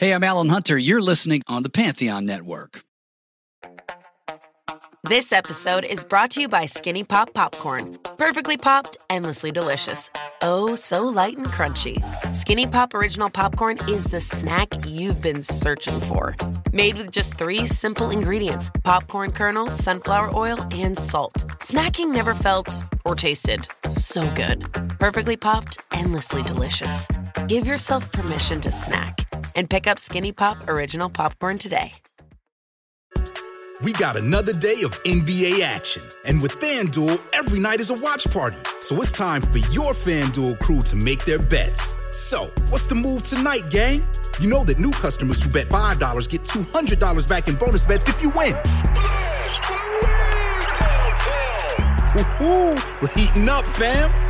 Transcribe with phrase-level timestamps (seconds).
[0.00, 0.78] Hey, I'm Alan Hunter.
[0.78, 2.84] You're listening on the Pantheon Network.
[5.04, 7.98] This episode is brought to you by Skinny Pop Popcorn.
[8.16, 10.08] Perfectly popped, endlessly delicious.
[10.40, 12.02] Oh, so light and crunchy.
[12.34, 16.34] Skinny Pop Original Popcorn is the snack you've been searching for.
[16.72, 21.34] Made with just three simple ingredients popcorn kernels, sunflower oil, and salt.
[21.58, 24.64] Snacking never felt or tasted so good.
[24.98, 27.06] Perfectly popped, endlessly delicious.
[27.48, 31.92] Give yourself permission to snack and pick up Skinny Pop Original Popcorn today.
[33.82, 36.02] We got another day of NBA action.
[36.26, 38.58] And with FanDuel, every night is a watch party.
[38.80, 41.94] So it's time for your FanDuel crew to make their bets.
[42.12, 44.06] So, what's the move tonight, gang?
[44.38, 48.22] You know that new customers who bet $5 get $200 back in bonus bets if
[48.22, 48.54] you win.
[52.14, 54.29] Woo-hoo, we're heating up, fam.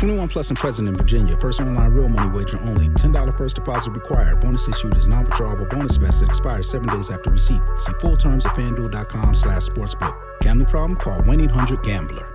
[0.00, 1.36] 21 plus and present in Virginia.
[1.36, 2.88] First online real money wager only.
[2.88, 4.40] $10 first deposit required.
[4.40, 7.60] Bonus issued is non-withdrawable bonus vest that expires seven days after receipt.
[7.76, 10.18] See full terms at fanduel.com slash sportsbook.
[10.40, 10.98] Gambling problem?
[10.98, 12.26] Call 1-800-GAMBLER.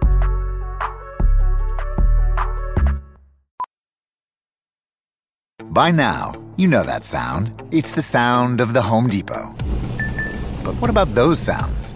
[5.71, 7.51] By now, you know that sound.
[7.71, 9.55] It's the sound of the Home Depot.
[10.63, 11.95] But what about those sounds?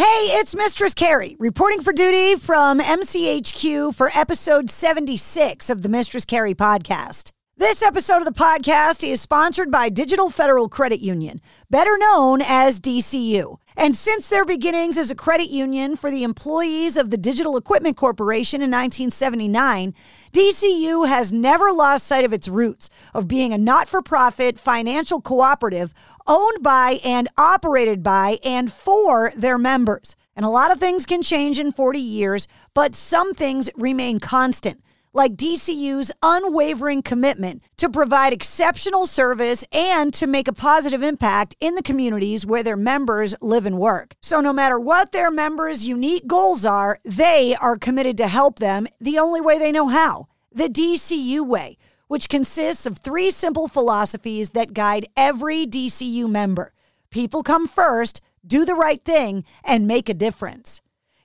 [0.00, 6.24] Hey, it's Mistress Carrie reporting for duty from MCHQ for episode 76 of the Mistress
[6.24, 7.32] Carrie podcast.
[7.58, 12.80] This episode of the podcast is sponsored by Digital Federal Credit Union, better known as
[12.80, 13.58] DCU.
[13.80, 17.96] And since their beginnings as a credit union for the employees of the Digital Equipment
[17.96, 19.94] Corporation in 1979,
[20.34, 25.18] DCU has never lost sight of its roots of being a not for profit financial
[25.18, 25.94] cooperative
[26.26, 30.14] owned by and operated by and for their members.
[30.36, 34.82] And a lot of things can change in 40 years, but some things remain constant
[35.12, 41.74] like DCU's unwavering commitment to provide exceptional service and to make a positive impact in
[41.74, 44.14] the communities where their members live and work.
[44.22, 48.86] So, no matter what their members' unique goals are, they are committed to help them
[49.00, 51.78] the only way they know how the DCU way,
[52.08, 56.72] which consists of three simple philosophies that guide every DCU member
[57.10, 60.80] people come first, do the right thing, and make a difference.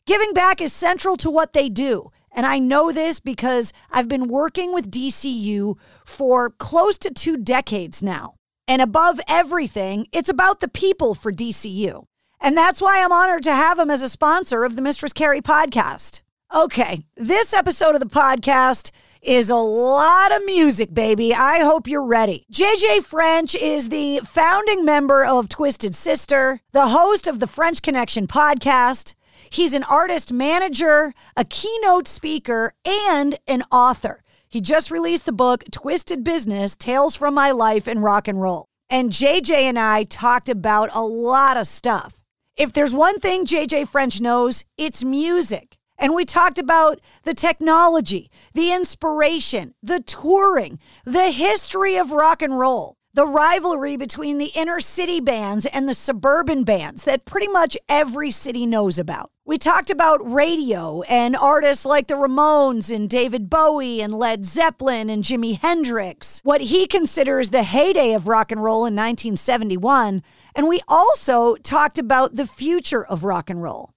[0.06, 2.12] Giving back is central to what they do.
[2.36, 8.04] And I know this because I've been working with DCU for close to two decades
[8.04, 8.36] now.
[8.68, 12.06] And above everything, it's about the people for DCU.
[12.42, 15.42] And that's why I'm honored to have him as a sponsor of the Mistress Carrie
[15.42, 16.22] podcast.
[16.54, 18.92] Okay, this episode of the podcast
[19.22, 21.34] is a lot of music, baby.
[21.34, 22.46] I hope you're ready.
[22.54, 28.28] JJ French is the founding member of Twisted Sister, the host of the French Connection
[28.28, 29.14] podcast.
[29.50, 34.22] He's an artist manager, a keynote speaker, and an author.
[34.48, 38.68] He just released the book Twisted Business Tales from My Life in Rock and Roll.
[38.90, 42.22] And JJ and I talked about a lot of stuff.
[42.56, 45.78] If there's one thing JJ French knows, it's music.
[45.98, 52.60] And we talked about the technology, the inspiration, the touring, the history of rock and
[52.60, 57.78] roll the rivalry between the inner city bands and the suburban bands that pretty much
[57.88, 59.32] every city knows about.
[59.46, 65.10] We talked about radio and artists like the Ramones and David Bowie and Led Zeppelin
[65.10, 70.22] and Jimi Hendrix, what he considers the heyday of rock and roll in 1971.
[70.54, 73.94] And we also talked about the future of rock and roll.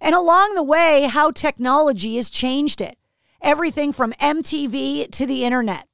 [0.00, 2.96] And along the way, how technology has changed it.
[3.42, 5.86] Everything from MTV to the internet.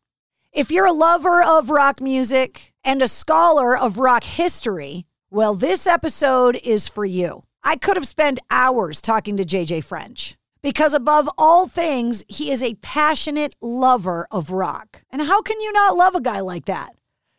[0.53, 5.87] If you're a lover of rock music and a scholar of rock history, well, this
[5.87, 7.45] episode is for you.
[7.63, 12.63] I could have spent hours talking to JJ French because, above all things, he is
[12.63, 15.03] a passionate lover of rock.
[15.11, 16.95] And how can you not love a guy like that?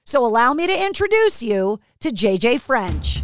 [0.05, 3.23] So, allow me to introduce you to JJ French.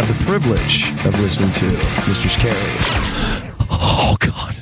[0.00, 1.66] have the privilege of listening to
[2.08, 2.34] Mr.
[2.38, 2.56] Carrie.
[3.70, 4.56] Oh, God.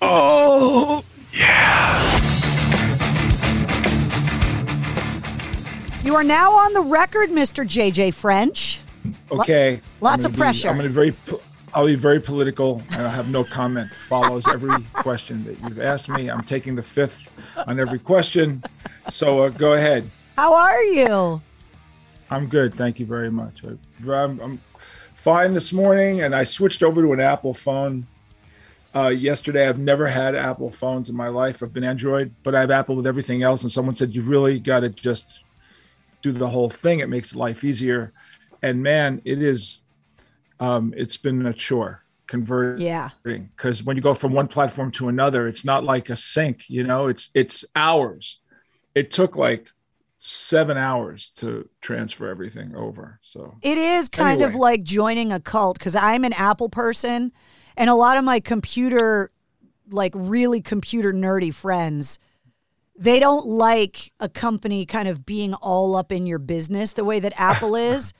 [0.00, 1.98] Oh, yeah.
[6.04, 7.66] You are now on the record, Mr.
[7.66, 8.80] JJ French.
[9.32, 9.80] Okay.
[10.00, 10.68] Lots of gonna pressure.
[10.68, 11.12] I'm going to very.
[11.12, 11.42] po-
[11.74, 13.92] I'll be very political, and I have no comment.
[13.92, 16.28] Follows every question that you've asked me.
[16.28, 17.28] I'm taking the fifth
[17.66, 18.62] on every question.
[19.10, 20.08] So uh, go ahead.
[20.36, 21.42] How are you?
[22.30, 22.74] I'm good.
[22.74, 23.64] Thank you very much.
[23.64, 24.60] I, I'm, I'm
[25.14, 28.06] fine this morning, and I switched over to an Apple phone
[28.94, 29.68] uh, yesterday.
[29.68, 31.62] I've never had Apple phones in my life.
[31.62, 33.62] I've been Android, but I have Apple with everything else.
[33.62, 35.42] And someone said, You really got to just
[36.22, 37.00] do the whole thing.
[37.00, 38.12] It makes life easier.
[38.62, 39.80] And man, it is,
[40.60, 42.86] um, it's been a chore converting.
[42.86, 43.10] Yeah.
[43.24, 46.84] Because when you go from one platform to another, it's not like a sync, you
[46.84, 48.40] know, it's, it's hours.
[48.94, 49.68] It took like
[50.22, 53.18] seven hours to transfer everything over.
[53.22, 57.32] So It is kind of like joining a cult because I'm an Apple person,
[57.76, 59.30] and a lot of my computer,
[59.88, 62.18] like really computer nerdy friends,
[62.98, 67.18] they don't like a company kind of being all up in your business the way
[67.18, 68.12] that Apple is.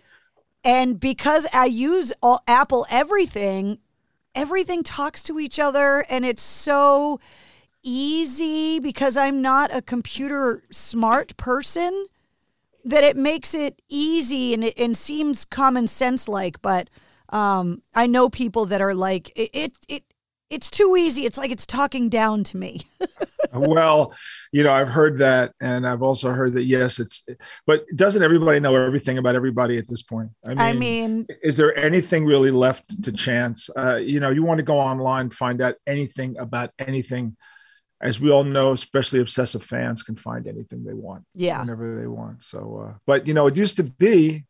[0.65, 3.79] And because I use all, Apple everything,
[4.35, 7.21] everything talks to each other, and it's so
[7.83, 12.07] easy because I'm not a computer smart person
[12.85, 16.89] that it makes it easy and it and seems common sense like but
[17.29, 20.03] um i know people that are like it, it it
[20.49, 22.81] it's too easy it's like it's talking down to me
[23.53, 24.15] well,
[24.53, 27.27] you know, I've heard that, and I've also heard that yes, it's.
[27.67, 30.31] But doesn't everybody know everything about everybody at this point?
[30.45, 33.71] I mean, I mean- is there anything really left to chance?
[33.77, 37.37] Uh, you know, you want to go online, find out anything about anything.
[38.01, 41.61] As we all know, especially obsessive fans can find anything they want, Yeah.
[41.61, 42.43] whenever they want.
[42.43, 42.59] So,
[42.89, 44.45] uh, but you know, it used to be,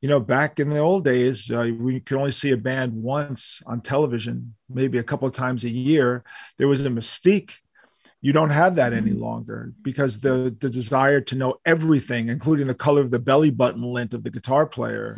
[0.00, 3.62] you know, back in the old days, uh, we could only see a band once
[3.66, 6.24] on television, maybe a couple of times a year.
[6.56, 7.52] There was a mystique
[8.22, 12.74] you don't have that any longer because the the desire to know everything including the
[12.74, 15.16] color of the belly button lint of the guitar player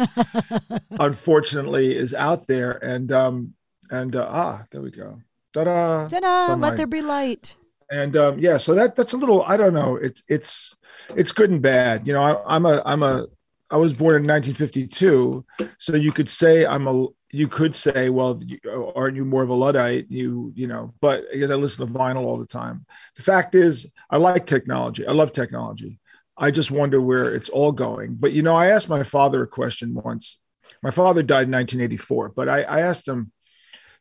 [1.00, 3.54] unfortunately is out there and um
[3.90, 5.20] and uh, ah there we go
[5.52, 6.08] ta-da.
[6.08, 7.56] Ta-da, let there be light.
[7.90, 9.96] And um yeah so that that's a little i don't know.
[9.96, 10.76] It's it's
[11.16, 12.06] it's good and bad.
[12.06, 13.26] You know I, i'm a i'm a
[13.70, 15.44] i was born in 1952
[15.78, 18.58] so you could say i'm a you could say well you,
[18.94, 20.06] aren't you more of a luddite?
[20.10, 22.86] You you know but because i listen to vinyl all the time.
[23.16, 25.06] The fact is i like technology.
[25.06, 25.98] I love technology.
[26.36, 28.14] I just wonder where it's all going.
[28.14, 30.38] But you know i asked my father a question once.
[30.82, 33.32] My father died in 1984 but i, I asked him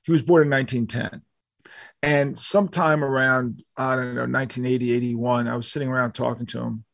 [0.03, 1.21] he was born in 1910
[2.03, 6.85] and sometime around, I don't know, 1980, 81, I was sitting around talking to him.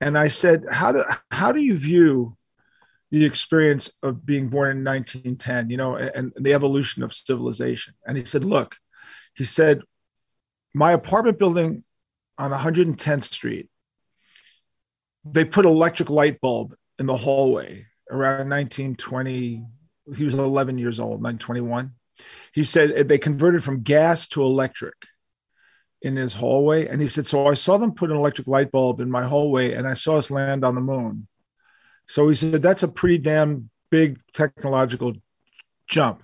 [0.00, 2.36] And I said, How do how do you view
[3.10, 7.94] the experience of being born in 1910, you know, and, and the evolution of civilization?
[8.06, 8.76] And he said, Look,
[9.34, 9.82] he said,
[10.74, 11.84] my apartment building
[12.36, 13.70] on 110th Street,
[15.24, 19.64] they put electric light bulb in the hallway around 1920.
[20.14, 21.92] He was 11 years old, 1921
[22.52, 24.94] he said eh, they converted from gas to electric
[26.02, 26.86] in his hallway.
[26.86, 29.72] And he said so i saw them put an electric light bulb in my hallway
[29.72, 31.26] and i saw us land on the moon.
[32.06, 35.14] So he said that's a pretty damn big technological
[35.88, 36.22] jump.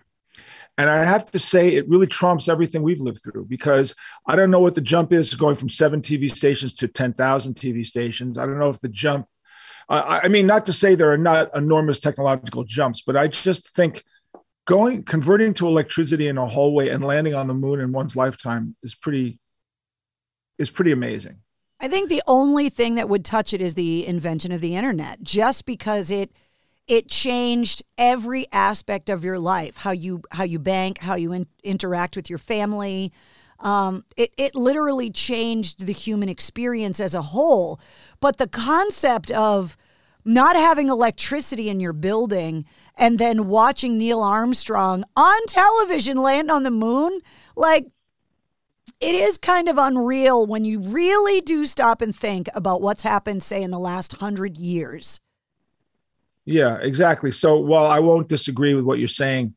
[0.78, 3.94] And i have to say it really trumps everything we've lived through because
[4.26, 7.86] i don't know what the jump is going from seven tv stations to 10000 tv
[7.86, 8.38] stations.
[8.38, 9.26] I don't know if the jump
[9.88, 13.74] I I mean, not to say there are not enormous technological jumps, but I just
[13.74, 14.04] think
[14.70, 18.76] going converting to electricity in a hallway and landing on the moon in one's lifetime
[18.84, 19.40] is pretty
[20.58, 21.38] is pretty amazing.
[21.80, 25.20] i think the only thing that would touch it is the invention of the internet
[25.24, 26.30] just because it
[26.86, 31.48] it changed every aspect of your life how you how you bank how you in,
[31.64, 33.12] interact with your family
[33.58, 37.80] um, it, it literally changed the human experience as a whole
[38.20, 39.76] but the concept of
[40.24, 42.64] not having electricity in your building
[43.00, 47.20] and then watching neil armstrong on television land on the moon
[47.56, 47.86] like
[49.00, 53.42] it is kind of unreal when you really do stop and think about what's happened
[53.42, 55.20] say in the last hundred years
[56.44, 57.30] Yeah, exactly.
[57.30, 59.54] So while I won't disagree with what you're saying,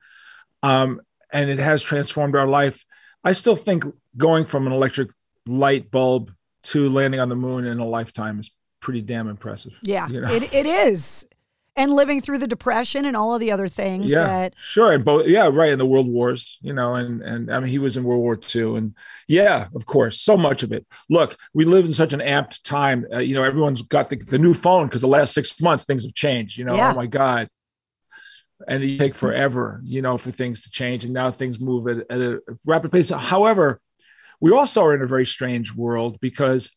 [0.62, 2.86] um, and it has transformed our life,
[3.24, 3.86] I still think
[4.16, 5.10] going from an electric
[5.48, 6.32] light bulb
[6.64, 9.80] to landing on the moon in a lifetime is pretty damn impressive.
[9.82, 10.32] Yeah, you know?
[10.32, 11.26] it, it is.
[11.76, 14.92] And living through the depression and all of the other things yeah, that sure.
[14.92, 15.72] And both, yeah, right.
[15.72, 18.40] In the world wars, you know, and and I mean, he was in World War
[18.56, 18.96] II, and
[19.28, 20.86] yeah, of course, so much of it.
[21.10, 23.08] Look, we live in such an amped time.
[23.12, 26.04] Uh, you know, everyone's got the, the new phone because the last six months things
[26.06, 26.60] have changed.
[26.60, 26.92] You know, Yeah.
[26.92, 27.48] oh my god,
[28.68, 32.06] and it take forever, you know, for things to change, and now things move at,
[32.10, 33.10] at a rapid pace.
[33.10, 33.82] However,
[34.40, 36.72] we also are in a very strange world because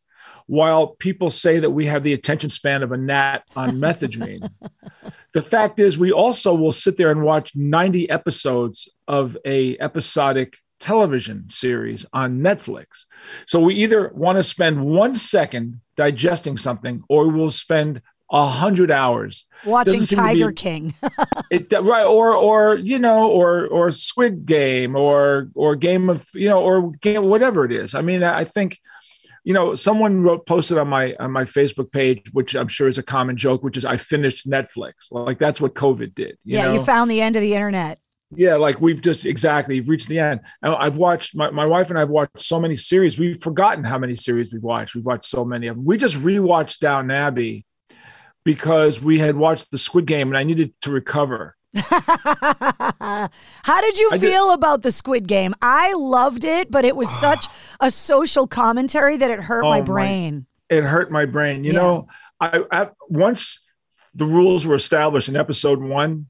[0.46, 4.48] while people say that we have the attention span of a gnat on methadone,
[5.32, 10.58] the fact is we also will sit there and watch 90 episodes of a episodic
[10.78, 13.06] television series on Netflix.
[13.46, 18.90] So we either want to spend one second digesting something or we'll spend a hundred
[18.90, 20.94] hours watching to be- Tiger King.
[21.50, 26.48] it right or or you know or or squid game or or game of you
[26.48, 28.80] know or game whatever it is i mean i think
[29.46, 32.98] you know someone wrote posted on my on my facebook page which i'm sure is
[32.98, 35.10] a common joke which is i finished netflix.
[35.12, 36.74] Like that's what covid did you yeah, know?
[36.74, 37.98] you found the end of the internet.
[38.34, 40.40] yeah like we've just exactly you've reached the end.
[40.62, 43.18] And i've watched my, my wife and i've watched so many series.
[43.18, 44.96] We've forgotten how many series we've watched.
[44.96, 47.64] We've watched so many of them we just rewatched Downton Abbey
[48.44, 53.28] because we had watched the squid game and i needed to recover How
[53.80, 55.54] did you I did- feel about the Squid Game?
[55.62, 57.46] I loved it, but it was such
[57.80, 60.46] a social commentary that it hurt Oh, my my- brain.
[60.68, 61.64] it hurt my brain.
[61.64, 61.78] You Yeah.
[61.80, 62.08] know,
[62.40, 63.60] I, I once
[64.14, 66.26] the rules were established in episode one,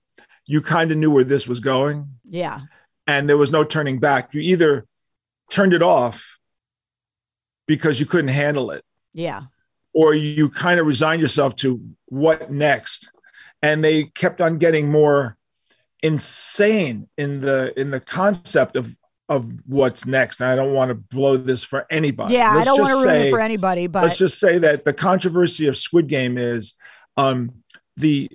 [0.47, 2.61] you kind of knew where this was going, Yeah.
[3.07, 4.33] and there was no turning back.
[4.35, 4.87] You either
[5.51, 6.39] turned it off
[7.67, 9.43] because you couldn't handle it, Yeah.
[9.95, 13.09] or you kind of resigned yourself to what next.
[13.63, 15.37] And they kept on getting more
[16.03, 18.95] insane in the in the concept of
[19.29, 20.41] of what's next.
[20.41, 22.35] And I don't want to blow this for anybody.
[22.35, 24.85] Yeah, I Let's don't want to ruin it for anybody, but let's just say that
[24.85, 26.75] the controversy of Squid Game is
[27.17, 27.63] um,
[27.97, 28.31] the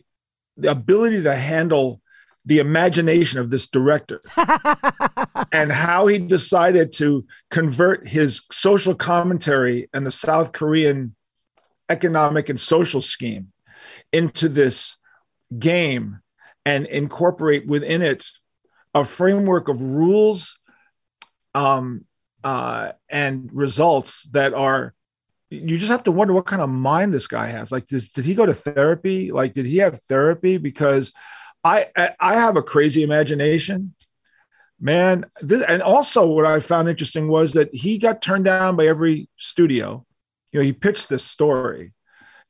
[0.57, 2.01] the ability to handle
[2.45, 4.21] the imagination of this director
[5.51, 11.15] and how he decided to convert his social commentary and the South Korean
[11.89, 13.51] economic and social scheme
[14.11, 14.97] into this
[15.57, 16.19] game
[16.65, 18.25] and incorporate within it
[18.93, 20.57] a framework of rules
[21.53, 22.05] um,
[22.43, 24.93] uh, and results that are
[25.49, 27.73] you just have to wonder what kind of mind this guy has.
[27.73, 29.31] Like did, did he go to therapy?
[29.33, 30.57] Like did he have therapy?
[30.57, 31.13] Because
[31.63, 33.93] i I- have a crazy imagination.
[34.79, 38.87] Man this, and also what i found interesting was that he got turned down by
[38.87, 40.05] every studio.
[40.51, 41.93] You know he pitched this story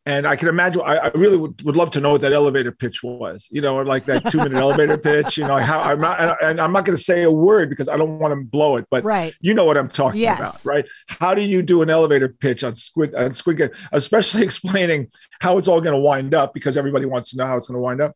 [0.06, 0.82] and I can imagine.
[0.84, 3.48] I, I really would, would love to know what that elevator pitch was.
[3.52, 5.38] You know, like that two minute elevator pitch.
[5.38, 7.98] You know, how I'm not, and- I'm not going to say a word because I
[7.98, 8.86] don't want to blow it.
[8.90, 9.34] But Right.
[9.42, 10.64] you know what I'm talking Yes.
[10.66, 10.86] about, right?
[11.08, 15.08] How do you do an elevator pitch on Squid on Squid Game, especially explaining
[15.40, 17.78] how it's all going to wind up because everybody wants to know how it's going
[17.78, 18.16] to wind up.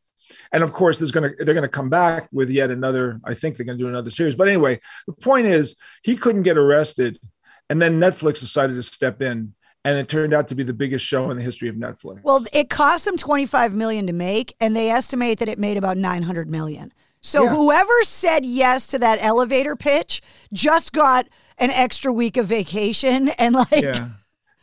[0.52, 3.20] And of course, there's going to they're going to come back with yet another.
[3.24, 4.36] I think they're going to do another series.
[4.36, 7.20] But anyway, the point is he couldn't get arrested,
[7.70, 9.54] and then Netflix decided to step in,
[9.86, 12.22] and it turned out to be the biggest show in the history of Netflix.
[12.24, 15.96] well, it cost them 25 million to make and they estimate that it made about
[15.96, 16.92] 900 million.
[17.22, 17.50] So Yeah.
[17.56, 21.28] whoever said yes to that elevator pitch just got
[21.58, 24.10] an extra week of vacation and like yeah.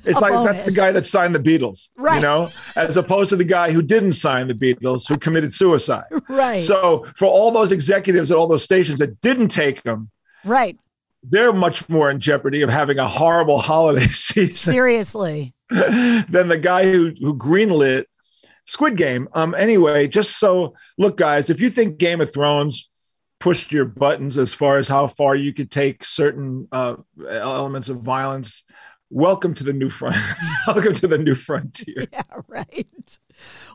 [0.05, 2.17] It's like that's the guy that signed the Beatles, Right.
[2.17, 6.07] you know, as opposed to the guy who didn't sign the Beatles, who committed suicide.
[6.29, 6.61] Right.
[6.61, 10.11] So for all those executives at all those stations that didn't take them,
[10.45, 10.77] right.
[11.23, 15.55] They're much more in jeopardy of having a horrible holiday season Seriously.
[15.71, 18.05] than the guy who who greenlit
[18.65, 19.29] Squid Game.
[19.33, 19.55] Um.
[19.55, 22.91] Anyway, just so look, guys, if you think Game of Thrones
[23.41, 26.95] pushed your buttons as far as how far you could take certain uh,
[27.29, 28.63] elements of violence,
[29.11, 30.15] welcome to the new front.
[30.67, 32.07] welcome to the new frontier.
[32.13, 33.19] Yeah, right.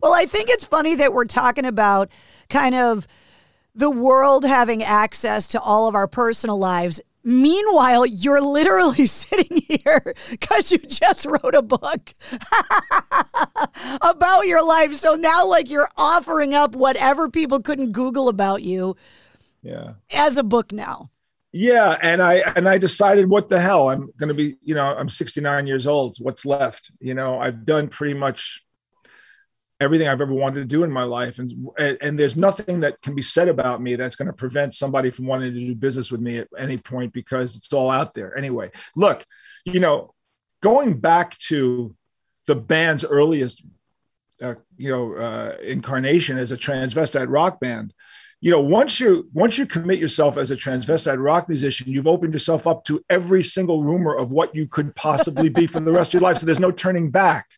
[0.02, 2.10] Well, I think it's funny that we're talking about
[2.50, 3.08] kind of
[3.76, 7.02] the world having access to all of our personal lives.
[7.28, 12.16] Meanwhile, you're literally sitting here because you just wrote a book
[14.02, 14.96] about your life.
[14.96, 18.96] So now, like, you're offering up whatever people couldn't Google about you
[19.62, 19.94] Yeah.
[20.14, 21.10] as a book now.
[21.52, 24.56] Yeah, and I and I decided what the hell I'm going to be.
[24.64, 26.18] You know, I'm 69 years old.
[26.20, 26.92] What's left?
[27.00, 28.64] You know, I've done pretty much
[29.80, 33.16] everything I've ever wanted to do in my life, and and there's nothing that can
[33.16, 36.22] be said about me that's going to prevent somebody from wanting to do business with
[36.22, 38.72] me at any point because it's all out there anyway.
[38.96, 39.24] Look,
[39.66, 40.14] you know,
[40.62, 41.96] going back to
[42.48, 43.64] the band's earliest,
[44.42, 47.94] uh, you know, uh, incarnation as a transvestite rock band
[48.40, 52.34] you know once you once you commit yourself as a transvestite rock musician you've opened
[52.34, 56.10] yourself up to every single rumor of what you could possibly be for the rest
[56.14, 56.38] of your life.
[56.38, 57.50] So there's no turning back.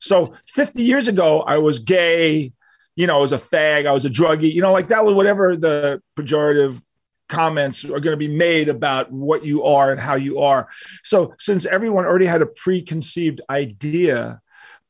[0.00, 2.52] So 50 years ago i was gay
[2.96, 5.14] you know i was a fag i was a druggie you know like that was
[5.14, 6.80] whatever the pejorative
[7.28, 10.68] comments are going to be made about what you are and how you are.
[11.02, 14.40] So since everyone already had a preconceived idea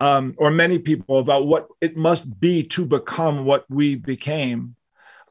[0.01, 4.77] um, or many people about what it must be to become what we became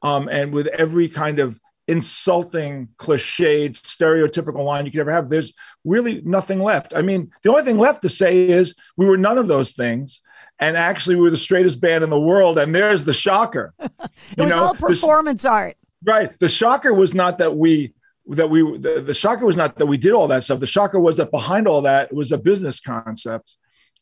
[0.05, 5.51] um, and with every kind of insulting, cliched, stereotypical line you could ever have, there's
[5.83, 6.93] really nothing left.
[6.95, 10.21] I mean, the only thing left to say is we were none of those things.
[10.59, 12.59] And actually, we were the straightest band in the world.
[12.59, 13.74] And there's the shocker.
[13.79, 13.89] it
[14.38, 15.77] was all performance the, art.
[16.03, 16.38] Right.
[16.38, 17.95] The shocker was not that we
[18.27, 20.59] that we the, the shocker was not that we did all that stuff.
[20.59, 23.55] The shocker was that behind all that was a business concept,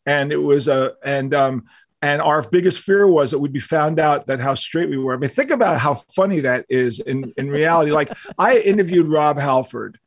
[0.06, 1.66] and it was a and um
[2.04, 5.14] and our biggest fear was that we'd be found out that how straight we were.
[5.14, 7.92] I mean, think about how funny that is in, in reality.
[7.92, 9.98] Like I interviewed Rob Halford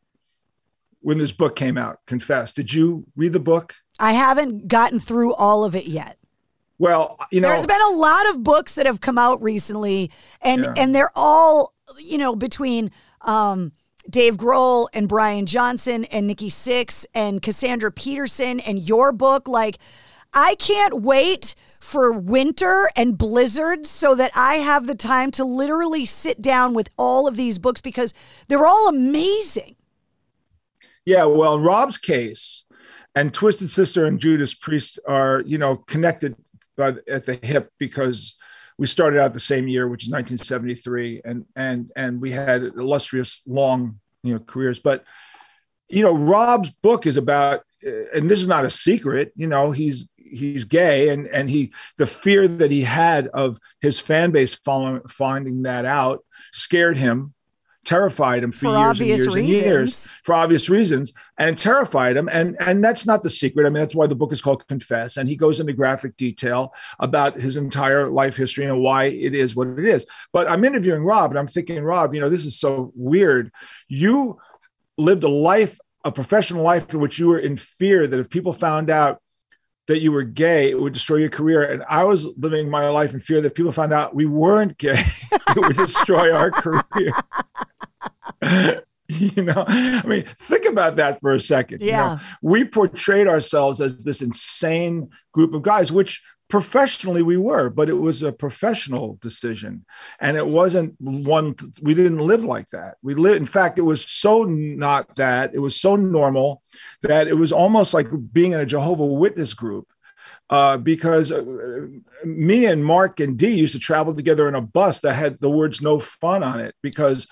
[1.00, 2.52] when this book came out, Confess.
[2.52, 3.74] Did you read the book?
[3.98, 6.18] I haven't gotten through all of it yet.
[6.78, 10.10] Well, you know, there's been a lot of books that have come out recently,
[10.42, 10.74] and Yeah.
[10.76, 11.72] and they're all
[12.04, 12.90] you know between
[13.22, 13.72] um,
[14.10, 19.48] Dave Grohl and Brian Johnson and Nikki Sixx and Cassandra Peterson and your book.
[19.48, 19.78] Like,
[20.34, 21.54] I can't wait
[21.86, 26.88] for winter and blizzards so that I have the time to literally sit down with
[26.98, 28.12] all of these books because
[28.48, 29.76] they're all amazing.
[31.04, 32.64] Yeah, well, Rob's case,
[33.14, 36.34] and Twisted Sister and Judas Priest are, you know, connected
[36.76, 38.36] by, at the hip because
[38.78, 43.42] we started out the same year, which is 1973, and and and we had illustrious
[43.46, 44.80] long, you know, careers.
[44.80, 45.04] But
[45.88, 49.32] you know, Rob's book is about, and this is not a secret.
[49.36, 53.98] You know, he's he's gay, and and he the fear that he had of his
[53.98, 57.34] fan base following finding that out scared him
[57.86, 62.28] terrified him for, For years and years and years for obvious reasons and terrified him
[62.30, 63.64] and and that's not the secret.
[63.64, 66.74] I mean that's why the book is called confess and he goes into graphic detail
[66.98, 70.04] about his entire life history and why it is what it is.
[70.32, 73.52] But i'm interviewing rob and i'm thinking rob you know this is so weird.
[73.88, 74.38] You
[74.98, 78.52] lived a life a professional life in which you were in fear that if people
[78.52, 79.20] found out
[79.88, 81.62] that you were gay, it would destroy your career.
[81.62, 84.78] And I was living my life in fear that if people found out we weren't
[84.78, 87.12] gay, it would destroy our career.
[89.08, 91.80] you know, I mean, think about that for a second.
[91.82, 91.96] you know.
[91.96, 92.18] Yeah.
[92.42, 97.94] we portrayed ourselves as this insane group of guys, which professionally we were, but it
[97.94, 99.84] was a professional decision.
[100.20, 102.96] And it wasn't one, we didn't live like that.
[103.02, 106.62] We lived, in fact, it was so not that, it was so normal
[107.02, 109.88] that it was almost like being in a Jehovah Witness group.
[110.48, 111.88] Uh, because uh,
[112.24, 115.50] me and Mark and Dee used to travel together in a bus that had the
[115.50, 117.26] words "no fun" on it because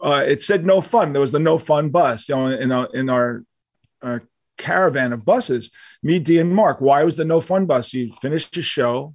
[0.00, 2.88] uh, it said "no fun." There was the "no fun" bus, you know, in our
[2.94, 3.42] in our
[4.02, 4.20] uh,
[4.56, 5.72] caravan of buses.
[6.02, 6.80] Me, Dee, and Mark.
[6.80, 7.92] Why was the "no fun" bus?
[7.92, 9.14] You finished your show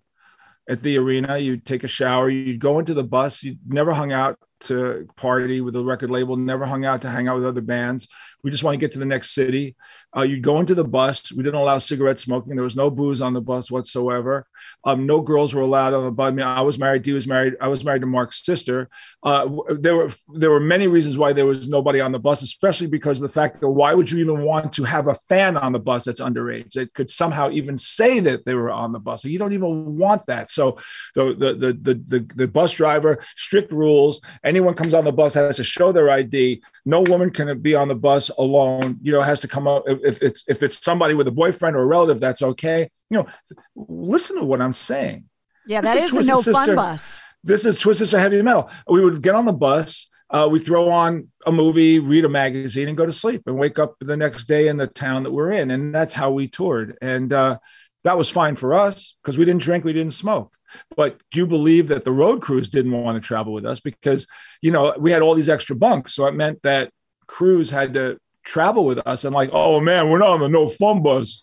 [0.69, 3.43] at the arena, you'd take a shower, you'd go into the bus.
[3.43, 7.27] You never hung out to party with a record label, never hung out to hang
[7.27, 8.07] out with other bands.
[8.43, 9.75] We just want to get to the next city.
[10.15, 11.31] Uh, you'd go into the bus.
[11.31, 12.55] We didn't allow cigarette smoking.
[12.55, 14.45] There was no booze on the bus whatsoever.
[14.83, 16.27] Um, no girls were allowed on the bus.
[16.27, 17.01] I mean, I was married.
[17.01, 17.55] Dee was married.
[17.59, 18.87] I was married to Mark's sister.
[19.23, 22.85] Uh, there were there were many reasons why there was nobody on the bus, especially
[22.87, 25.71] because of the fact that why would you even want to have a fan on
[25.71, 26.73] the bus that's underage?
[26.73, 29.25] That could somehow even say that they were on the bus.
[29.25, 30.51] You don't even want that.
[30.51, 30.77] So
[31.15, 34.21] the the the the, the, the bus driver strict rules.
[34.45, 36.61] Anyone comes on the bus has to show their ID.
[36.85, 38.99] No woman can be on the bus alone.
[39.01, 41.81] You know, has to come up if it's if it's somebody with a boyfriend or
[41.81, 42.19] a relative.
[42.19, 42.89] That's okay.
[43.09, 43.27] You know,
[43.75, 45.25] listen to what I'm saying.
[45.67, 46.75] Yeah, This that is is the no fun Sister.
[46.75, 47.19] bus.
[47.43, 48.69] This is Twisted Sister Heavy Metal.
[48.87, 50.07] We would get on the bus.
[50.29, 53.77] Uh, we throw on a movie, read a magazine, and go to sleep, and wake
[53.79, 55.69] up the next day in the town that we're in.
[55.71, 56.97] And that's how we toured.
[57.01, 57.59] And uh,
[58.03, 60.51] that was fine for us because we didn't drink, we didn't smoke.
[60.95, 64.27] But do you believe that the road crews didn't want to travel with us because
[64.61, 66.13] you know we had all these extra bunks?
[66.13, 66.91] So it meant that
[67.27, 70.67] crews had to travel with us and like, oh man, we're not on the no
[70.69, 71.41] fun bus.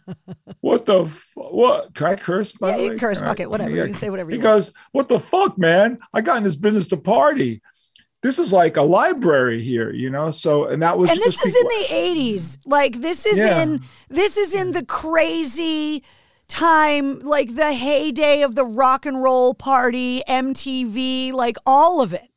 [0.60, 1.94] what the f- what?
[1.94, 2.52] Can I curse?
[2.52, 2.98] By Yeah, you way?
[2.98, 3.70] curse, fuck it, whatever.
[3.70, 4.42] You can say whatever He want.
[4.44, 5.98] goes, what the fuck, man?
[6.12, 7.60] I got in this business to party.
[8.20, 10.30] This is like a library here, you know.
[10.32, 13.62] So and that was and this is people- in the 80s like this is Yeah.
[13.62, 16.02] in this is in the crazy
[16.48, 22.28] time like the heyday of the rock and roll party mtv like all of it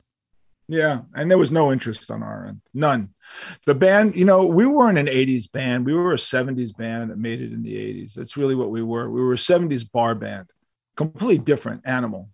[0.68, 3.10] Yeah, and there was no interest on our end, none.
[3.66, 5.84] The band, you know, we weren't an '80s band.
[5.86, 8.14] We were a '70s band that made it in the '80s.
[8.14, 9.10] That's really what we were.
[9.10, 10.46] We were a '70s bar band,
[10.96, 12.28] completely different animal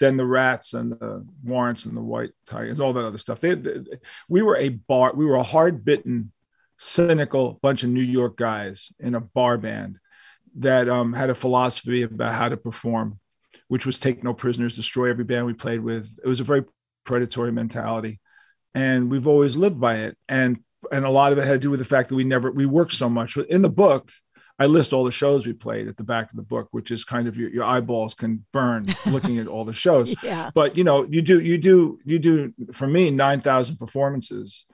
[0.00, 3.40] than the Rats and the Warrants and the White Tigers, all that other stuff.
[3.40, 3.84] They, they-
[4.28, 5.12] we were a bar.
[5.14, 6.32] We were a hard-bitten,
[6.78, 9.98] cynical bunch of New York guys in a bar band
[10.56, 13.18] that um, had a philosophy about how to perform,
[13.68, 16.18] which was take no prisoners, destroy every band we played with.
[16.24, 16.64] It was a very
[17.04, 18.20] predatory mentality
[18.74, 20.60] and we've always lived by it and
[20.90, 22.64] and a lot of it had to do with the fact that we never we
[22.64, 24.10] worked so much in the book
[24.58, 27.02] i list all the shows we played at the back of the book which is
[27.04, 30.50] kind of your, your eyeballs can burn looking at all the shows Yeah.
[30.54, 34.64] but you know you do you do you do for me 9000 performances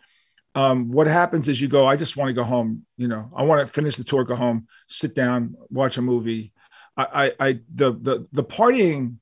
[0.54, 3.42] um, what happens is you go i just want to go home you know i
[3.42, 6.52] want to finish the tour go home sit down watch a movie.
[6.96, 7.06] I
[7.38, 9.16] i, I the the the partying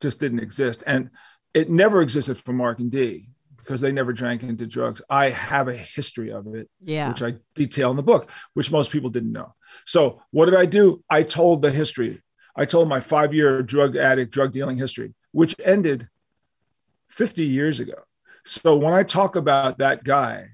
[0.00, 1.10] just didn't exist and
[1.52, 5.02] it never existed for mark and Dee because they never drank into drugs.
[5.10, 7.08] I have a history of it Yeah.
[7.08, 9.54] which i detail in the book which most people didn't know.
[9.84, 11.02] So what did i do?
[11.10, 12.22] I told the history.
[12.56, 16.08] I told my five year drug addict drug dealing history which ended
[17.08, 17.94] 50 years ago
[18.44, 20.48] so when i talk about that guy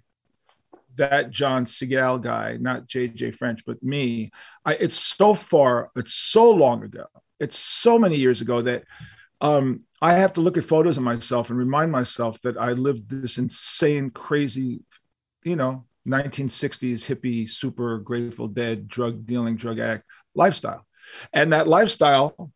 [0.97, 4.31] that John Segall guy, not JJ French, but me.
[4.65, 7.07] I, it's so far, it's so long ago.
[7.39, 8.85] It's so many years ago that
[9.41, 13.11] um, I have to look at photos of myself and remind myself that I lived
[13.11, 14.81] this insane, crazy,
[15.45, 20.87] you know, 1960s hippie, super grateful dead, drug dealing, drug addict lifestyle.
[21.33, 22.51] And that lifestyle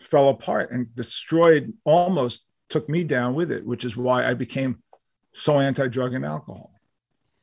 [0.00, 4.82] fell apart and destroyed, almost took me down with it, which is why I became
[5.32, 6.70] so anti drug and alcohol.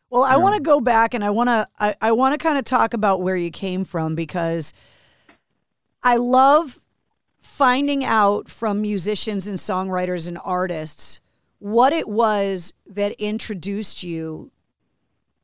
[0.10, 2.57] Well, I want to go back and I want to I, I want to kind
[2.57, 4.73] of talk about where you came from because
[6.03, 6.79] I love
[7.39, 11.21] finding out from musicians and songwriters and artists
[11.60, 14.51] what it was that introduced you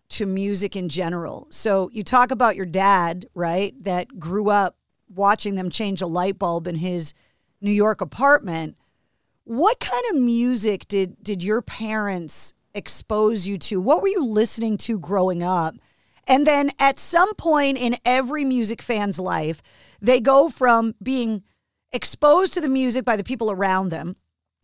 [0.09, 1.47] to music in general.
[1.49, 3.73] So you talk about your dad, right?
[3.83, 4.77] That grew up
[5.13, 7.13] watching them change a light bulb in his
[7.61, 8.75] New York apartment.
[9.47, 13.79] What kind of music did did your parents expose you to?
[13.79, 15.75] What were you listening to growing up?
[16.27, 19.62] And then at some point in every music fan's life,
[20.01, 21.43] they go from being
[21.93, 24.17] exposed to the music by the people around them,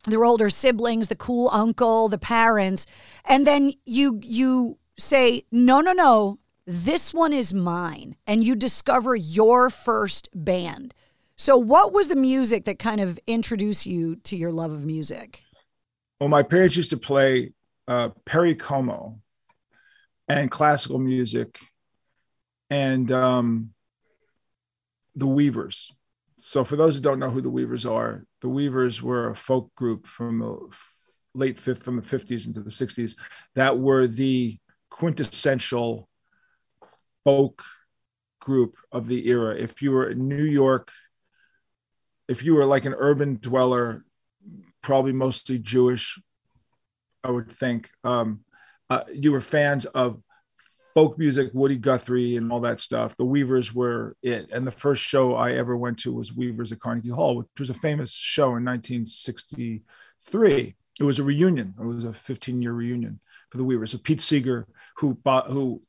[0.06, 2.86] their older siblings, the cool uncle, the parents,
[3.24, 9.16] and then you you say, "No, no, no, this one is mine." And you discover
[9.16, 10.94] your first band.
[11.44, 15.44] So what was the music that kind of introduced you to your love of music?
[16.18, 17.52] Well, my parents used to play
[17.86, 19.20] uh, Perry Como
[20.30, 21.60] and classical music
[22.70, 23.72] and um,
[25.18, 25.92] the Weavers.
[26.38, 29.76] So, for those who don't know who the Weavers are, the Weavers were a folk
[29.76, 30.58] group from the
[31.36, 33.18] late fifth, from the 50s into the 60s
[33.56, 34.58] that were the
[34.90, 36.08] quintessential
[37.26, 37.66] folk
[38.40, 39.58] group of the era.
[39.58, 40.90] If you were in New York,
[42.28, 44.04] if you were like an urban dweller,
[44.82, 46.20] probably mostly Jewish,
[47.24, 47.90] I would think.
[48.04, 48.42] Um,
[48.90, 50.22] uh, you were fans of
[50.94, 53.18] folk music, Woody Guthrie, and all that stuff.
[53.18, 54.52] The Weavers were it.
[54.52, 57.70] And the first show I ever went to was Weavers at Carnegie Hall, which was
[57.70, 60.76] a famous show in 1963.
[61.00, 61.74] It was a reunion.
[61.80, 63.92] It was a 15 year reunion for the Weavers.
[63.92, 65.82] So Pete Seeger, who who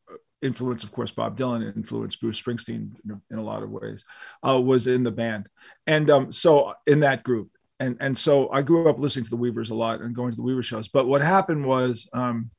[0.45, 2.95] influenced, of course, Bob Dylan, influenced Bruce Springsteen
[3.31, 4.05] in, a lot of ways,
[4.47, 5.49] uh, was in the band.
[5.87, 9.37] And um, so in that group, and and so I grew up listening to the
[9.37, 10.89] Weavers a lot and going to the Weaver shows.
[10.89, 12.51] But what happened was um,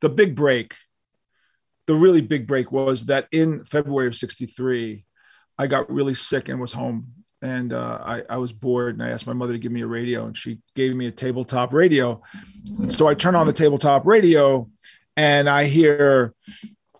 [0.00, 0.74] the big break.
[1.86, 5.04] The really big break was that in February of '63,
[5.58, 7.08] I got really sick and was home,
[7.42, 9.88] and uh, I, I was bored, and I asked my mother to give me a
[9.88, 12.22] radio, and she gave me a tabletop radio.
[12.88, 14.68] So I turn on the tabletop radio,
[15.16, 16.34] and I hear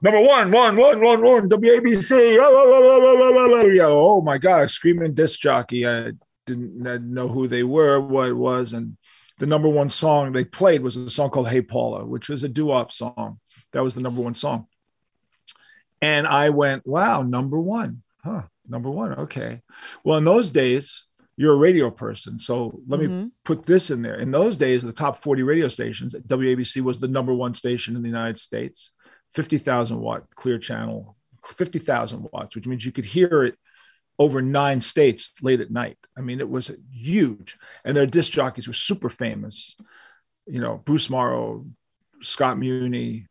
[0.03, 2.37] number one, one, one, one, one, WABC.
[3.83, 5.87] Oh, my God, screaming disc jockey.
[5.87, 6.13] I
[6.47, 8.73] didn't, I didn't know who they were, what it was.
[8.73, 8.97] And
[9.39, 12.49] the number one song they played was a song called Hey Paula, which was a
[12.49, 13.41] doo-wop song.
[13.73, 14.67] That was the number one song.
[16.03, 18.03] And I went, wow, number one.
[18.25, 19.13] Huh, number one.
[19.15, 19.63] Okay.
[20.05, 21.05] Well, in those days,
[21.37, 22.39] you're a radio person.
[22.39, 23.23] So let Mm-hmm.
[23.25, 24.19] me put this in there.
[24.19, 28.03] In those days, the top 40 radio stations, WABC was the number one station in
[28.03, 28.93] the United States,
[29.35, 33.57] 50,000 watt clear channel, 50,000 watts, which means you could hear it
[34.19, 35.97] over nine states late at night.
[36.17, 37.57] I mean, it was huge.
[37.85, 39.77] And their disc jockeys were super famous.
[40.47, 41.65] You know, Bruce Morrow,
[42.21, 43.27] Scott Muni,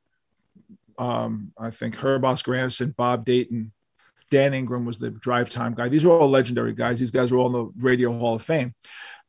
[0.97, 3.71] um, I think Herb Oscar Anderson, Bob Dayton,
[4.31, 5.89] Dan Ingram was the drive time guy.
[5.89, 6.99] These were all legendary guys.
[6.99, 8.73] These guys were all in the Radio Hall of Fame.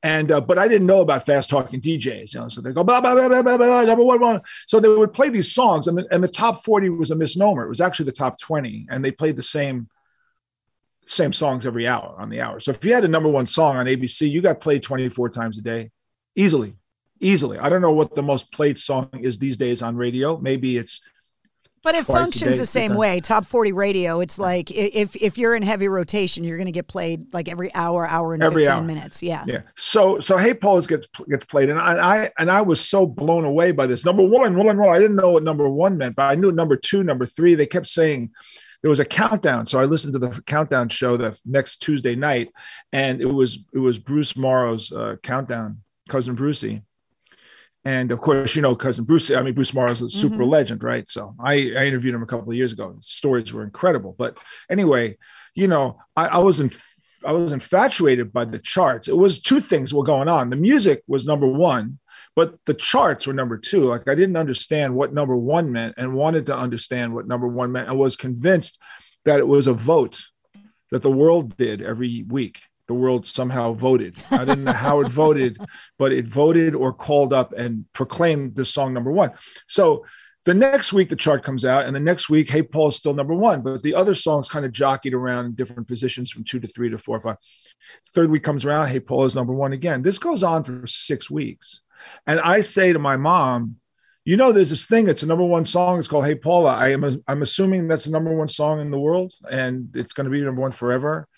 [0.03, 2.49] And uh, but I didn't know about fast talking DJs, you know.
[2.49, 4.41] So they go blah blah blah blah blah blah number one.
[4.67, 7.65] So they would play these songs, and the, and the top forty was a misnomer.
[7.65, 9.89] It was actually the top twenty, and they played the same
[11.05, 12.61] same songs every hour on the hour.
[12.61, 15.29] So if you had a number one song on ABC, you got played twenty four
[15.29, 15.91] times a day,
[16.35, 16.77] easily,
[17.21, 17.59] easily.
[17.59, 20.39] I don't know what the most played song is these days on radio.
[20.39, 21.03] Maybe it's
[21.83, 23.21] But it functions the same way.
[23.21, 26.89] Top 40 radio, it's like if if you're in heavy rotation, you're going to get
[26.89, 28.85] played like every hour, hour and Every 15 hour.
[28.85, 29.23] minutes.
[29.23, 29.45] Yeah.
[29.47, 29.63] Yeah.
[29.77, 33.45] So so Hey Paula's gets gets played, and I, I and I was so blown
[33.45, 34.05] away by this.
[34.05, 34.89] Number one, one, one.
[34.95, 37.55] I didn't know what number one meant, but I knew number two, number three.
[37.55, 38.31] They kept saying
[38.83, 39.65] there was a countdown.
[39.65, 42.51] So I listened to the countdown show the next Tuesday night,
[42.93, 46.83] and it was it was Bruce Morrow's uh, countdown, cousin Brucey.
[47.85, 50.49] And of course, you know, cousin Bruce, I mean, Bruce Morrow's a super Mhm.
[50.51, 51.09] legend, right?
[51.09, 52.95] So I, I interviewed him a couple of years ago.
[52.95, 54.15] His stories were incredible.
[54.19, 54.37] But
[54.71, 55.17] anyway,
[55.55, 56.71] you know, I, I was in,
[57.25, 59.09] I was infatuated by the charts.
[59.09, 60.51] It was two things were going on.
[60.51, 61.99] The music was number one,
[62.37, 63.85] but the charts were number two.
[63.89, 67.73] Like I didn't understand what number one meant and wanted to understand what number one
[67.73, 67.89] meant.
[67.89, 68.79] I was convinced
[69.25, 70.23] that it was a vote
[70.91, 72.61] that the world did every week.
[72.91, 74.17] The world somehow voted.
[74.33, 75.59] I didn't know how it voted,
[75.97, 79.31] but it voted or called up and proclaimed this song number one.
[79.69, 80.05] So
[80.45, 83.15] the next week the chart comes out, and the next week, Hey Paula is still
[83.15, 86.59] number one, but the other songs kind of jockeyed around in different positions from two
[86.59, 87.37] to three to four or five.
[88.13, 90.03] Third week comes around, Hey Paula is number one again.
[90.03, 91.83] This goes on for six weeks.
[92.27, 93.77] And I say to my mom,
[94.25, 95.07] you know, there's this thing.
[95.07, 96.01] It's a number one song.
[96.01, 97.23] It's called "Hey Paula." I am.
[97.29, 100.43] I'm assuming that's the number one song in the world, and it's going to be
[100.43, 101.29] number one forever.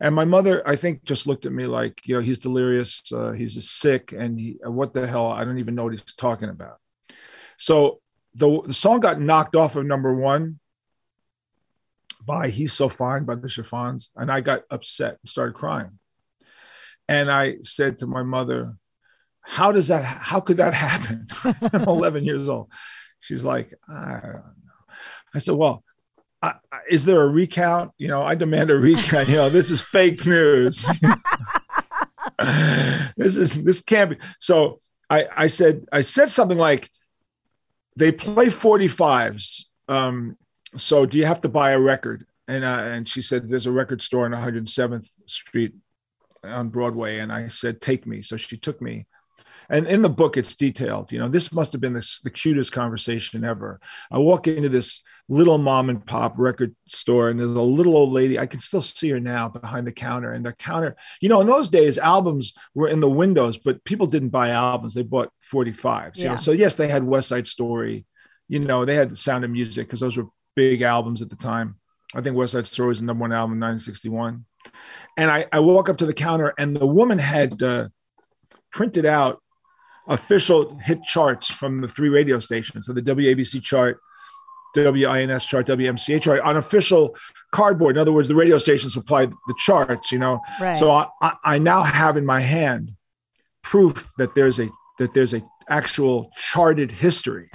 [0.00, 3.02] And my mother, I think, just looked at me like, you know, he's delirious.
[3.12, 5.26] Uh, he's sick, and he, what the hell?
[5.26, 6.78] I don't even know what he's talking about.
[7.56, 8.00] So
[8.34, 10.60] the the song got knocked off of number one
[12.24, 15.98] by "He's So Fine" by the Chiffons, and I got upset and started crying.
[17.08, 18.76] And I said to my mother,
[19.48, 21.26] how does that how could that happen
[21.72, 22.70] i'm 11 years old
[23.18, 24.94] she's like i don't know
[25.34, 25.82] i said well
[26.40, 26.54] I,
[26.88, 27.92] is there a recount?
[27.98, 29.28] You know i demand a recount.
[29.28, 30.86] You know this is fake news.
[33.16, 34.16] This is this can't be.
[34.38, 34.78] So
[35.10, 36.88] i i said i said something like
[37.96, 40.36] they play 45s um
[40.76, 42.26] so do you have to buy a record?
[42.46, 45.74] And uh, and she said there's a record store on 107th street
[46.44, 47.18] on broadway.
[47.18, 48.22] And i said take me.
[48.22, 49.06] So she took me.
[49.70, 51.12] And in the book it's detailed.
[51.12, 53.80] You know this must have been this, the cutest conversation ever.
[54.10, 58.10] I walk into this little mom and pop record store and there's a little old
[58.12, 61.40] lady i can still see her now behind the counter and the counter you know
[61.42, 65.30] in those days albums were in the windows but people didn't buy albums they bought
[65.52, 66.36] 45s you know Yeah.
[66.36, 68.06] so yes they had west side story
[68.48, 71.36] you know they had the sound of music because those were big albums at the
[71.36, 71.76] time
[72.14, 74.46] i think west side story was the number one album in 1961
[75.16, 77.88] and I, I walk up to the counter and the woman had uh,
[78.70, 79.42] printed out
[80.06, 82.86] official hit charts from the three radio stations.
[82.86, 84.00] So the WABC chart,
[84.74, 87.16] WINS chart, WMCA chart on official
[87.50, 87.96] cardboard.
[87.96, 90.40] In other words, the radio station supplied the charts, you know.
[90.60, 90.76] Right.
[90.76, 91.08] So I,
[91.44, 92.92] I, now have in my hand
[93.62, 97.50] proof that there's a that there's a actual charted history.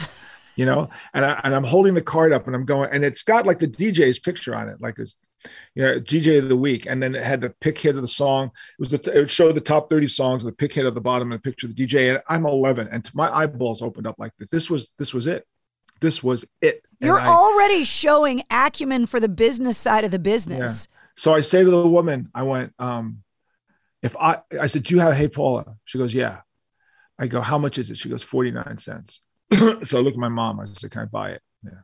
[0.56, 3.24] You know, and I and I'm holding the card up and I'm going, and it's
[3.24, 5.18] got like the DJ's picture on it, like it's
[5.76, 8.08] you know, DJ of the week, and then it had the pick hit of the
[8.08, 8.48] song.
[8.48, 11.02] It was the, it would show the top 30 songs, the pick hit at the
[11.02, 12.14] bottom, and a picture of the DJ.
[12.14, 14.50] And I'm 11, and my eyeballs opened up like this.
[14.50, 15.46] This was this was it.
[16.04, 16.84] This was it.
[17.00, 20.90] You're I- already showing acumen for the business side of the business.
[21.16, 23.24] So I say to the woman, I went, um,
[24.02, 25.78] if I, I said, do you have Hey Paula?
[25.86, 26.42] She goes, yeah.
[27.18, 27.96] I go, how much is it?
[27.98, 29.22] She goes, 49 cents.
[29.54, 30.60] so I look at my mom.
[30.60, 31.42] I said, can I buy it?
[31.64, 31.80] Yeah.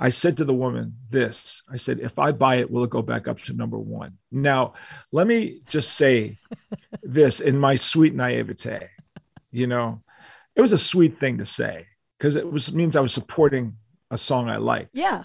[0.00, 3.02] I said to the woman this, I said, if I buy it, will it go
[3.02, 4.16] back up to number one?
[4.32, 4.72] Now,
[5.12, 6.38] let me just say
[7.02, 8.88] this in my sweet naivete,
[9.52, 10.00] you know,
[10.56, 11.84] it was a sweet thing to say
[12.18, 13.76] because it was means I was supporting
[14.10, 14.90] a song I liked.
[14.92, 15.24] Yeah.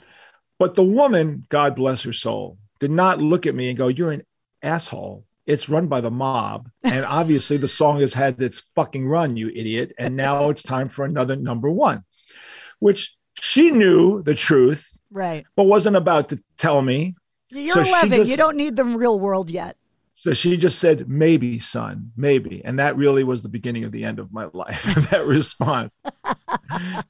[0.60, 4.12] But the woman, God bless her soul, did not look at me and go, You're
[4.12, 4.24] an
[4.62, 5.26] asshole.
[5.46, 6.70] It's run by the mob.
[6.84, 9.94] And obviously, the song has had its fucking run, you idiot.
[9.98, 12.04] And now it's time for another number one,
[12.80, 15.46] which she knew the truth, Right.
[15.56, 17.16] but wasn't about to tell me.
[17.50, 18.12] You're So 11.
[18.20, 19.76] just- you don't need the real world yet.
[20.16, 22.64] So she just said, maybe, son, maybe.
[22.64, 24.82] And that really was the beginning of the end of my life.
[25.12, 25.98] that response.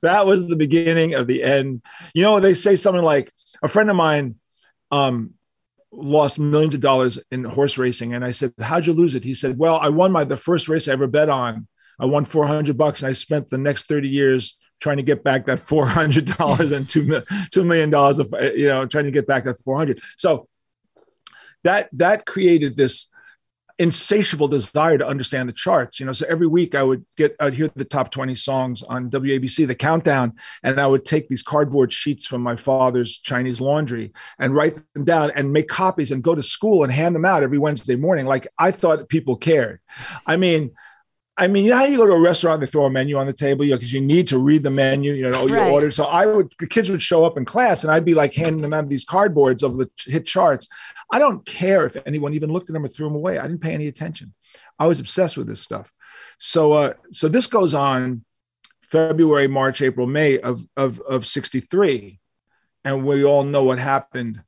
[0.01, 1.81] That was the beginning of the end.
[2.13, 4.35] You know, they say something like a friend of mine
[4.91, 5.33] um,
[5.91, 8.13] lost millions of dollars in horse racing.
[8.13, 9.23] And I said, How'd you lose it?
[9.23, 11.67] He said, Well, I won my the first race I ever bet on.
[11.99, 13.01] I won 400 bucks.
[13.01, 17.03] And I spent the next 30 years trying to get back that $400 and two,
[17.03, 20.01] $2 million of, you know, trying to get back that 400.
[20.17, 20.47] So
[21.63, 23.09] that, that created this
[23.79, 26.13] insatiable desire to understand the charts you know?
[26.13, 29.75] So every week i would get i'd hear the top 20 songs on wabc the
[29.75, 34.79] countdown and i would take these cardboard sheets from my father's chinese laundry and write
[34.93, 37.95] them down and make copies and go to school and hand them out every wednesday
[37.95, 39.79] morning like i thought people cared.
[40.27, 40.71] I mean
[41.35, 43.25] I mean, you know how you go to a restaurant, they throw a menu on
[43.25, 45.71] the table, you know, because you need to read the menu, you know, your right.
[45.71, 45.89] order.
[45.89, 48.61] So I would, the kids would show up in class and I'd be like handing
[48.61, 50.67] them out these cardboards of the hit charts.
[51.11, 53.39] I don't care if anyone even looked at them or threw them away.
[53.39, 54.35] I didn't pay any attention.
[54.77, 55.91] I was obsessed with this stuff.
[56.37, 58.25] So, uh, so this goes on
[58.83, 62.19] February, March, April, May of, of, of 63.
[62.85, 64.43] And we all know what happened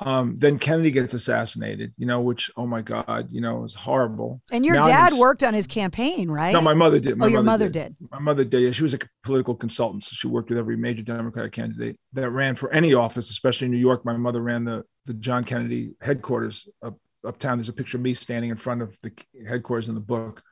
[0.00, 4.40] um, then Kennedy gets assassinated, you know, which, oh my God, you know, was horrible.
[4.52, 6.52] And your now dad worked on his campaign, right?
[6.52, 7.16] No, my mother did.
[7.16, 7.98] My oh, your mother, mother did.
[7.98, 8.10] did.
[8.10, 8.62] My mother did.
[8.62, 10.04] Yeah, she was a political consultant.
[10.04, 13.72] So she worked with every major Democratic candidate that ran for any office, especially in
[13.72, 14.04] New York.
[14.04, 17.58] My mother ran the, the John Kennedy headquarters up, uptown.
[17.58, 19.12] There's a picture of me standing in front of the
[19.48, 20.42] headquarters in the book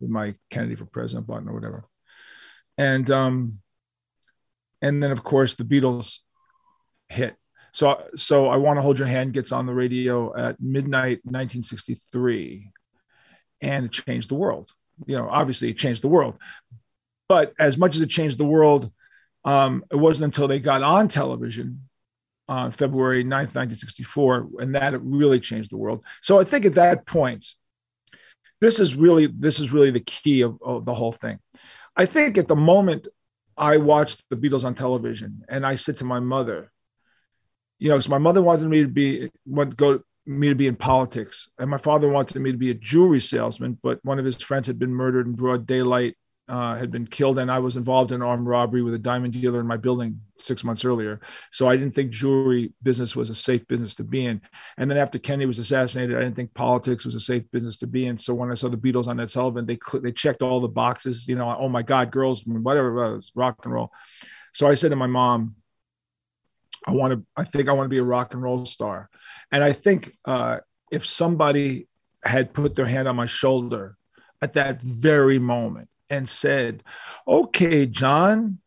[0.00, 1.84] with my Kennedy for president button or whatever.
[2.76, 3.60] And, um,
[4.82, 6.18] and then of course the Beatles
[7.08, 7.36] hit
[7.76, 12.70] so, so I want to hold your hand gets on the radio at midnight, 1963,
[13.60, 14.72] and it changed the world.
[15.04, 16.38] You know, obviously it changed the world,
[17.28, 18.90] but as much as it changed the world,
[19.44, 21.82] um, it wasn't until they got on television
[22.48, 26.02] on February 9th, 1964, and that really changed the world.
[26.22, 27.44] So I think at that point,
[28.58, 31.40] this is really this is really the key of, of the whole thing.
[31.94, 33.06] I think at the moment
[33.54, 36.72] I watched the Beatles on television, and I said to my mother,
[37.78, 40.76] you know, so my mother wanted me to be want go me to be in
[40.76, 43.78] politics, and my father wanted me to be a jewelry salesman.
[43.82, 46.16] But one of his friends had been murdered in broad daylight,
[46.48, 49.34] uh, had been killed, and I was involved in an armed robbery with a diamond
[49.34, 51.20] dealer in my building six months earlier.
[51.52, 54.40] So I didn't think jewelry business was a safe business to be in.
[54.78, 57.86] And then after Kennedy was assassinated, I didn't think politics was a safe business to
[57.86, 58.16] be in.
[58.16, 61.28] So when I saw the Beatles on Ed Sullivan, they they checked all the boxes.
[61.28, 63.92] You know, oh my God, girls, whatever, rock and roll.
[64.52, 65.56] So I said to my mom,
[66.86, 69.10] I want to, I think I want to be a rock and roll star.
[69.50, 70.58] And I think uh,
[70.90, 71.88] if somebody
[72.24, 73.96] had put their hand on my shoulder
[74.40, 76.82] at that very moment and said,
[77.26, 78.58] okay, John,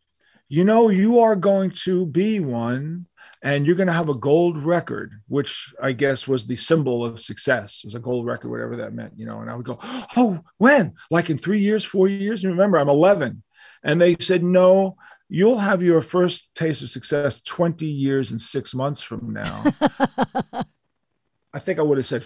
[0.47, 3.05] you know, you are going to be one
[3.41, 7.19] and you're going to have a gold record, which I guess was the symbol of
[7.19, 7.81] success.
[7.83, 9.39] It was a gold record, whatever that meant, you know.
[9.39, 9.77] And I would go,
[10.17, 10.95] Oh, when?
[11.09, 12.43] Like in three years, four years?
[12.43, 13.43] And remember, I'm 11.
[13.83, 14.97] And they said, No,
[15.29, 19.63] you'll have your first taste of success 20 years and six months from now.
[21.53, 22.25] I think I would have said,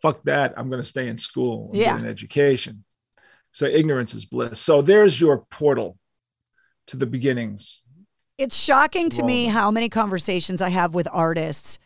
[0.00, 0.54] fuck that.
[0.56, 1.96] I'm going to stay in school and yeah.
[1.96, 2.84] get an education.
[3.52, 4.60] So ignorance is bliss.
[4.60, 5.98] So there's your portal
[6.86, 7.82] to the beginnings.
[8.38, 11.78] It's shocking to me how many conversations I have with artists,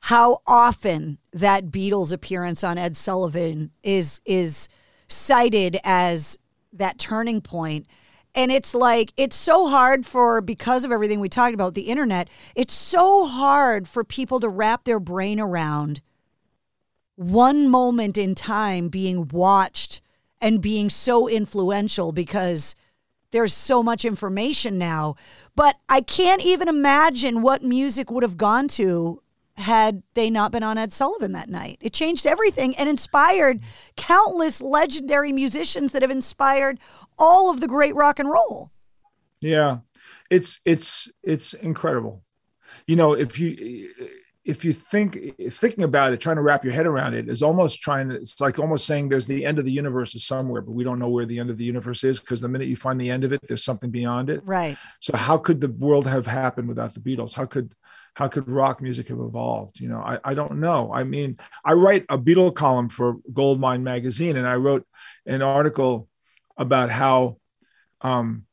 [0.00, 4.68] how often that Beatles appearance on Ed Sullivan is is
[5.08, 6.38] cited as
[6.72, 7.86] that turning point
[8.34, 12.28] and it's like, it's so hard for, because of everything we talked about, the internet,
[12.54, 16.00] it's so hard for people to wrap their brain around
[17.16, 20.00] one moment in time being watched
[20.40, 22.76] and being so influential because
[23.32, 25.16] there's so much information now.
[25.56, 29.20] But I can't even imagine what music would have gone to
[29.58, 31.78] had they not been on Ed Sullivan that night.
[31.80, 33.60] It changed everything and inspired
[33.96, 36.78] countless legendary musicians that have inspired
[37.18, 38.70] all of the great rock and roll.
[39.40, 39.78] Yeah.
[40.30, 42.22] It's it's it's incredible.
[42.86, 43.90] You know, if you
[44.44, 47.82] if you think thinking about it, trying to wrap your head around it is almost
[47.82, 50.72] trying to it's like almost saying there's the end of the universe is somewhere, but
[50.72, 53.00] we don't know where the end of the universe is because the minute you find
[53.00, 54.40] the end of it, there's something beyond it.
[54.44, 54.78] Right.
[55.00, 57.34] So how could the world have happened without the Beatles?
[57.34, 57.74] How could
[58.18, 59.78] how could rock music have evolved?
[59.78, 60.92] You know, I, I don't know.
[60.92, 64.84] I mean, I write a Beatle column for Goldmine magazine, and I wrote
[65.24, 66.08] an article
[66.56, 67.36] about how
[68.00, 68.44] um,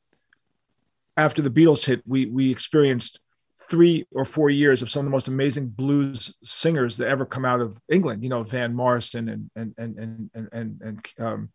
[1.17, 3.19] after the Beatles hit, we we experienced
[3.67, 7.43] three or four years of some of the most amazing blues singers that ever come
[7.43, 8.21] out of England.
[8.21, 11.49] You know, Van Morrison and and and and and and, um,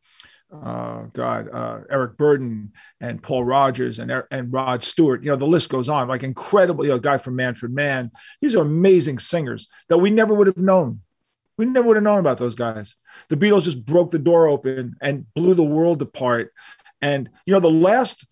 [0.52, 2.70] uh, God, uh, Eric Burdon
[3.00, 5.22] and Paul Rodgers and and Rod Stewart.
[5.22, 6.08] You know, the list goes on.
[6.08, 8.10] Like incredible, you know, guy from Manfred Mann.
[8.40, 11.00] These are amazing singers that we never would have known.
[11.56, 12.96] We never would have known about those guys.
[13.28, 16.52] The Beatles just broke the door open and blew the world apart.
[17.02, 18.26] And you know, the last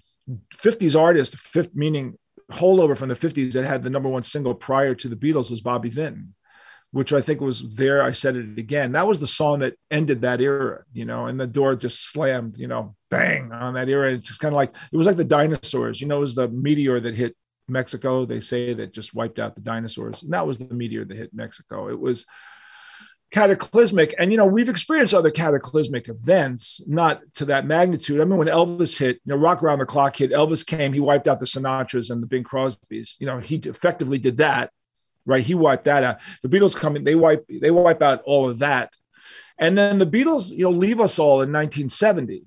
[0.55, 2.19] 50s artist, fifth meaning
[2.51, 5.61] holdover from the 50s that had the number one single prior to the Beatles was
[5.61, 6.35] Bobby Vinton,
[6.91, 8.03] which I think was there.
[8.03, 8.93] I said it again.
[8.93, 12.57] That was the song that ended that era, you know, and the door just slammed,
[12.57, 14.13] you know, bang on that era.
[14.13, 16.49] It's just kind of like it was like the dinosaurs, you know, it was the
[16.49, 17.37] meteor that hit
[17.69, 18.25] Mexico.
[18.25, 20.23] They say that just wiped out the dinosaurs.
[20.23, 21.89] And that was the meteor that hit Mexico.
[21.89, 22.25] It was
[23.31, 24.15] cataclysmic.
[24.19, 28.21] And, you know, we've experienced other cataclysmic events, not to that magnitude.
[28.21, 31.01] I mean, when Elvis hit, you know, Rock Around the Clock hit, Elvis came, he
[31.01, 33.17] wiped out the Sinatras and the Bing Crosbys.
[33.19, 34.71] You know, he effectively did that,
[35.29, 35.45] right?
[35.45, 36.19] He wiped that out.
[36.43, 38.93] The Beatles come in, they wipe, they wipe out all of that.
[39.59, 42.45] And then the Beatles, you know, leave us all in 1970.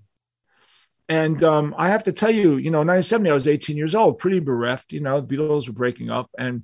[1.08, 4.18] And um, I have to tell you, you know, 1970, I was 18 years old,
[4.18, 4.92] pretty bereft.
[4.94, 6.64] You know, the Beatles were breaking up, and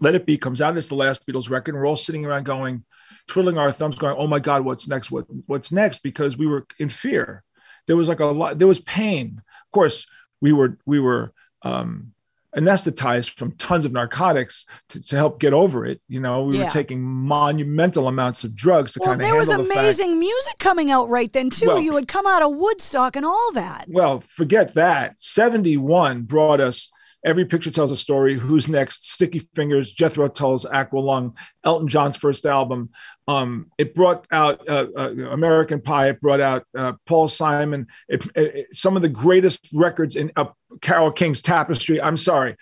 [0.00, 0.76] Let It Be comes out.
[0.76, 1.74] It's the last Beatles record.
[1.74, 2.84] And we're all sitting around going,
[3.28, 5.10] twiddling our thumbs, going, "Oh my God, what's next?
[5.10, 7.44] What what's next?" Because we were in fear.
[7.86, 8.58] There was like a lot.
[8.58, 9.42] There was pain.
[9.46, 10.06] Of course,
[10.40, 12.13] we were we were um,
[12.56, 16.00] anesthetized from tons of narcotics to, to help get over it.
[16.08, 16.64] You know, we Yeah.
[16.64, 19.80] were taking monumental amounts of drugs to Well, kind of there was handle the fact-
[19.80, 21.66] amazing music coming out right then too.
[21.66, 23.86] Well- you had come out of Woodstock and all that.
[23.88, 25.16] Well, forget that.
[25.18, 26.90] 71 brought us
[27.24, 32.44] Every Picture Tells a Story, Who's Next, Sticky Fingers, Jethro Tull's Aqualung, Elton John's first
[32.44, 32.90] album.
[33.26, 36.08] Um, it brought out uh, uh, American Pie.
[36.10, 37.86] It brought out uh, Paul Simon.
[38.08, 40.30] It, it- some of the greatest records in
[40.82, 42.00] Carole King's Tapestry.
[42.00, 42.56] I'm sorry.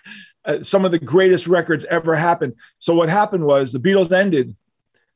[0.45, 2.53] Uh, some of the greatest records ever happened.
[2.77, 4.55] So what happened was the Beatles ended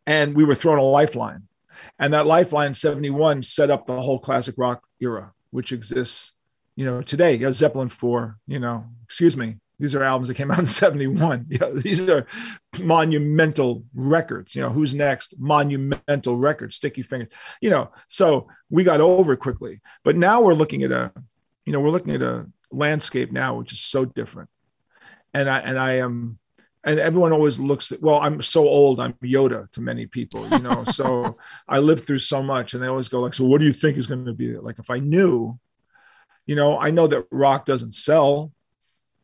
[0.06, 1.43] and we were thrown a lifeline.
[2.00, 6.34] And that lifeline 71 set up the whole classic rock era, which exists,
[6.78, 7.34] you know, today.
[7.34, 9.57] You got Zeppelin 4, you know, excuse me.
[9.80, 11.47] These are albums that came out in 71.
[11.49, 12.25] You know, these are
[12.82, 14.55] monumental records.
[14.55, 15.39] You know, who's next?
[15.39, 17.30] Monumental records, Sticky Fingers.
[17.61, 19.82] You know, so we got over it quickly.
[20.03, 21.11] But now we're looking at a,
[21.65, 24.49] you know, we're looking at a landscape now, which is so different.
[25.34, 26.39] And I and I am
[26.84, 30.59] and everyone always looks at well i'm so old i'm yoda to many people you
[30.59, 33.65] know so i lived through so much and they always go like so what do
[33.65, 35.59] you think is going to be like if i knew
[36.48, 38.52] you know i know that rock doesn't sell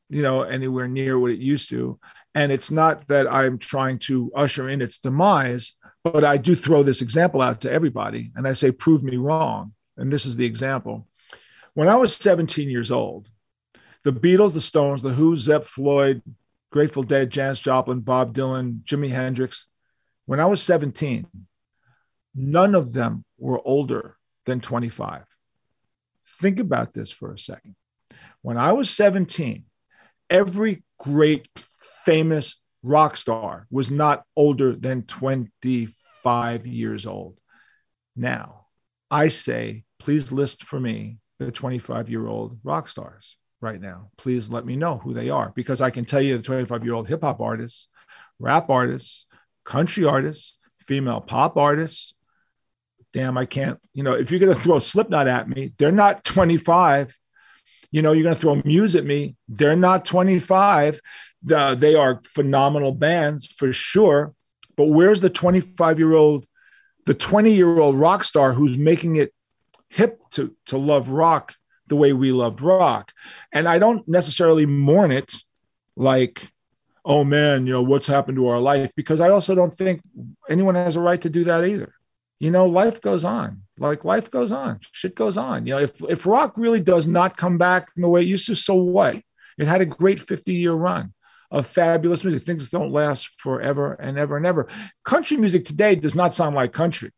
[0.10, 2.00] you know anywhere near what it used to
[2.36, 6.84] and it's not that i'm trying to usher in its demise but i do throw
[6.84, 10.46] this example out to everybody and i say prove me wrong and this is the
[10.46, 11.08] example
[11.74, 13.30] when i was 17 years old
[14.04, 16.22] the beatles the stones the who zep floyd
[16.74, 19.68] Grateful Dead, Janis Joplin, Bob Dylan, Jimi Hendrix.
[20.26, 21.28] When I was 17,
[22.34, 25.24] none of them were older than 25.
[26.44, 27.78] Think about this for a second.
[28.41, 29.64] When I was 17,
[30.30, 31.48] every great
[32.04, 37.39] famous rock star was not older than 25 years old.
[38.18, 38.66] Now,
[39.10, 44.10] I say, please list for me the 25 year old rock stars right now.
[44.18, 46.94] Please let me know who they are because I can tell you the 25 year
[46.94, 47.88] old hip hop artists,
[48.38, 49.28] rap artists,
[49.64, 52.14] country artists, female pop artists.
[53.14, 56.24] Damn, I can't, you know, if you're going to throw Slipknot at me, they're not
[56.24, 57.16] 25.
[57.91, 60.99] You know, you're going to throw Muse at me, they're not 25.
[61.43, 64.34] The, they are phenomenal bands for sure.
[64.76, 66.47] But where's the 25 year old,
[67.05, 69.32] the 20 year old rock star who's making it
[69.89, 71.53] hip to, to love rock
[71.88, 73.11] the way we loved rock.
[73.51, 75.36] And I don't necessarily mourn it
[75.95, 76.47] like,
[77.05, 78.91] oh man, you know, what's happened to our life?
[78.95, 80.01] Because I also don't think
[80.49, 81.93] anyone has a right to do that either.
[82.44, 83.62] You know, life goes on.
[83.78, 84.82] Like life goes on.
[84.91, 85.66] Shit goes on.
[85.66, 88.48] You know, if if rock really does not come back in the way it used
[88.48, 89.22] to, so what?
[89.58, 91.14] It had a great 50 year run
[91.50, 92.44] of fabulous music.
[92.44, 94.68] Things don't last forever and ever and ever.
[95.06, 97.12] Country music today does not sound like country.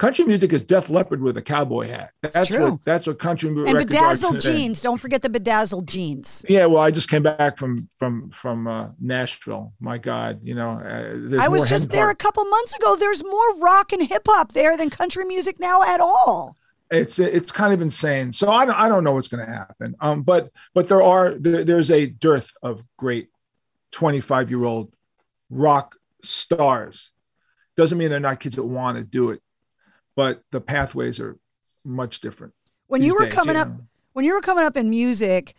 [0.00, 2.12] Country music is Def Leppard with a cowboy hat.
[2.22, 2.70] That's true.
[2.70, 3.68] what that's what country music.
[3.68, 4.80] And bedazzled jeans.
[4.80, 6.42] Don't forget the bedazzled jeans.
[6.48, 9.74] Yeah, well, I just came back from from from uh, Nashville.
[9.78, 12.96] My God, you know, uh, I was just there a couple months ago.
[12.96, 16.56] There's more rock and hip hop there than country music now at all.
[16.90, 18.32] It's it's kind of insane.
[18.32, 19.96] So I don't I don't know what's going to happen.
[20.00, 23.28] Um, but but there are there, there's a dearth of great
[23.92, 24.94] 25 year old
[25.50, 27.10] rock stars.
[27.76, 29.42] Doesn't mean they're not kids that want to do it,
[30.16, 31.38] but the pathways are
[31.84, 32.54] much different.
[32.86, 33.80] When you were days, coming up, know.
[34.12, 35.54] when you were coming up in music,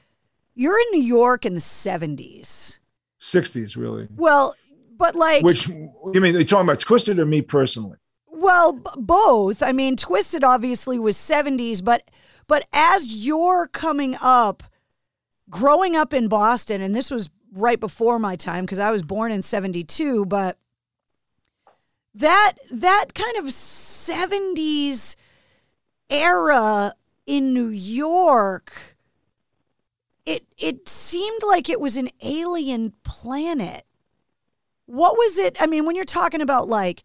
[0.54, 2.80] you're in New York in the 70s.
[3.22, 4.08] 60s really.
[4.16, 4.56] Well,
[4.98, 7.98] but like, Which you mean they talking about Twisted or me personally?
[8.28, 9.62] well, b- both.
[9.62, 12.10] I mean, Twisted obviously was 70s, but
[12.48, 14.64] but as you're coming up,
[15.50, 19.32] growing up in Boston, and this was right before my time because I was born
[19.32, 20.58] in 72, but
[22.14, 25.16] that that kind of 70s
[26.10, 26.94] era
[27.26, 28.98] in New York
[30.26, 33.86] it it seemed like it was an alien planet.
[34.86, 35.62] What was it?
[35.62, 37.04] I mean, when you're talking about like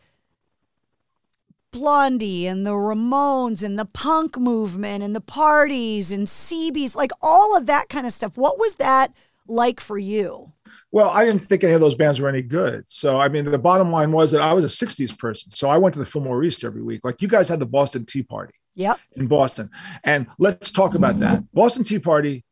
[1.70, 7.56] Blondie and the Ramones and the punk movement and the parties and CBs, like all
[7.56, 8.36] of that kind of stuff.
[8.36, 9.12] What was that
[9.46, 10.52] like for you?
[10.92, 12.88] Well, I didn't think any of those bands were any good.
[12.88, 15.50] So, I mean, the bottom line was that I was a 60s person.
[15.50, 17.00] So I went to the Fillmore East every week.
[17.04, 18.54] Like you guys had the Boston Tea Party.
[18.76, 19.00] Yep.
[19.16, 19.70] In Boston.
[20.04, 21.42] And let's talk about that.
[21.52, 22.44] Boston Tea Party,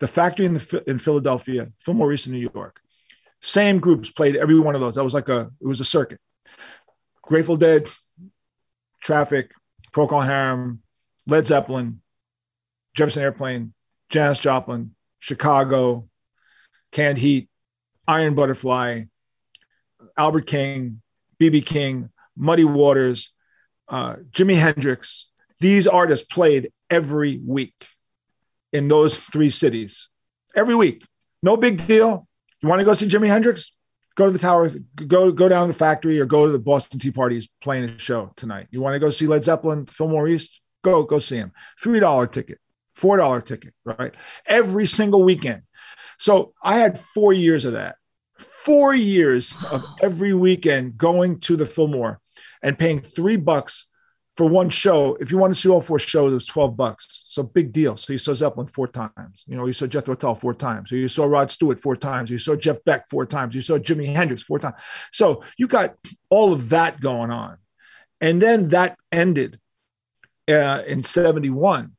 [0.00, 2.80] the factory in the in Philadelphia, Fillmore East in New York.
[3.40, 4.94] Same groups played every one of those.
[4.94, 6.20] That was like a it was a circuit.
[7.22, 7.86] Grateful Dead,
[9.02, 9.52] Traffic,
[9.92, 10.82] Procol Harum,
[11.26, 12.00] Led Zeppelin,
[12.94, 13.74] Jefferson Airplane,
[14.08, 16.08] Janis Joplin, Chicago,
[16.92, 17.50] Canned Heat,
[18.08, 19.02] Iron Butterfly,
[20.16, 21.02] Albert King,
[21.38, 23.34] BB King, Muddy Waters,
[23.88, 25.30] uh, Jimi Hendrix.
[25.60, 27.74] These artists played every week
[28.72, 30.08] in those three cities.
[30.56, 31.04] Every week.
[31.42, 32.26] No big deal.
[32.62, 33.72] You want to go see Jimi Hendrix?
[34.16, 34.68] Go to the tower,
[35.06, 37.98] go go down to the factory or go to the Boston Tea Party's playing a
[37.98, 38.66] show tonight.
[38.72, 40.60] You want to go see Led Zeppelin, Fillmore East?
[40.82, 41.52] Go, go see him.
[41.84, 42.58] $3 ticket,
[42.96, 44.12] $4 ticket, right?
[44.44, 45.62] Every single weekend.
[46.18, 47.96] So I had four years of that.
[48.38, 52.20] Four years of every weekend going to the Fillmore
[52.62, 53.88] and paying three bucks
[54.36, 55.16] for one show.
[55.16, 57.24] If you want to see all four shows, it was 12 bucks.
[57.24, 57.96] So big deal.
[57.96, 59.42] So you saw Zeppelin four times.
[59.46, 60.92] You know, you saw Jethro Tull four times.
[60.92, 62.30] You saw Rod Stewart four times.
[62.30, 63.56] You saw Jeff Beck four times.
[63.56, 64.76] You saw Jimi Hendrix four times.
[65.12, 65.96] So you got
[66.30, 67.58] all of that going on.
[68.20, 69.58] And then that ended
[70.48, 71.92] uh, in 71.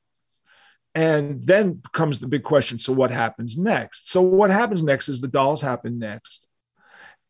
[0.96, 2.80] And then comes the big question.
[2.80, 4.10] So what happens next?
[4.12, 6.48] So what happens next is the dolls happen next.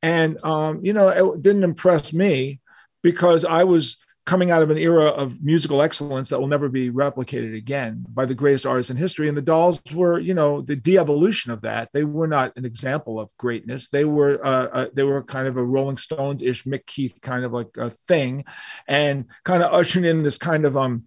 [0.01, 2.61] And, um, you know, it didn't impress me
[3.03, 3.97] because I was
[4.29, 8.25] coming out of an era of musical excellence that will never be replicated again by
[8.25, 9.27] the greatest artists in history.
[9.27, 11.89] And the Dolls were, you know, the de-evolution of that.
[11.93, 13.87] They were not an example of greatness.
[13.87, 17.43] They were, uh, uh, they were kind of a Rolling Stones ish Mick Keith kind
[17.43, 18.45] of like a thing,
[18.87, 21.05] and kind of ushering in this kind of um,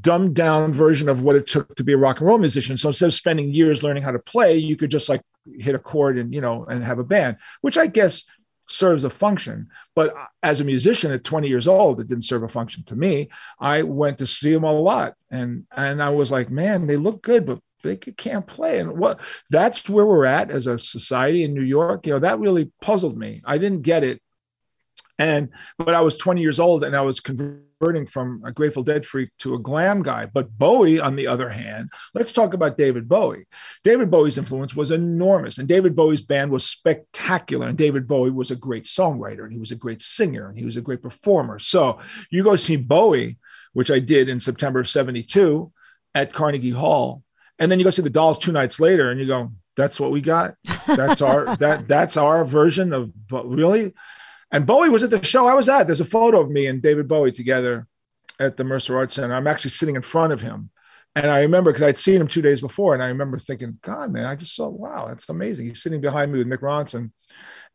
[0.00, 2.78] dumbed down version of what it took to be a rock and roll musician.
[2.78, 5.22] So instead of spending years learning how to play, you could just like
[5.58, 8.24] hit a chord and you know and have a band, which I guess
[8.70, 9.68] serves a function.
[9.94, 13.28] But as a musician at 20 years old, it didn't serve a function to me.
[13.58, 17.22] I went to see them a lot, and and I was like, man, they look
[17.22, 18.78] good, but they can't play.
[18.78, 22.06] And what that's where we're at as a society in New York.
[22.06, 23.42] You know, that really puzzled me.
[23.44, 24.22] I didn't get it.
[25.20, 29.04] And but I was 20 years old and I was converting from a Grateful Dead
[29.04, 30.24] freak to a glam guy.
[30.24, 33.44] But Bowie, on the other hand, let's talk about David Bowie.
[33.84, 37.68] David Bowie's influence was enormous, and David Bowie's band was spectacular.
[37.68, 40.64] And David Bowie was a great songwriter, and he was a great singer, and he
[40.64, 41.58] was a great performer.
[41.58, 41.98] So
[42.30, 43.36] you go see Bowie,
[43.74, 45.70] which I did in September of 72
[46.14, 47.22] at Carnegie Hall,
[47.58, 50.12] and then you go see the Dolls two nights later, and you go, that's what
[50.12, 50.54] we got.
[50.86, 53.92] That's our that that's our version of but really
[54.50, 55.86] and Bowie was at the show I was at.
[55.86, 57.86] There's a photo of me and David Bowie together
[58.38, 59.34] at the Mercer Arts Center.
[59.34, 60.70] I'm actually sitting in front of him.
[61.16, 64.12] And I remember because I'd seen him two days before, and I remember thinking, God,
[64.12, 65.66] man, I just saw, wow, that's amazing.
[65.66, 67.10] He's sitting behind me with Mick Ronson.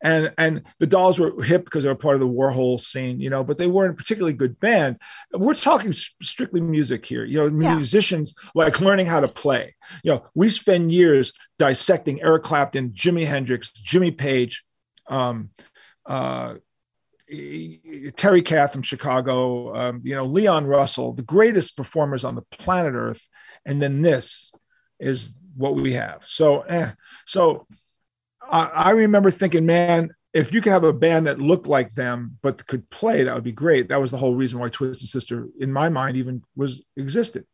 [0.02, 3.30] And and the dolls were hip because they were part of the Warhol scene, you
[3.30, 4.98] know, but they weren't a particularly good band.
[5.32, 7.76] We're talking strictly music here, you know, yeah.
[7.76, 9.74] musicians like learning how to play.
[10.02, 14.64] You know, we spend years dissecting Eric Clapton, Jimi Hendrix, Jimmy Page,
[15.08, 15.48] um,
[16.04, 16.56] uh,
[18.16, 22.94] Terry Kath from Chicago, um, you know, Leon Russell, the greatest performers on the planet
[22.94, 23.26] Earth.
[23.64, 24.52] And then this
[25.00, 26.24] is what we have.
[26.26, 26.92] So, eh.
[27.24, 27.66] so
[28.40, 32.38] I, I remember thinking, man, if you could have a band that looked like them
[32.42, 33.88] but could play, that would be great.
[33.88, 37.46] That was the whole reason why Twisted Sister, in my mind, even was existed.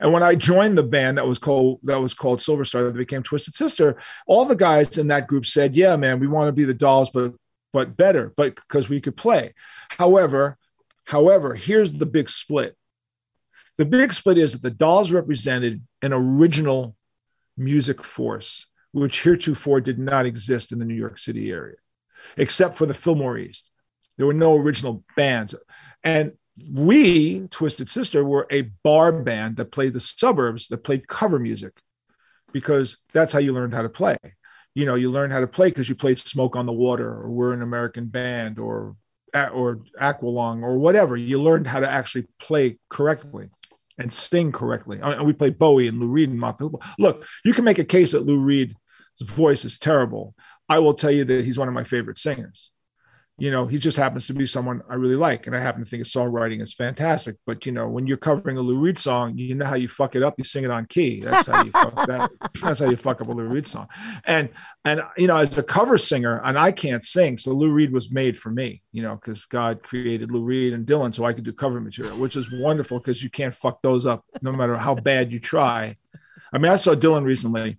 [0.00, 2.94] And when I joined the band that was called that was called Silver Star, that
[2.94, 3.96] became Twisted Sister,
[4.26, 7.10] all the guys in that group said, "Yeah, man, we want to be the Dolls,
[7.10, 7.34] but
[7.72, 9.54] but better, but because we could play.
[9.90, 10.58] However,
[11.04, 12.76] however, here's the big split.
[13.76, 16.96] The big split is that the Dolls represented an original
[17.56, 21.76] music force, which heretofore did not exist in the New York City area,
[22.36, 23.70] except for the Fillmore East.
[24.16, 25.54] There were no original bands.
[26.02, 26.32] And
[26.68, 31.80] we, Twisted Sister, were a bar band that played the suburbs, that played cover music,
[32.52, 34.16] because that's how you learned how to play
[34.74, 37.30] you know you learn how to play because you played smoke on the water or
[37.30, 38.96] we're an american band or
[39.34, 41.16] or aqualung or whatever.
[41.16, 43.50] You learned how to actually play correctly
[43.98, 45.00] and sing correctly.
[45.00, 47.64] Uh, and we played bowie and lou reed and mott the hoople look you can
[47.64, 48.74] make a case that lou reed's
[49.22, 50.34] voice is terrible.
[50.68, 52.70] I will tell you that he's one of my favorite singers
[53.40, 55.46] you know, he just happens to be someone I really like.
[55.46, 57.36] And I happen to think his songwriting is fantastic.
[57.46, 60.16] But, you know, when you're covering a Lou Reed song, you know how you fuck
[60.16, 60.34] it up.
[60.38, 61.20] You sing it on key.
[61.20, 62.30] That's how you fuck that.
[62.60, 63.86] That's how you fuck up a Lou Reed song.
[64.24, 64.48] And,
[64.84, 67.38] and, you know, as a cover singer, and I can't sing.
[67.38, 70.84] So Lou Reed was made for me, you know, because God created Lou Reed and
[70.84, 74.04] Dylan so I could do cover material, which is wonderful because you can't fuck those
[74.04, 75.96] up no matter how bad you try.
[76.52, 77.78] I mean, I saw Dylan recently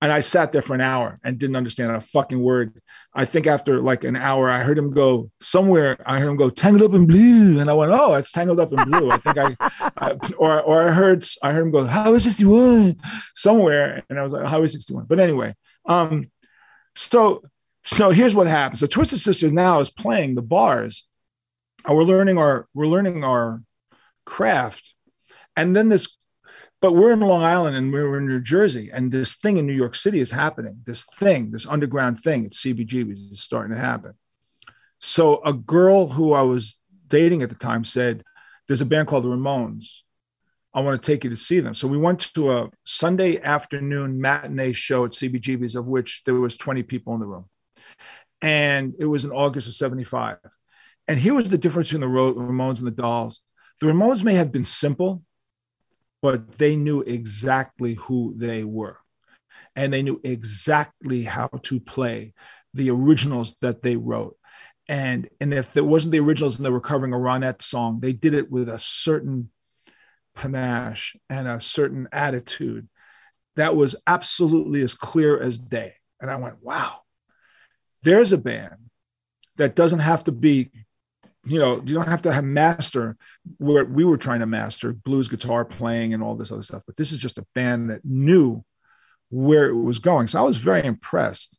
[0.00, 2.80] and I sat there for an hour and didn't understand a fucking word.
[3.18, 5.96] I think after like an hour, I heard him go somewhere.
[6.04, 8.72] I heard him go tangled up in blue, and I went, "Oh, it's tangled up
[8.72, 9.56] in blue." I think I,
[9.96, 12.96] I or or I heard I heard him go Highway 61
[13.34, 15.06] somewhere, and I was like Highway 61.
[15.08, 15.54] But anyway,
[15.86, 16.30] um,
[16.94, 17.42] so
[17.84, 18.80] so here's what happens.
[18.80, 21.08] So Twisted Sister now is playing the bars,
[21.86, 23.62] and we're learning our we're learning our
[24.26, 24.94] craft,
[25.56, 26.18] and then this
[26.80, 29.72] but we're in Long Island and we're in New Jersey, and this thing in New
[29.72, 30.82] York City is happening.
[30.84, 34.14] This thing, this underground thing at CBGB's is starting to happen.
[34.98, 38.22] So a girl who I was dating at the time said,
[38.66, 40.02] "There's a band called the Ramones.
[40.74, 44.20] I want to take you to see them." So we went to a Sunday afternoon
[44.20, 47.46] matinee show at CBGB's, of which there was 20 people in the room,
[48.40, 50.38] and it was in August of '75.
[51.08, 53.42] And here was the difference between the Ramones and the Dolls.
[53.80, 55.22] The Ramones may have been simple,
[56.22, 58.98] but they knew exactly who they were.
[59.74, 62.32] And they knew exactly how to play
[62.72, 64.36] the originals that they wrote.
[64.88, 68.12] And, and if it wasn't the originals and they were covering a Ronette song, they
[68.12, 69.50] did it with a certain
[70.34, 72.88] panache and a certain attitude
[73.56, 75.94] that was absolutely as clear as day.
[76.20, 77.00] And I went, wow,
[78.02, 78.76] there's a band
[79.56, 80.70] that doesn't have to be
[81.46, 83.16] you know, you don't have to have master
[83.58, 86.82] where we were trying to master blues guitar playing and all this other stuff.
[86.86, 88.64] But this is just a band that knew
[89.30, 90.26] where it was going.
[90.26, 91.56] So I was very impressed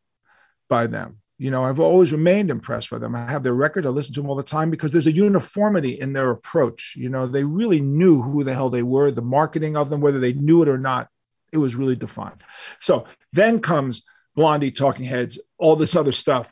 [0.70, 1.20] by them.
[1.38, 3.16] You know, I've always remained impressed by them.
[3.16, 5.92] I have their records, I listen to them all the time because there's a uniformity
[5.92, 6.96] in their approach.
[6.98, 10.20] You know, they really knew who the hell they were, the marketing of them, whether
[10.20, 11.10] they knew it or not,
[11.54, 12.42] it was really defined.
[12.80, 14.04] So then comes
[14.36, 16.52] Blondie, Talking Heads, all this other stuff.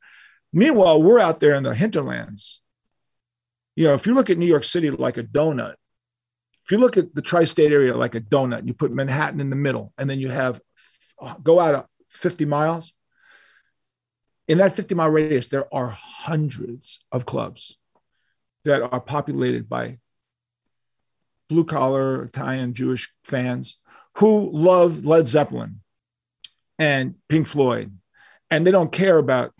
[0.54, 2.62] Meanwhile, we're out there in the hinterlands
[3.76, 5.76] you know, if you look at New York City like a donut,
[6.64, 9.56] if you look at the tri-state area like a donut, you put Manhattan in the
[9.56, 10.60] middle, and then you have
[11.22, 12.94] uh, go out 50 miles.
[14.48, 17.78] In that 50 mile radius, there are hundreds of clubs
[18.64, 20.00] that are populated by
[21.50, 23.78] blue collar Italian Jewish fans
[24.18, 25.82] who love Led Zeppelin
[26.80, 27.98] and Pink Floyd,
[28.50, 29.54] and they don't care about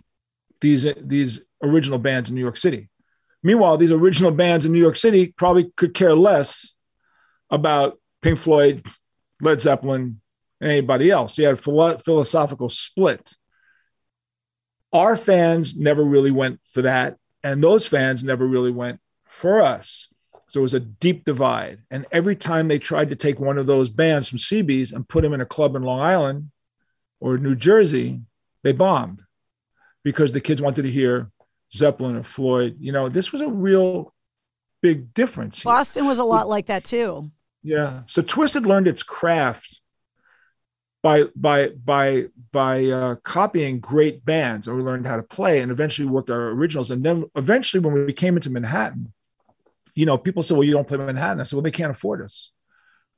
[0.62, 2.90] these these original bands in New York City.
[3.46, 6.76] Meanwhile, these original bands in New York City probably could care less
[7.52, 8.84] about Pink Floyd,
[9.40, 10.20] Led Zeppelin,
[10.60, 11.38] and anybody else.
[11.38, 13.36] You had a philosophical split.
[14.92, 20.08] Our fans never really went for that, and those fans never really went for us.
[20.48, 21.84] So it was a deep divide.
[21.92, 25.22] And every time they tried to take one of those bands from CB's and put
[25.22, 26.50] them in a club in Long Island
[27.20, 28.22] or New Jersey,
[28.64, 29.22] they bombed
[30.04, 31.30] because the kids wanted to hear
[31.76, 32.78] Zeppelin or Floyd.
[32.80, 34.14] You know, this was a real
[34.82, 35.62] big difference.
[35.62, 35.72] Here.
[35.72, 37.32] Boston was a lot like that too.
[37.64, 38.04] Yeah.
[38.06, 39.82] So Twisted learned its craft
[41.02, 45.72] by by by by uh, copying great bands, or we learned how to play, and
[45.72, 46.92] eventually worked our originals.
[46.92, 49.14] And then eventually, when we came into Manhattan,
[49.94, 52.22] you know, people said, "Well, you don't play Manhattan." I said, "Well, they can't afford
[52.22, 52.52] us.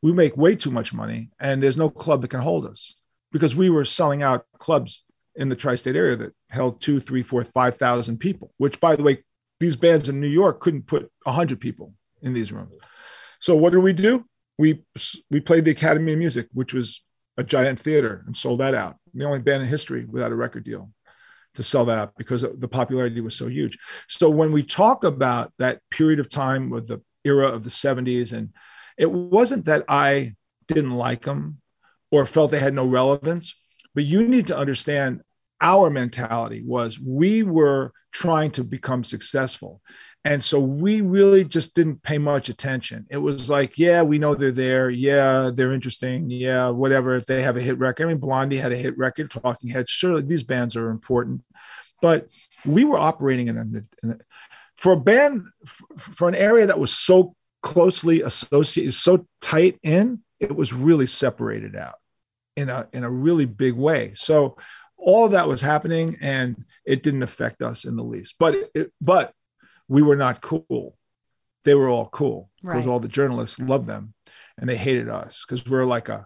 [0.02, 2.94] We make way too much money, and there's no club that can hold us
[3.32, 5.04] because we were selling out clubs
[5.38, 8.54] in the tri-state area that held two, three, four, five thousand people.
[8.58, 9.24] Which, by the way,
[9.60, 12.74] these bands in New York couldn't put hundred people in these rooms.
[13.40, 14.26] So what did we do?
[14.58, 14.84] We
[15.30, 17.04] we played the Academy of Music, which was
[17.38, 18.98] a giant theater, and sold that out.
[19.14, 20.92] The only band in history without a record deal
[21.56, 23.78] to sell that out because the popularity was so huge.
[24.08, 28.32] So when we talk about that period of time with the era of the 70s,
[28.32, 28.54] and
[28.98, 30.36] it wasn't that I
[30.68, 31.62] didn't like them
[32.12, 33.56] or felt they had no relevance,
[33.98, 35.22] but you need to understand
[35.60, 39.82] our mentality was we were trying to become successful.
[40.24, 43.08] And so we really just didn't pay much attention.
[43.10, 44.92] It was like, yeah, we know they're there.
[44.92, 46.30] Yeah, they're interesting.
[46.30, 47.16] Yeah, whatever.
[47.16, 49.90] If they have a hit record, I mean, Blondie had a hit record, Talking Heads.
[49.90, 51.42] Surely these bands are important.
[52.00, 52.28] But
[52.68, 53.62] we were operating in a,
[54.06, 54.18] in a
[54.76, 55.42] for a band,
[55.98, 57.34] for an area that was so
[57.64, 61.96] closely associated, so tight in, it was really separated out
[62.58, 64.12] in a in a really big way.
[64.16, 64.58] So
[64.98, 68.92] all of that was happening and it didn't affect us in the least but it,
[69.00, 69.32] but
[69.88, 70.98] we were not cool
[71.64, 72.88] they were all cool because right.
[72.88, 74.14] all the journalists loved them
[74.58, 76.26] and they hated us because we're like a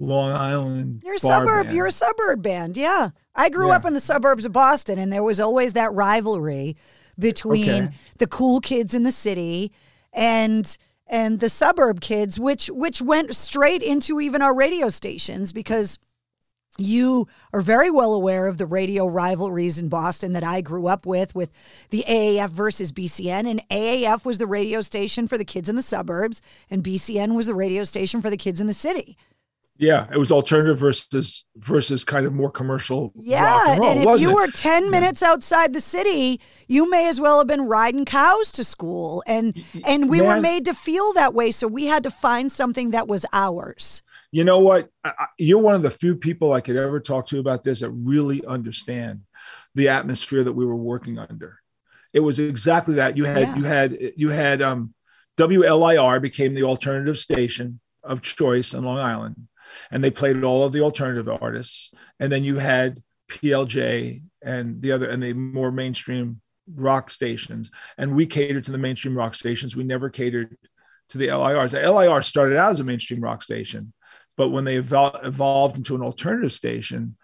[0.00, 1.02] Long Island.
[1.04, 1.66] You're a suburb.
[1.66, 1.76] band.
[1.76, 2.76] You're a suburb band.
[2.76, 3.10] Yeah.
[3.34, 3.76] I grew Yeah.
[3.76, 6.76] up in the suburbs of Boston, and there was always that rivalry
[7.18, 7.90] between Okay.
[8.18, 9.72] the cool kids in the city
[10.12, 10.78] and
[11.08, 15.98] and the suburb kids, which which went straight into even our radio stations because
[16.78, 21.04] you are very well aware of the radio rivalries in Boston that I grew up
[21.04, 21.50] with, with
[21.90, 23.50] the AAF versus BCN.
[23.50, 26.40] And AAF was the radio station for the kids in the suburbs,
[26.70, 29.16] and BCN was the radio station for the kids in the city.
[29.78, 33.04] Yeah, it was alternative versus versus kind of more commercial.
[33.04, 34.34] rock Yeah, and, roll, and if you it?
[34.34, 38.64] were 10 minutes outside the city, you may as well have been riding cows to
[38.64, 39.22] school.
[39.26, 39.54] And
[39.84, 43.06] and we were made to feel that way, so we had to find something that
[43.06, 44.02] was ours.
[44.32, 44.90] you know what?
[45.04, 47.90] I, you're one of the few people I could ever talk to about this that
[47.90, 49.22] really understand
[49.76, 51.60] the atmosphere that we were working under.
[52.12, 53.16] It was exactly that.
[53.16, 53.56] You had Yeah.
[53.56, 54.92] you had you had um,
[55.36, 59.36] WLIR became the alternative station of choice on Long Island,
[59.90, 61.92] and they played all of the alternative artists.
[62.20, 66.40] And then you had PLJ and the other and the more mainstream
[66.74, 67.70] rock stations.
[67.96, 69.76] And we catered to the mainstream rock stations.
[69.76, 70.56] We never catered
[71.10, 71.72] to the LIRs.
[71.72, 73.92] The LIR started out as a mainstream rock station,
[74.36, 77.16] but when they evol- evolved into an alternative station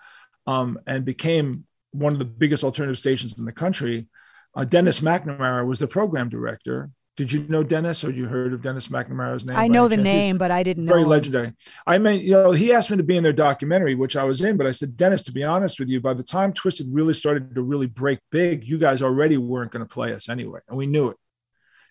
[0.47, 4.09] um, and became one of the biggest alternative stations in the country,
[4.57, 6.91] uh, Dennis McNamara was the program director.
[7.17, 9.57] Did you know Dennis, or you heard of Dennis McNamara's name?
[9.57, 10.05] I know the chance?
[10.05, 10.95] Name, but I didn't know.
[10.95, 11.53] very legendary.
[11.87, 14.41] I mean, you know, he asked me to be in their documentary, which I was
[14.41, 17.15] in, but I said, Dennis, to be honest with you, by the time Twisted really
[17.15, 20.77] started to really break big, you guys already weren't going to play us anyway, and
[20.77, 21.17] we knew it.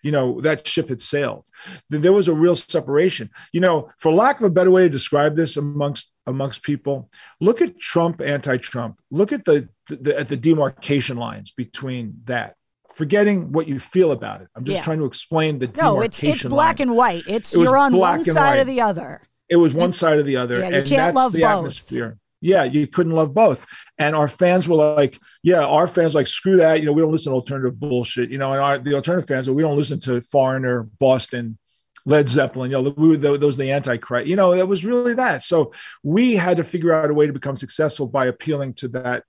[0.02, 1.46] You know, that ship had sailed.
[1.88, 3.30] There was a real separation.
[3.54, 7.08] You know, for lack of a better way to describe this amongst amongst people,
[7.40, 9.00] look at Trump, anti-Trump.
[9.10, 12.56] Look at the, the at the demarcation lines between that.
[12.94, 14.48] Forgetting what you feel about it.
[14.54, 14.84] I'm just Yeah.
[14.84, 16.88] trying to explain the No, it's it's black line.
[16.88, 17.24] and white.
[17.26, 19.22] It's It you're on one side or the other.
[19.48, 20.58] It was one side or the other.
[20.58, 21.50] Yeah, you and can't that's love the both.
[21.58, 22.18] atmosphere.
[22.40, 23.64] Yeah, you couldn't love both.
[23.98, 26.80] And our fans were like, yeah, our fans like, screw that.
[26.80, 28.30] You know, we don't listen to alternative bullshit.
[28.30, 31.58] You know, and our, the alternative fans, we don't listen to Foreigner, Boston,
[32.06, 32.70] Led Zeppelin.
[32.70, 34.26] You know, we were the, those are the antichrist.
[34.28, 35.42] You know, it was really that.
[35.44, 35.72] So
[36.02, 39.24] we had to figure out a way to become successful by appealing to that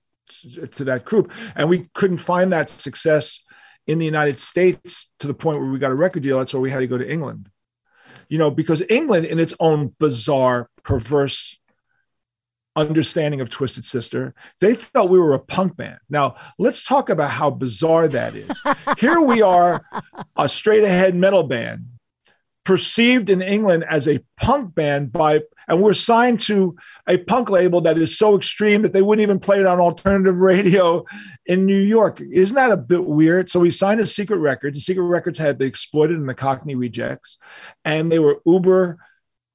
[0.74, 3.44] to that group, and we couldn't find that success
[3.86, 6.38] in the United States to the point where we got a record deal.
[6.38, 7.50] That's why we had to go to England
[8.28, 11.58] you know, because England, in its own bizarre, perverse
[12.74, 15.98] understanding of Twisted Sister, they thought we were a punk band.
[16.10, 18.62] Now, let's talk about how bizarre that is.
[18.98, 19.84] Here we are,
[20.36, 21.86] a straight ahead metal band,
[22.66, 27.80] perceived in England as a punk band by, and we're signed to a punk label
[27.80, 31.04] that is so extreme that they wouldn't even play it on alternative radio
[31.46, 32.20] in New York.
[32.20, 33.48] Isn't that a bit weird?
[33.48, 34.84] So we signed to Secret Records.
[34.84, 37.38] Secret Records had the Exploited and the Cockney Rejects,
[37.84, 38.98] and they were uber.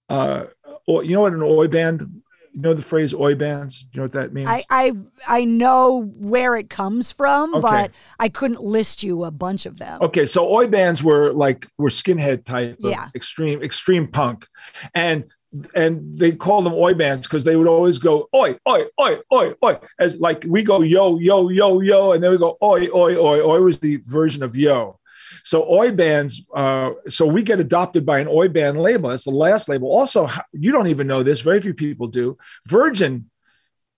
[0.08, 0.46] Uh,
[0.88, 2.22] you know what an oi band?
[2.54, 3.80] You know the phrase oi bands?
[3.80, 4.50] Do you know what that means?
[4.50, 4.92] I, I
[5.28, 7.62] I know where it comes from, Okay.
[7.62, 10.02] but I couldn't list you a bunch of them.
[10.02, 13.08] Okay, so oi bands were like were skinhead type, Yeah.
[13.16, 14.48] extreme extreme punk,
[14.94, 15.32] and
[15.76, 19.54] and they called them oi bands because they would always go oi oi oi oi
[19.64, 23.16] oi as like we go yo yo yo yo, and then we go oi oi
[23.16, 24.98] oi oi was the version of yo.
[25.44, 29.10] So oi bands, uh, so we get adopted by an oi band label.
[29.10, 29.90] That's the last label.
[29.90, 31.42] Also, you don't even know this.
[31.42, 32.38] Very few people do.
[32.66, 33.30] Virgin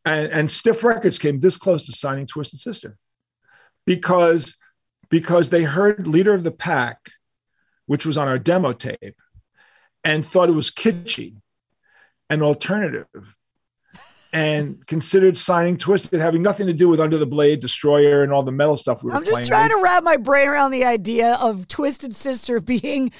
[0.05, 2.97] and, and Stiff Records came this close to signing Twisted Sister
[3.85, 4.57] because
[5.09, 7.11] because they heard Leader of the Pack,
[7.85, 9.15] which was on our demo tape,
[10.03, 11.41] and thought it was kitschy
[12.29, 13.37] and alternative,
[14.33, 18.43] and considered signing Twisted having nothing to do with Under the Blade, Destroyer, and all
[18.43, 21.37] the metal stuff we were I'm just trying to wrap my brain around the idea
[21.39, 23.11] of Twisted Sister being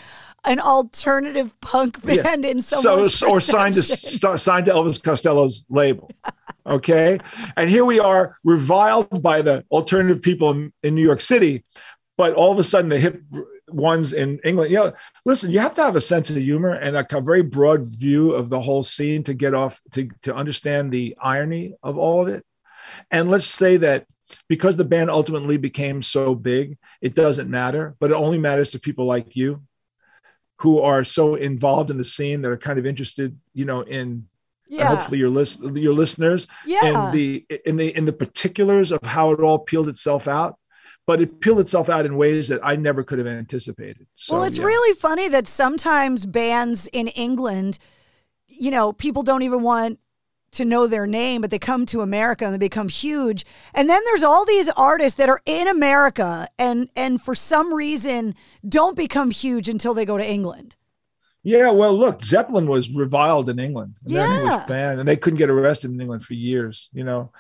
[0.44, 2.24] an alternative punk Yeah.
[2.24, 6.10] band in so someone's or signed to st- signed to Elvis Costello's label.
[6.66, 7.20] Okay,
[7.58, 11.66] and here we are reviled by the alternative people in, in New York City,
[12.18, 13.22] but all of a sudden the hip
[13.74, 14.72] ones in England.
[14.72, 14.94] You know,
[15.26, 18.50] listen, you have to have a sense of humor and a very broad view of
[18.50, 22.46] the whole scene to get off to to understand the irony of all of it.
[23.12, 24.06] And let's say that
[24.50, 28.80] because the band ultimately became so big, it doesn't matter, but it only matters to
[28.80, 29.62] people like you
[30.60, 34.28] who are so involved in the scene that are kind of interested, you know, in
[34.68, 34.88] Yeah.
[34.96, 36.86] hopefully your list your listeners Yeah.
[37.10, 40.58] in the in the in the particulars of how it all peeled itself out.
[41.06, 44.08] But it peeled itself out in ways that I never could have anticipated.
[44.16, 44.66] So, well, it's yeah.
[44.66, 47.78] really funny that sometimes bands in England,
[48.48, 50.00] you know, people don't even want
[50.54, 53.46] to know their name, but they come to America and they become huge.
[53.74, 58.36] And then there's all these artists that are in America and and for some reason
[58.68, 60.76] don't become huge until they go to England.
[61.46, 63.98] Yeah, well, look, Zeppelin was reviled in England.
[64.06, 64.38] Yeah.
[64.38, 66.90] He was banned, and they couldn't get arrested in England for years.
[66.94, 67.34] You know,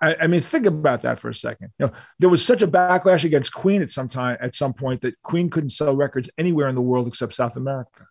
[0.00, 1.70] I, I, mean, think about that for a second.
[1.78, 5.02] You know, there was such a backlash against Queen at some time, at some point,
[5.02, 8.06] that Queen couldn't sell records anywhere in the world except South America.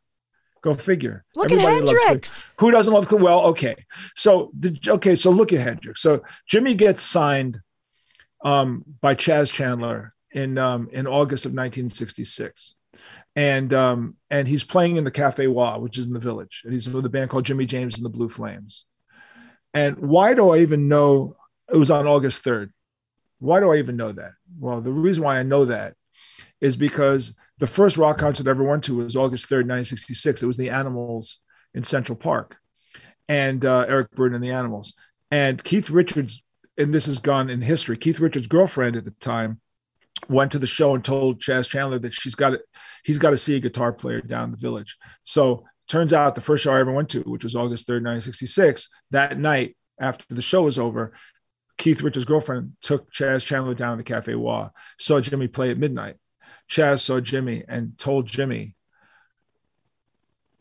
[0.61, 1.25] Go figure.
[1.35, 2.43] Look Everybody at Hendrix.
[2.57, 3.23] Who doesn't love Queen?
[3.23, 3.75] Well, okay.
[4.15, 5.99] So, the, okay, so look at Hendrix.
[5.99, 7.59] So Jimmy gets signed
[8.45, 12.75] um, by Chas Chandler in um, in August of 1966
[13.35, 16.73] and um, and he's playing in the Cafe Wha, which is in the village, and
[16.73, 18.85] he's with a band called Jimmy James and the Blue Flames.
[19.73, 21.35] And why do I even know
[21.71, 22.71] it was on August 3rd?
[23.39, 24.31] Why do I even know that?
[24.59, 25.93] Well, the reason why I know that
[26.59, 30.43] is because the first rock concert I ever went to was August 3rd, 1966.
[30.43, 31.39] It was the Animals
[31.73, 32.57] in Central Park
[33.27, 34.93] and uh, Eric Burdon and the Animals.
[35.29, 36.41] And Keith Richards,
[36.77, 39.61] and this has gone in history, Keith Richards' girlfriend at the time
[40.27, 42.61] went to the show and told Chas Chandler that she's got it,
[43.03, 44.97] he's got to see a guitar player down the village.
[45.23, 48.89] So turns out the first show I ever went to, which was August 3rd, 1966,
[49.11, 51.13] that night after the show was over,
[51.77, 55.77] Keith Richards' girlfriend took Chas Chandler down to the Cafe Wha, saw Jimmy play at
[55.77, 56.15] midnight.
[56.67, 58.75] Chas saw Jimmy and told Jimmy,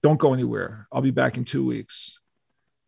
[0.02, 0.86] Don't go anywhere.
[0.92, 2.20] I'll be back in two weeks.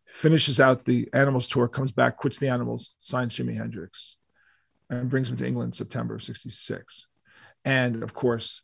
[0.05, 4.17] Finishes out the Animals tour, comes back, quits the Animals, signs Jimi Hendrix
[4.91, 7.07] and brings him to England September of 66.
[7.63, 8.61] And of course,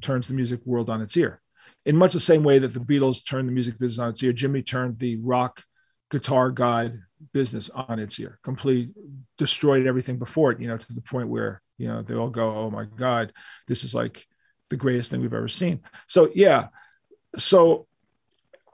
[0.00, 1.42] turns the music world on its ear.
[1.84, 4.32] In much the same way that the Beatles turned the music business on its ear,
[4.32, 5.62] Jimmy turned the rock
[6.10, 7.00] guitar guide
[7.32, 8.92] business on its ear, completely
[9.38, 12.56] destroyed everything before it, you know, to the point where, you know, they all go,
[12.56, 13.32] oh my God,
[13.66, 14.26] this is like
[14.70, 15.80] the greatest thing we've ever seen.
[16.06, 16.68] So, yeah.
[17.36, 17.86] So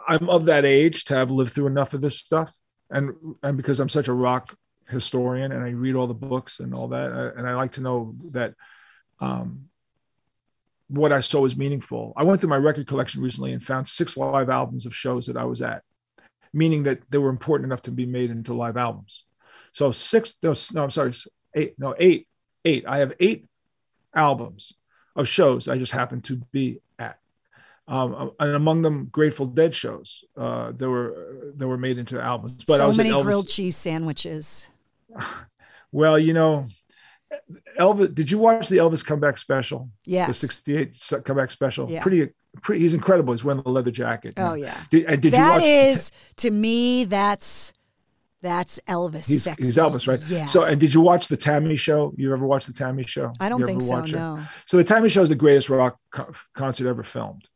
[0.06, 2.52] I'm of that age to have lived through enough of this stuff.
[2.90, 3.12] And,
[3.42, 4.54] and because I'm such a rock
[4.88, 7.12] historian and I read all the books and all that.
[7.12, 8.54] Uh, and I like to know that
[9.20, 9.68] um,
[10.88, 12.12] what I saw was meaningful.
[12.16, 15.36] I went through my record collection recently and found six live albums of shows that
[15.36, 15.82] I was at,
[16.52, 19.24] meaning that they were important enough to be made into live albums.
[19.72, 21.12] So six, no, no I'm sorry,
[21.54, 22.28] eight, no, eight,
[22.64, 22.84] eight.
[22.86, 23.46] I have eight
[24.14, 24.74] albums
[25.16, 26.80] of shows I just happened to be.
[27.92, 30.24] Um, and among them, Grateful Dead shows.
[30.34, 32.64] Uh, that were that were made into albums.
[32.64, 34.68] But so many grilled cheese sandwiches.
[35.94, 36.68] Well, you know,
[37.78, 38.14] Elvis.
[38.14, 39.90] Did you watch the Elvis comeback special?
[40.06, 41.90] Yeah, the '68 comeback special.
[41.90, 42.00] Yeah.
[42.00, 42.30] Pretty,
[42.62, 42.80] pretty.
[42.80, 43.34] He's incredible.
[43.34, 44.32] He's wearing the leather jacket.
[44.38, 44.80] Oh yeah.
[44.88, 45.96] Did, uh, did that you watch?
[45.96, 47.04] is to me.
[47.04, 47.74] That's
[48.40, 49.26] that's Elvis.
[49.26, 49.64] He's, sexy.
[49.64, 50.20] he's Elvis, right?
[50.28, 50.46] Yeah.
[50.46, 52.12] So, and did you watch the TAMI show?
[52.16, 53.32] You ever watched the TAMI show?
[53.38, 53.90] I don't you think so.
[53.90, 54.16] watch it?
[54.16, 54.40] No.
[54.64, 57.48] So the TAMI show is the greatest rock co- concert ever filmed.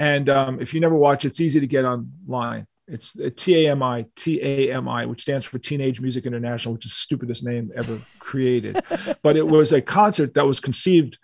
[0.00, 2.66] And um, if you never watch, it's easy to get online.
[2.88, 7.98] It's TAMI, TAMI, which stands for Teenage Music International, which is the stupidest name ever
[8.18, 8.80] created.
[9.22, 11.18] but it was a concert that was conceived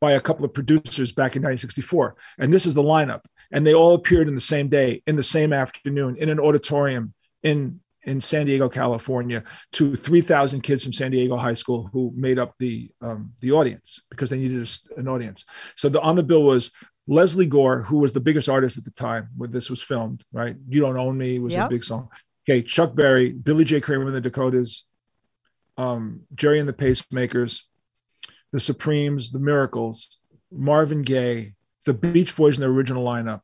[0.00, 2.16] by a couple of producers back in 1964.
[2.38, 3.22] And this is the lineup.
[3.50, 7.12] And they all appeared in the same day, in the same afternoon, in an auditorium
[7.42, 12.38] in in San Diego, California, to 3,000 kids from San Diego High School who made
[12.38, 15.44] up the um, the audience because they needed a, an audience.
[15.76, 16.70] So the on the bill was
[17.06, 20.56] Lesley Gore, who was the biggest artist at the time when this was filmed, right?
[20.68, 21.66] You Don't Own Me was Yep.
[21.66, 22.08] a big song.
[22.48, 23.80] Okay, Chuck Berry, Billy J.
[23.80, 24.84] Kramer and the Dakotas,
[25.76, 27.62] um, Gerry and the Pacemakers,
[28.52, 30.18] the Supremes, the Miracles,
[30.50, 31.54] Marvin Gaye,
[31.86, 33.40] the Beach Boys in their original lineup,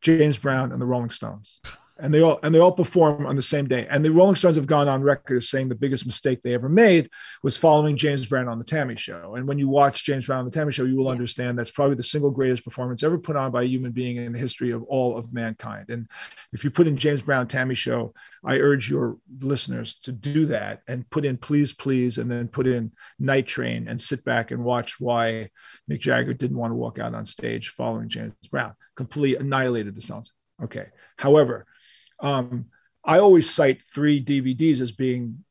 [0.00, 1.60] James Brown, and the Rolling Stones.
[2.02, 3.86] And they all and they all perform on the same day.
[3.88, 6.68] And the Rolling Stones have gone on record as saying the biggest mistake they ever
[6.68, 7.08] made
[7.44, 9.36] was following James Brown on the TAMI Show.
[9.36, 11.94] And when you watch James Brown on the TAMI Show, you will understand that's probably
[11.94, 14.82] the single greatest performance ever put on by a human being in the history of
[14.82, 15.90] all of mankind.
[15.90, 16.08] And
[16.52, 18.12] if you put in James Brown TAMI Show,
[18.44, 22.66] I urge your listeners to do that and put in Please Please and then put
[22.66, 22.90] in
[23.20, 25.50] Night Train and sit back and watch why
[25.88, 28.74] Mick Jagger didn't want to walk out on stage following James Brown.
[28.96, 30.32] Completely annihilated the Stones.
[30.62, 30.86] Okay.
[31.16, 31.66] However,
[32.22, 32.66] um,
[33.04, 35.44] I always cite three DVDs as being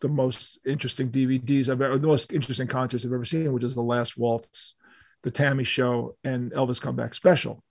[0.00, 3.74] the most interesting DVDs I've ever, the most interesting concerts I've ever seen, which is
[3.74, 4.74] The Last Waltz,
[5.22, 7.64] The TAMI Show, and Elvis Comeback Special.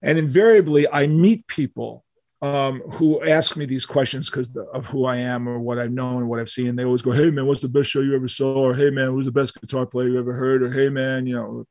[0.00, 2.04] And invariably, I meet people
[2.40, 6.22] um, who ask me these questions because of who I am or what I've known,
[6.22, 6.74] and what I've seen.
[6.74, 9.08] They always go, "Hey man, what's the best show you ever saw?" Or "Hey man,
[9.08, 11.66] who's the best guitar player you ever heard?" Or "Hey man, you know."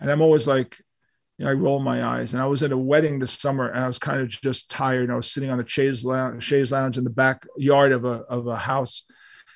[0.00, 0.80] And I'm always like,
[1.38, 2.32] you know, I roll my eyes.
[2.32, 5.04] And I was at a wedding this summer, and I was kind of just tired.
[5.04, 8.22] And I was sitting on a chaise lounge, chaise lounge in the backyard of a
[8.28, 9.04] of a house,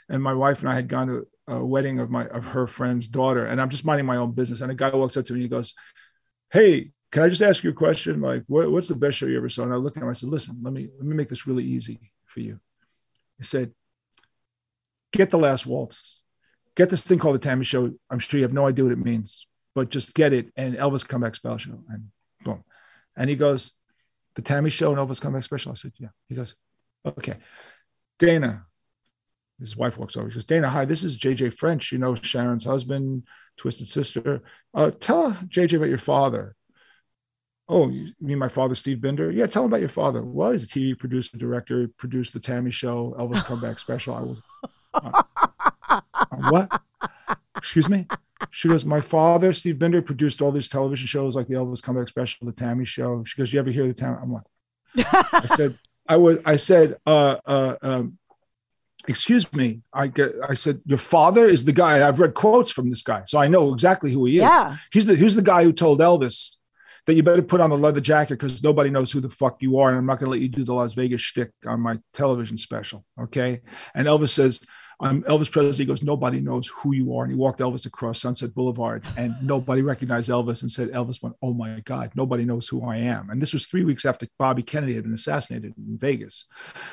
[0.08, 3.06] and my wife and I had gone to a wedding of my of her friend's
[3.06, 4.60] daughter, and I'm just minding my own business.
[4.60, 5.74] And a guy walks up to me, and he goes,
[6.52, 8.20] "Hey, can I just ask you a question?
[8.20, 10.08] Like, what, what's the best show you ever saw?" And I looked at him.
[10.08, 12.60] I said, "Listen, let me let me make this really easy for you."
[13.40, 13.72] I said,
[15.12, 16.22] "Get the last waltz.
[16.76, 17.92] Get this thing called the TAMI Show.
[18.10, 21.06] I'm sure you have no idea what it means." But just get it and Elvis
[21.06, 22.08] comeback special and
[22.44, 22.64] boom.
[23.16, 23.72] And he goes,
[24.34, 25.72] The TAMI Show and Elvis Comeback Special.
[25.72, 26.08] I said, Yeah.
[26.28, 26.54] He goes,
[27.06, 27.36] Okay.
[28.18, 28.66] Dana,
[29.58, 30.28] his wife walks over.
[30.28, 33.24] He goes, Dana, hi, this is Jay Jay French, you know, Sharon's husband,
[33.56, 34.42] Twisted Sister.
[34.74, 36.56] Uh, tell Jay Jay about your father.
[37.68, 39.30] Oh, you mean my father, Steve Binder?
[39.30, 40.24] Yeah, tell him about your father.
[40.24, 44.14] Well, he's a TV producer, director, produced the TAMI Show, Elvis Comeback Special.
[44.14, 44.42] I was,
[44.94, 45.22] uh,
[45.88, 46.00] uh,
[46.50, 46.82] what?
[47.56, 48.06] Excuse me?
[48.50, 52.08] She goes, My father, Steve Binder, produced all these television shows like the Elvis Comeback
[52.08, 53.22] Special, the TAMI Show.
[53.24, 54.18] She goes, You ever hear the TAMI?
[54.22, 54.44] I'm like,
[55.32, 55.78] I said,
[56.08, 58.18] I was, I said, uh, uh, um,
[59.06, 59.82] excuse me.
[59.92, 62.06] I get, I said, Your father is the guy.
[62.06, 64.42] I've read quotes from this guy, so I know exactly who he is.
[64.42, 64.76] Yeah.
[64.92, 66.56] He's the he's the guy who told Elvis
[67.06, 69.78] that you better put on the leather jacket because nobody knows who the fuck you
[69.78, 69.88] are.
[69.88, 72.58] And I'm not going to let you do the Las Vegas shtick on my television
[72.58, 73.04] special.
[73.20, 73.62] Okay.
[73.94, 74.60] And Elvis says,
[75.02, 75.84] I'm Elvis Presley.
[75.84, 77.24] He goes, nobody knows who you are.
[77.24, 81.36] And he walked Elvis across Sunset Boulevard and nobody recognized Elvis and said, Elvis went,
[81.42, 83.30] oh my God, nobody knows who I am.
[83.30, 86.44] And this was three weeks after Bobby Kennedy had been assassinated in Vegas.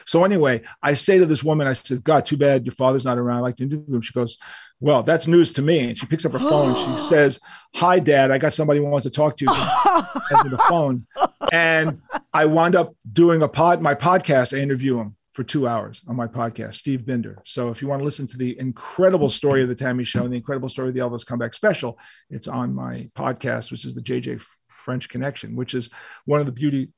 [0.06, 3.18] So anyway, I say to this woman, I said, God, too bad your father's not
[3.18, 3.40] around.
[3.40, 4.02] I like to interview him.
[4.02, 4.38] She goes,
[4.80, 5.90] well, that's news to me.
[5.90, 6.76] And she picks up her phone.
[6.76, 7.40] she says,
[7.76, 8.32] Hi, Dad.
[8.32, 9.52] I got somebody who wants to talk to you.
[9.52, 11.08] Answer the phone.
[11.50, 12.02] And
[12.34, 14.54] I wound up doing a pod, my podcast.
[14.54, 17.40] I interview him for two hours on my podcast, Steve Binder.
[17.46, 20.34] So if you want to listen to the incredible story of the TAMI Show and
[20.34, 22.00] the incredible story of the Elvis Comeback Special,
[22.32, 25.92] it's on my podcast, which is the Jay Jay French Connection, which is
[26.26, 26.90] one of the beauty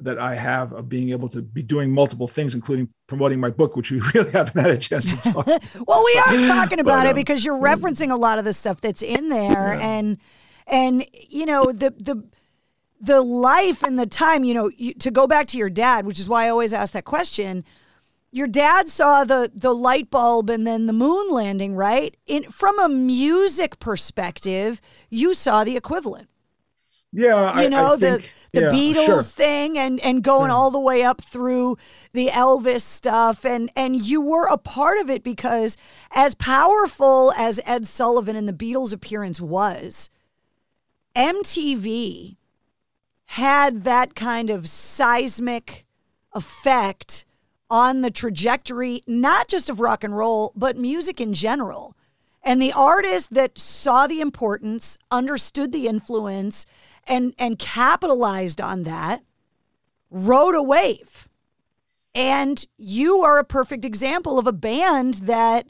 [0.00, 3.74] that I have of being able to be doing multiple things, including promoting my book,
[3.74, 5.46] which we really haven't had a chance to talk.
[5.86, 8.52] well, we are talking about But, it um, because you're referencing a lot of the
[8.52, 9.88] stuff that's in there, Yeah.
[9.98, 10.18] and
[10.66, 12.22] and you know the the
[13.00, 14.44] the life and the time.
[14.44, 16.92] You know, you, to go back to your dad, which is why I always ask
[16.92, 17.64] that question.
[18.30, 22.16] Your dad saw the the light bulb and then the moon landing, right?
[22.26, 26.28] In from a music perspective, you saw the equivalent.
[27.10, 29.22] Yeah, you know I the think- the yeah, Beatles sure.
[29.22, 31.78] thing and and going all the way up through
[32.12, 35.76] the Elvis stuff and and you were a part of it because
[36.10, 40.10] as powerful as Ed Sullivan and the Beatles appearance was
[41.16, 42.36] MTV
[43.32, 45.84] had that kind of seismic
[46.32, 47.24] effect
[47.70, 51.94] on the trajectory not just of rock and roll but music in general.
[52.42, 56.64] And the artist that saw the importance understood the influence
[57.06, 59.22] and and capitalized on that
[60.10, 61.28] rode a wave.
[62.14, 65.68] And you are a perfect example of a band that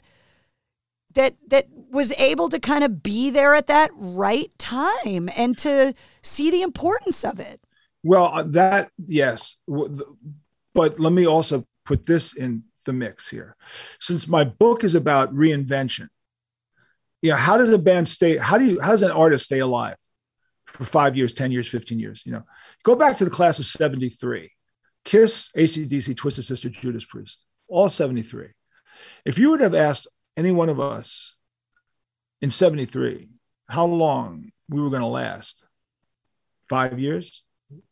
[1.13, 5.93] that that was able to kind of be there at that right time and to
[6.21, 7.61] see the importance of it.
[8.03, 13.55] Well, uh, that yes, but let me also put this in the mix here.
[13.99, 16.07] Since my book is about reinvention,
[17.23, 18.37] you know, how does a band stay?
[18.37, 18.79] How do you?
[18.79, 19.97] How does an artist stay alive
[20.67, 22.21] for five years, ten years, fifteen years?
[22.27, 22.43] You know,
[22.83, 24.51] go back to the class of '73.
[25.03, 28.49] Kiss, AC/DC, Twisted Sister, Judas Priest, all 73.
[29.25, 31.35] If you would have asked any one of us
[32.41, 33.29] in 73
[33.67, 35.63] how long we were going to last,
[36.69, 37.43] five years,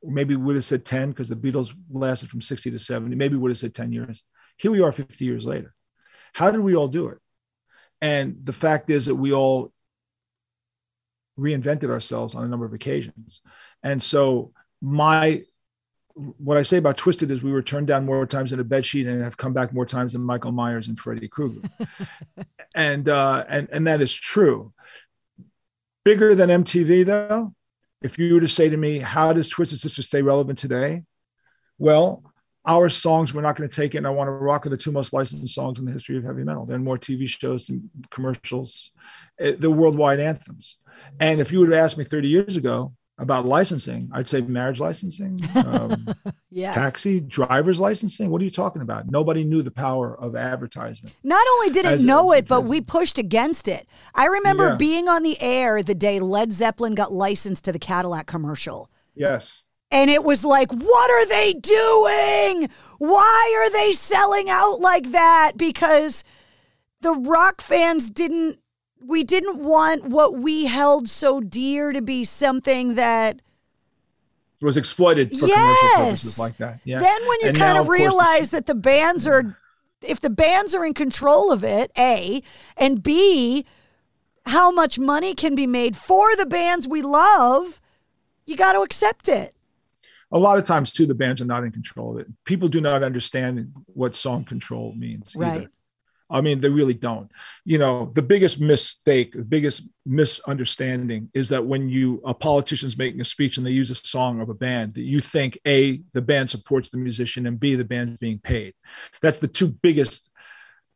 [0.04, 3.16] maybe we would have said 10 because the Beatles lasted from 60 to 70.
[3.16, 4.24] Maybe we would have said 10 years.
[4.58, 5.74] Here we are 50 years later.
[6.34, 7.20] How did we all do it?
[8.02, 9.72] And the fact is that we all
[11.40, 13.42] reinvented ourselves on a number of occasions.
[13.84, 14.52] And so
[14.82, 15.44] my
[16.16, 18.84] what I say about Twisted is we were turned down more times in a bed
[18.84, 21.62] sheet and have come back more times than Michael Myers and Freddy Krueger.
[22.76, 24.74] and uh and and that is true.
[26.04, 27.54] Bigger than MTV though,
[28.02, 31.04] if you were to say to me, how does Twisted Sister stay relevant today?
[31.78, 32.24] Well,
[32.66, 34.78] our songs, we're not going to take it, and I want to rock are the
[34.78, 36.66] two most licensed songs in the history of heavy metal.
[36.66, 38.92] They're more TV shows and commercials.
[39.40, 40.76] Eh, They're worldwide anthems.
[41.20, 44.80] And if you would have asked me 30 years ago about licensing, I'd say marriage
[44.80, 46.06] licensing, um,
[46.52, 48.30] yeah taxi, driver's licensing.
[48.30, 49.10] What are you talking about?
[49.10, 51.16] Nobody knew the power of advertisement.
[51.24, 53.88] Not only didn't As- know it, but we pushed against it.
[54.14, 54.76] I remember Yeah.
[54.76, 58.90] being on the air the day Led Zeppelin got licensed to the Cadillac commercial.
[59.16, 59.64] Yes.
[59.90, 62.70] And it was like, what are they doing?
[63.00, 65.54] Why are they selling out like that?
[65.56, 66.24] Because
[67.02, 68.58] the rock fans didn't,
[69.06, 73.42] we didn't want what we held so dear to be something that
[74.62, 76.80] was exploited for commercial purposes like that.
[76.84, 77.00] Yeah.
[77.00, 79.58] Then when you And kind now, of the- realize that the bands are,
[80.02, 82.42] if the bands are in control of it, A,
[82.76, 83.66] and B,
[84.48, 87.80] how much money can be made for the bands we love,
[88.46, 89.54] you got to accept it.
[90.32, 92.82] a lot of times too the bands are not in control of it people do
[92.82, 95.70] not understand what song control means either.
[96.30, 97.32] I mean, they really don't.
[97.64, 103.22] You know, the biggest mistake, the biggest misunderstanding is that when you a politician's making
[103.22, 106.22] a speech and they use a song of a band, that you think a the
[106.22, 108.74] band supports the musician and b the band's being paid.
[109.22, 110.30] That's the two biggest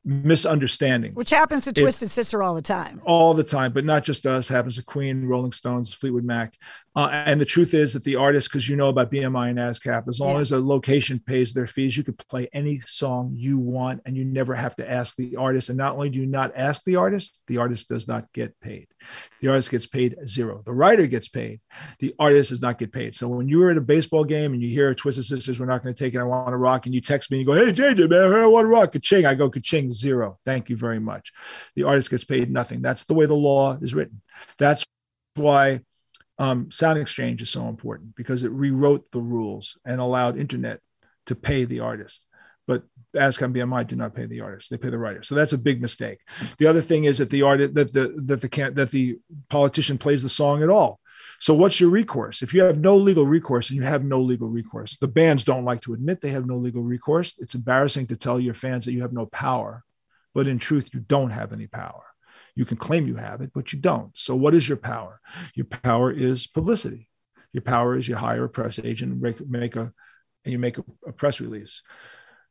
[0.04, 1.16] misunderstandings.
[1.16, 3.02] Which happens to Twisted Sister all the time.
[3.06, 4.48] All the time, but not just us.
[4.48, 6.56] Happens to Queen, Rolling Stones, Fleetwood Mac.
[6.94, 10.08] Uh, and the truth is that the artist, because you know about BMI and ASCAP,
[10.10, 10.42] as long yeah.
[10.42, 14.26] as a location pays their fees, you could play any song you want and you
[14.26, 15.70] never have to ask the artist.
[15.70, 18.88] And not only do you not ask the artist, the artist does not get paid.
[19.40, 20.64] The artist gets paid zero.
[20.66, 21.62] The writer gets paid.
[22.00, 23.16] The artist does not get paid.
[23.16, 25.84] So when you were at a baseball game and you hear Twisted Sisters, we're not
[25.84, 27.66] going to take it, I want to rock, and you text me and you go,
[27.66, 29.26] hey, Jay Jay, man, I want to rock, ka-ching.
[29.26, 30.40] I go, ka-ching, zero.
[30.44, 31.32] Thank you very much.
[31.76, 32.82] The artist gets paid nothing.
[32.82, 34.22] That's the way the law is written.
[34.58, 34.86] That's
[35.36, 35.82] why
[36.42, 40.80] um, SoundExchange is so important because it rewrote the rules and allowed internet
[41.28, 42.26] to pay the artist.
[42.66, 42.84] But
[43.16, 45.22] ASCAP BMI do not pay the artist; they pay the writer.
[45.22, 46.18] So that's a big mistake.
[46.58, 49.20] The other thing is that the artist that the that the can that the
[49.50, 51.00] politician plays the song at all.
[51.40, 52.42] So what's your recourse?
[52.42, 55.66] If you have no legal recourse and you have no legal recourse, the bands don't
[55.66, 57.36] like to admit they have no legal recourse.
[57.38, 59.84] It's embarrassing to tell your fans that you have no power,
[60.34, 62.11] but in truth, you don't have any power.
[62.56, 64.18] You can claim you have it, but you don't.
[64.18, 65.20] So, what is your power?
[65.56, 67.10] Your power is publicity.
[67.54, 69.94] Your power is you hire a press agent and make, make a
[70.44, 71.84] and you make a, a press release.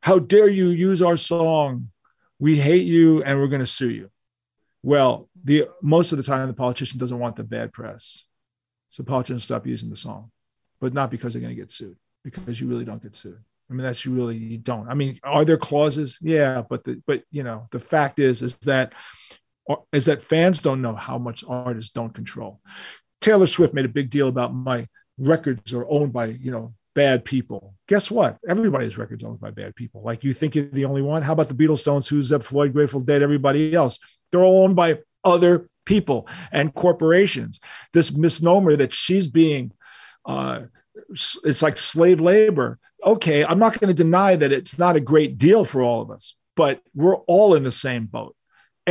[0.01, 1.89] How dare you use our song?
[2.39, 4.09] We hate you and we're going to sue you.
[4.83, 8.25] Well, the most of the time the politician doesn't want the bad press.
[8.89, 10.31] So politicians stop using the song,
[10.79, 13.39] but not because they're going to get sued, because you really don't get sued.
[13.69, 14.89] I mean, that's you really you don't.
[14.89, 16.17] I mean, are there clauses?
[16.21, 18.93] Yeah, but the but you know the fact is is that
[19.91, 22.59] is that fans don't know how much artists don't control.
[23.21, 24.87] Taylor Swift made a big deal about my
[25.17, 27.75] records are owned by, you know, bad people.
[27.87, 28.37] Guess what?
[28.47, 30.01] Everybody's records owned by bad people.
[30.03, 31.21] Like you think you're the only one?
[31.21, 33.99] How about the Beatles, Stones, Who's Zep, Floyd, Grateful Dead, everybody else?
[34.31, 37.59] They're all owned by other people and corporations.
[37.93, 39.71] This misnomer that she's being,
[40.25, 40.63] uh,
[41.09, 42.79] it's like slave labor.
[43.03, 46.11] Okay, I'm not going to deny that it's not a great deal for all of
[46.11, 48.35] us, but we're all in the same boat.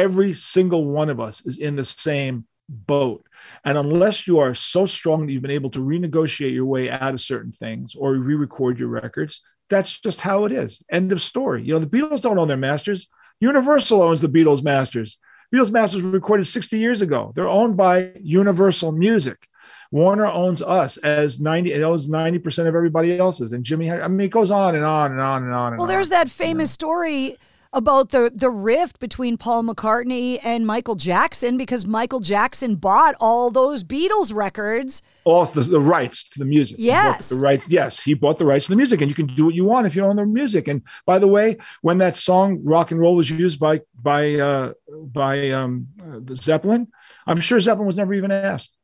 [0.01, 3.27] Every single one of us is in the same boat.
[3.67, 7.13] And unless you are so strong that you've been able to renegotiate your way out
[7.13, 10.83] of certain things or re record your records, that's just how it is.
[10.91, 11.65] End of story.
[11.65, 13.09] You know, the Beatles don't own their masters.
[13.41, 15.19] Universal owns the Beatles masters.
[15.55, 17.33] Beatles masters were recorded 60 years ago.
[17.35, 19.49] They're owned by Universal Music.
[19.91, 23.53] Warner owns us as 90, it owns 90% of everybody else's.
[23.53, 25.73] And Jimmy, I mean, it goes on and on and on and on.
[25.73, 25.89] And well, on.
[25.89, 26.95] there's that famous you know?
[26.95, 27.37] story
[27.73, 33.51] about the the rift between Paul McCartney and Michael Jackson because Michael Jackson bought all
[33.51, 35.03] those Beatles records.
[35.25, 36.79] All the, the rights to the music.
[36.81, 37.29] Yes.
[37.29, 37.63] The right.
[37.69, 39.87] Yes, he bought the rights to the music, and you can do what you want
[39.87, 40.67] if you own the music.
[40.67, 44.73] And by the way, when that song "Rock and Roll" was used by by uh,
[44.89, 46.89] by um, uh, the Zeppelin,
[47.27, 48.77] I'm sure Zeppelin was never even asked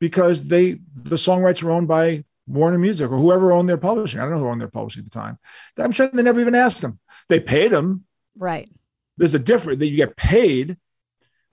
[0.00, 4.20] because they the song rights were owned by Warner Music or whoever owned their publishing.
[4.20, 5.38] I don't know who owned their publishing at the time.
[5.78, 6.98] I'm sure they never even asked them.
[7.28, 8.04] They paid them
[8.36, 8.68] Right.
[9.16, 10.76] There's a difference that you get paid,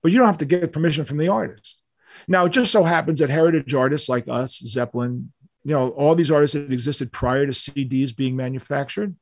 [0.01, 1.82] but you don't have to get permission from the artist.
[2.28, 5.32] Now, it just so happens that heritage artists like us, Zeppelin,
[5.63, 9.15] you know, all these artists that existed prior to CDs being manufactured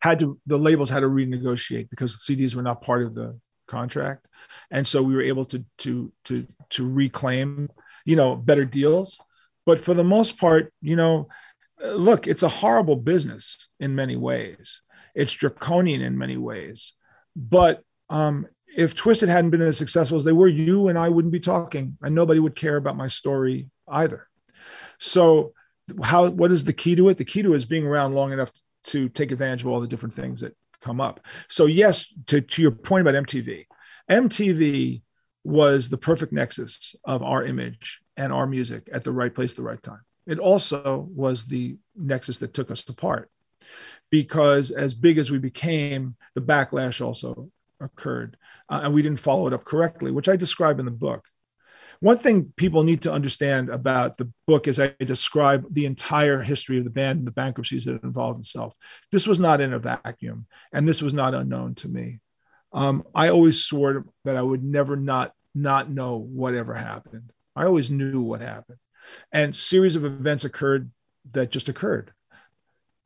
[0.00, 4.26] had to, the labels had to renegotiate because CDs were not part of the contract.
[4.70, 7.68] And so we were able to, to, to, to reclaim,
[8.04, 9.18] you know, better deals.
[9.64, 11.28] But for the most part, you know,
[11.80, 14.82] look, it's a horrible business in many ways.
[15.18, 16.92] It's draconian in many ways.
[17.34, 18.46] But um,
[18.76, 21.98] if Twisted hadn't been as successful as they were, you and I wouldn't be talking,
[22.00, 24.28] and nobody would care about my story either.
[24.98, 25.54] So,
[26.04, 27.18] how what is the key to it?
[27.18, 28.52] The key to it is being around long enough
[28.84, 31.26] to take advantage of all the different things that come up.
[31.48, 33.66] So, yes, to, to your point about MTV,
[34.08, 35.02] MTV
[35.42, 39.62] was the perfect nexus of our image and our music at the right place, the
[39.62, 40.02] right time.
[40.28, 43.30] It also was the nexus that took us apart
[44.10, 48.36] because as big as we became, the backlash also occurred.
[48.68, 51.26] Uh, and we didn't follow it up correctly, which I describe in the book.
[52.00, 56.78] One thing people need to understand about the book is I describe the entire history
[56.78, 58.76] of the band and the bankruptcies that involved itself.
[59.10, 62.20] This was not in a vacuum, and this was not unknown to me.
[62.72, 67.32] Um, I always swore that I would never not not know whatever happened.
[67.56, 68.78] I always knew what happened,
[69.32, 70.92] and series of events occurred
[71.32, 72.12] that just occurred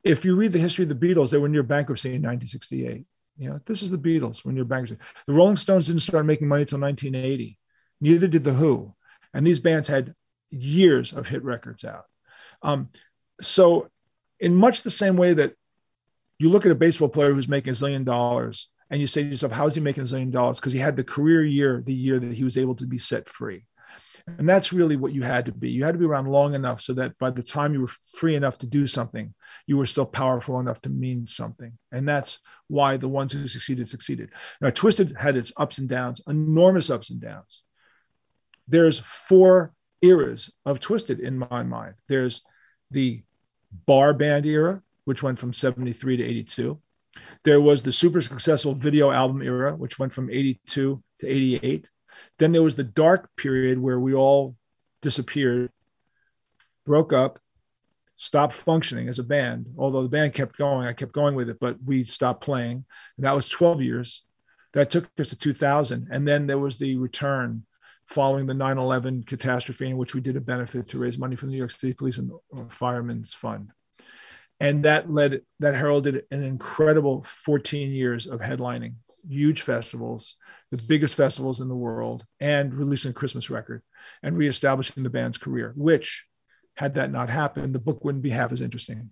[0.04, 3.04] if you read the history of the Beatles, they were near bankruptcy in 1968.
[3.38, 4.98] You know, this is the Beatles when you're bankruptcy.
[5.26, 7.58] The Rolling Stones didn't start making money until 1980.
[8.00, 8.94] Neither did the Who,
[9.32, 10.14] and these bands had
[10.50, 12.04] years of hit records out.
[12.62, 12.90] Um,
[13.40, 13.88] so,
[14.38, 15.54] in much the same way that
[16.38, 19.28] you look at a baseball player who's making a zillion dollars and you say to
[19.28, 20.58] yourself, how's he making a zillion dollars?
[20.58, 23.28] Because he had the career year, the year that he was able to be set
[23.28, 23.64] free.
[24.26, 25.70] And that's really what you had to be.
[25.70, 28.36] You had to be around long enough so that by the time you were free
[28.36, 29.34] enough to do something,
[29.66, 31.78] you were still powerful enough to mean something.
[31.90, 34.30] And that's why the ones who succeeded succeeded.
[34.60, 37.62] Now, Twisted had its ups and downs, enormous ups and downs.
[38.68, 39.72] There's four
[40.02, 41.94] eras of Twisted in my mind.
[42.08, 42.42] There's
[42.90, 43.22] the
[43.86, 46.80] bar band era, which went from 73 to 82.
[47.44, 51.88] There was the super successful video album era, which went from 82 to 88.
[52.38, 54.56] Then there was the dark period where we all
[55.00, 55.70] disappeared,
[56.84, 57.38] broke up,
[58.16, 59.66] stopped functioning as a band.
[59.76, 62.84] Although the band kept going, I kept going with it, but we stopped playing.
[63.16, 64.24] And that was 12 years.
[64.74, 66.08] That took us to 2000.
[66.10, 67.66] And then there was the return
[68.04, 71.46] following the 9 11 catastrophe, in which we did a benefit to raise money for
[71.46, 72.30] the New York City Police and
[72.68, 73.72] Firemen's Fund.
[74.60, 78.94] And that led, that heralded an incredible 14 years of headlining
[79.28, 80.36] huge festivals,
[80.70, 83.82] the biggest festivals in the world, and releasing a Christmas record
[84.22, 86.26] and reestablishing the band's career, which,
[86.74, 89.10] had that not happened, the book wouldn't be half as interesting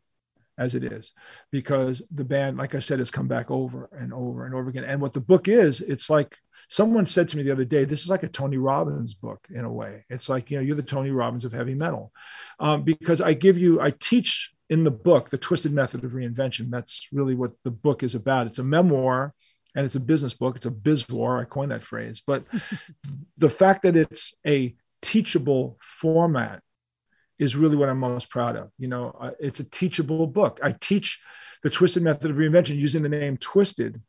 [0.59, 1.13] as it is
[1.51, 4.85] because the band, like I said, has come back over and over and over again.
[4.85, 6.37] And what the book is, it's like
[6.69, 9.65] someone said to me the other day, this is like a Tony Robbins book in
[9.65, 10.05] a way.
[10.11, 12.13] It's like, you know, you're the Tony Robbins of heavy metal
[12.59, 16.71] um, because I give you, I teach in the book, The Twisted Method of Reinvention.
[16.71, 18.47] That's really what the book is about.
[18.47, 19.35] It's a memoir
[19.75, 20.57] and it's a business book.
[20.57, 21.41] It's a biz war.
[21.41, 22.23] I coined that phrase.
[22.27, 22.45] But
[23.39, 26.63] the fact that it's a teachable format
[27.39, 28.71] is really what I'm most proud of.
[28.79, 30.61] You know, uh, it's a teachable book.
[30.63, 31.21] I teach
[31.63, 34.03] the twisted method of reinvention using the name twisted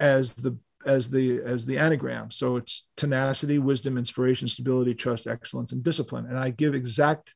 [0.00, 2.30] as the as the as the anagram.
[2.30, 6.26] So it's tenacity, wisdom, inspiration, stability, trust, excellence, and discipline.
[6.26, 7.34] And I give exact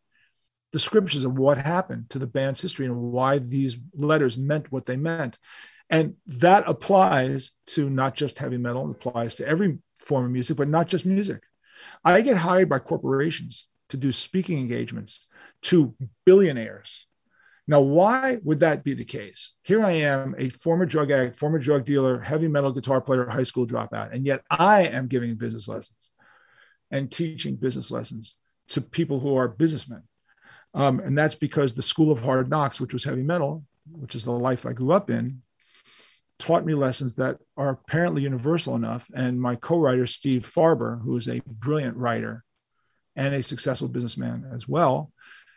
[0.70, 4.96] descriptions of what happened to the band's history and why these letters meant what they
[4.96, 5.38] meant.
[5.90, 10.56] And that applies to not just heavy metal, it applies to every form of music,
[10.56, 11.42] but not just music.
[12.04, 15.26] I get hired by corporations to do speaking engagements
[15.62, 15.94] to
[16.26, 17.06] billionaires.
[17.66, 19.52] Now, why would that be the case?
[19.62, 23.42] Here I am, a former drug addict, former drug dealer, heavy metal guitar player, high
[23.42, 26.10] school dropout, and yet I am giving business lessons
[26.90, 28.34] and teaching business lessons
[28.68, 30.02] to people who are businessmen.
[30.72, 34.24] Um, and that's because the School of Hard Knocks, which was heavy metal, which is
[34.24, 35.42] the life I grew up in,
[36.38, 39.08] taught me lessons that are apparently universal enough.
[39.14, 42.44] And my co writer, Steve Farber, who is a brilliant writer
[43.16, 45.12] and a successful businessman as well,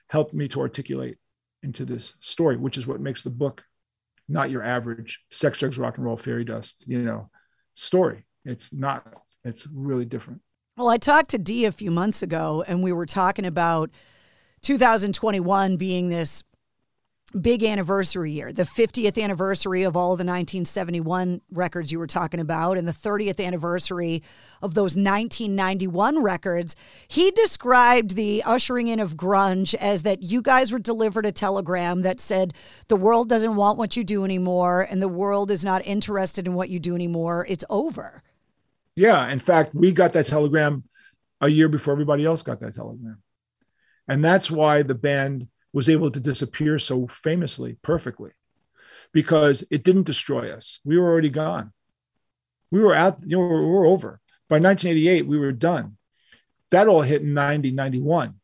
[0.10, 1.18] helped me to articulate
[1.64, 3.64] into this story, which is what makes the book
[4.28, 7.30] not your average sex, drugs, rock and roll, fairy dust, you know,
[7.74, 8.26] story.
[8.46, 9.06] It's not,
[9.44, 10.42] it's really different.
[10.78, 13.92] Well, I talked to Dee a few months ago, and we were talking about
[14.62, 16.44] 2021 being this
[17.40, 22.40] big anniversary year, the 50th anniversary of all of the 1971 records you were talking
[22.40, 24.24] about, and the 30th anniversary
[24.62, 26.76] of those 1991 records.
[27.08, 32.02] He described the ushering in of grunge as that you guys were delivered a telegram
[32.02, 32.54] that said
[32.88, 36.54] the world doesn't want what you do anymore, and the world is not interested in
[36.54, 37.46] what you do anymore.
[37.48, 38.24] It's over.
[38.96, 39.30] Yeah.
[39.30, 40.84] In fact, we got that telegram
[41.40, 43.22] a year before everybody else got that telegram.
[44.08, 48.32] And that's why the band was able to disappear so famously, perfectly,
[49.14, 50.80] because it didn't destroy us.
[50.84, 51.74] We were already gone.
[52.72, 54.20] We were out, you know, we were over.
[54.50, 55.98] By 1988, we were done.
[56.72, 58.36] That all hit in 90, 91.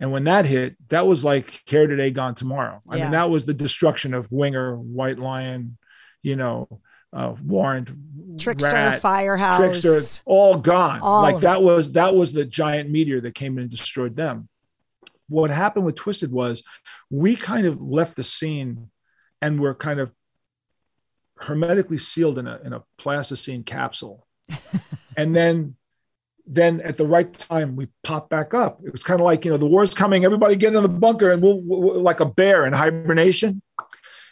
[0.00, 2.82] And when that hit, that was like care today, gone tomorrow.
[2.88, 3.04] I yeah.
[3.04, 5.78] mean, that was the destruction of Winger, White Lion,
[6.22, 6.80] you know,
[7.12, 7.90] uh, Warrant,
[8.38, 11.00] Trixter, Ratt, Firehouse, Trixter, all gone.
[11.02, 14.48] All like that was that was the giant meteor that came in and destroyed them
[15.32, 16.62] what happened with Twisted was
[17.10, 18.90] we kind of left the scene
[19.40, 20.12] and we're kind of
[21.36, 24.26] hermetically sealed in a, in a plasticine capsule.
[25.16, 25.76] and then
[26.44, 28.80] then at the right time we pop back up.
[28.84, 31.30] It was kind of like, you know, the war's coming, everybody get in the bunker
[31.30, 33.62] and we'll, we'll like a bear in hibernation.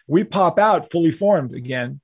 [0.09, 2.01] We pop out fully formed again.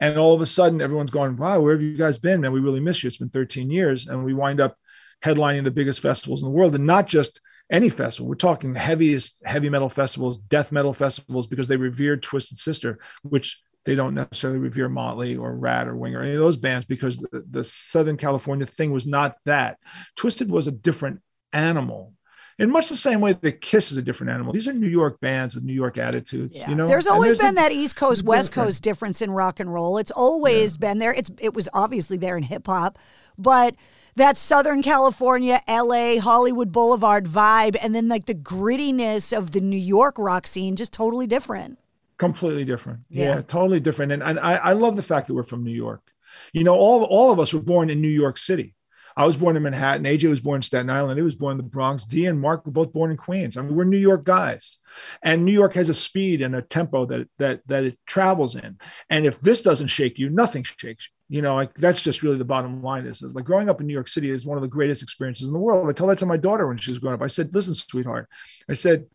[0.00, 2.40] And all of a sudden everyone's going, wow, where have you guys been?
[2.40, 3.08] Man, we really miss you.
[3.08, 4.06] It's been 13 years.
[4.06, 4.78] And we wind up
[5.24, 8.28] headlining the biggest festivals in the world and not just any festival.
[8.28, 13.62] We're talking heaviest heavy metal festivals, death metal festivals, because they revered Twisted Sister, which
[13.84, 17.18] they don't necessarily revere Motley or Ratt or Wing or any of those bands because
[17.18, 19.78] the, the Southern California thing was not that.
[20.16, 21.20] Twisted was a different
[21.52, 22.14] animal
[22.58, 24.52] in much the same way that Kiss is a different animal.
[24.52, 26.58] These are New York bands with New York attitudes.
[26.58, 26.70] Yeah.
[26.70, 29.72] You know, there's always there's been that East Coast West Coast difference in rock and
[29.72, 29.98] roll.
[29.98, 30.88] It's always yeah.
[30.88, 31.12] been there.
[31.12, 32.98] It's it was obviously there in hip hop,
[33.36, 33.76] but
[34.18, 39.78] that Southern California, LA, Hollywood Boulevard vibe, and then like the grittiness of the New
[39.78, 41.78] York rock scene, just totally different.
[42.18, 43.00] Completely different.
[43.08, 44.12] Yeah, yeah totally different.
[44.12, 46.12] And, and I, I love the fact that we're from New York
[46.52, 48.74] You know, all all of us were born in New York City.
[49.18, 50.04] I was born in Manhattan.
[50.04, 51.18] AJ was born in Staten Island.
[51.18, 52.04] He was born in the Bronx.
[52.04, 53.56] Dee and Mark were both born in Queens.
[53.56, 54.78] I mean, we're New York guys,
[55.22, 58.78] and New York has a speed and a tempo that that that it travels in.
[59.10, 61.36] And if this doesn't shake you, nothing shakes you.
[61.36, 63.06] You know, like that's just really the bottom line.
[63.06, 65.52] Is like growing up in New York City is one of the greatest experiences in
[65.52, 65.88] the world.
[65.88, 67.22] I tell that to my daughter when she was growing up.
[67.22, 68.28] I said, "Listen, sweetheart,"
[68.68, 69.06] I said,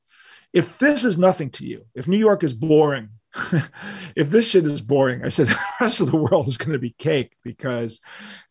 [0.51, 3.09] "if this is nothing to you, if New York is boring."
[4.15, 6.79] if this shit is boring, I said the rest of the world is going to
[6.79, 7.99] be cake because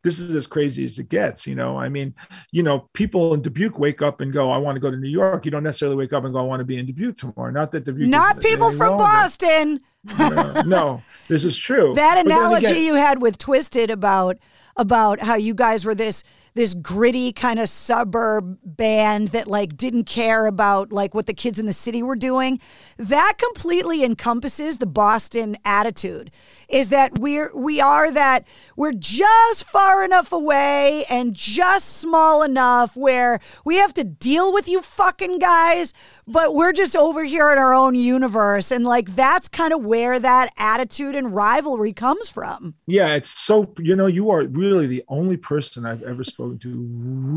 [0.02, 1.46] this is as crazy as it gets.
[1.46, 2.14] You know, I mean,
[2.50, 5.08] you know, people in Dubuque wake up and go, "I want to go to New
[5.08, 7.50] York." You don't necessarily wake up and go, "I want to be in Dubuque tomorrow."
[7.50, 8.08] Not that Dubuque.
[8.08, 9.80] Not people from Boston.
[10.18, 11.94] no, no, this is true.
[11.94, 14.38] That analogy again- you had with Twisted about
[14.76, 20.04] about how you guys were this this gritty kind of suburb band that like didn't
[20.04, 22.60] care about like what the kids in the city were doing.
[22.98, 26.30] That completely encompasses the boston attitude
[26.68, 28.46] is that we're we are that
[28.76, 34.68] we're just far enough away and just small enough where we have to deal with
[34.68, 35.92] you fucking guys
[36.26, 40.18] but we're just over here in our own universe and like that's kind of where
[40.18, 45.04] that attitude and rivalry comes from Yeah, it's so you know you are really the
[45.08, 46.86] only person I've ever spoken to who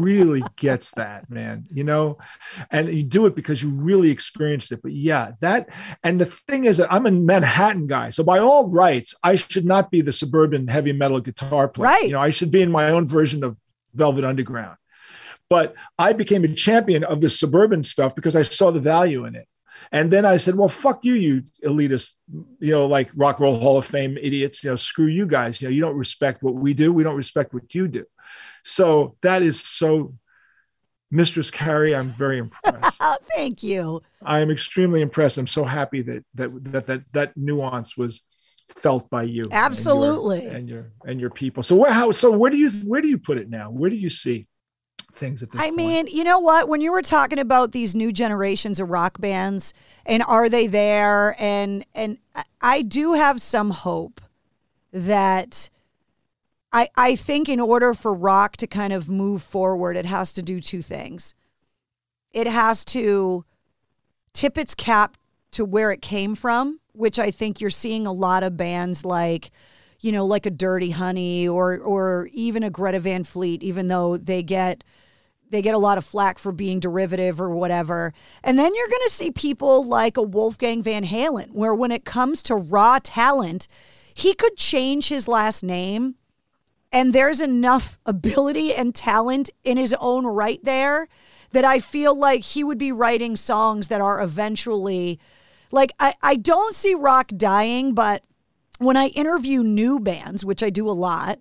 [0.03, 1.65] really gets that, man.
[1.71, 2.17] You know,
[2.71, 4.81] and you do it because you really experienced it.
[4.81, 5.69] But yeah, that
[6.03, 9.65] and the thing is that I'm a Manhattan guy, so by all rights, I should
[9.65, 11.89] not be the suburban heavy metal guitar player.
[11.89, 12.05] Right.
[12.05, 13.57] You know, I should be in my own version of
[13.93, 14.77] Velvet Underground.
[15.49, 19.35] But I became a champion of the suburban stuff because I saw the value in
[19.35, 19.47] it.
[19.91, 22.13] And then I said, well, fuck you, you elitist,
[22.59, 25.61] you know, like rock and roll hall of fame idiots, you know, screw you guys.
[25.61, 26.93] You know, you don't respect what we do.
[26.93, 28.05] We don't respect what you do.
[28.63, 30.15] So that is so
[31.11, 33.01] Mistress Carrie, I'm very impressed.
[33.35, 35.37] thank you I am extremely impressed.
[35.37, 38.23] I'm so happy that that that that, that nuance was
[38.69, 39.43] felt by you.
[39.43, 40.47] and your- Absolutely.
[40.47, 41.63] And your and your, people.
[41.63, 43.69] So where how so where do you where do you put it now?
[43.69, 44.47] Where do you see
[45.15, 45.77] things at this I point?
[45.77, 46.67] mean, you know what?
[46.67, 49.73] When you were talking about these new generations of rock bands
[50.05, 54.21] and are they there and and I- I do have some hope
[54.91, 55.69] that
[56.71, 60.41] I I think in order for rock to kind of move forward, it has to
[60.41, 61.33] do two things.
[62.31, 63.45] It has to
[64.33, 65.17] tip its cap
[65.51, 69.51] to where it came from, which I think you're seeing a lot of bands like,
[70.01, 74.17] you know, like a Dirty Honey or or even a Greta Van Fleet, even though
[74.17, 74.83] they get
[75.49, 78.13] they get a lot of flack for being derivative or whatever.
[78.43, 82.05] And then you're going to see people like a Wolfgang Van Halen, where when it
[82.05, 83.67] comes to raw talent,
[84.13, 86.15] he could change his last name.
[86.91, 91.07] And there's enough ability and talent in his own right there
[91.51, 95.19] that I feel like he would be writing songs that are eventually
[95.71, 98.23] like I, I don't see rock dying, but
[98.79, 101.39] when I interview new bands, which I do a lot,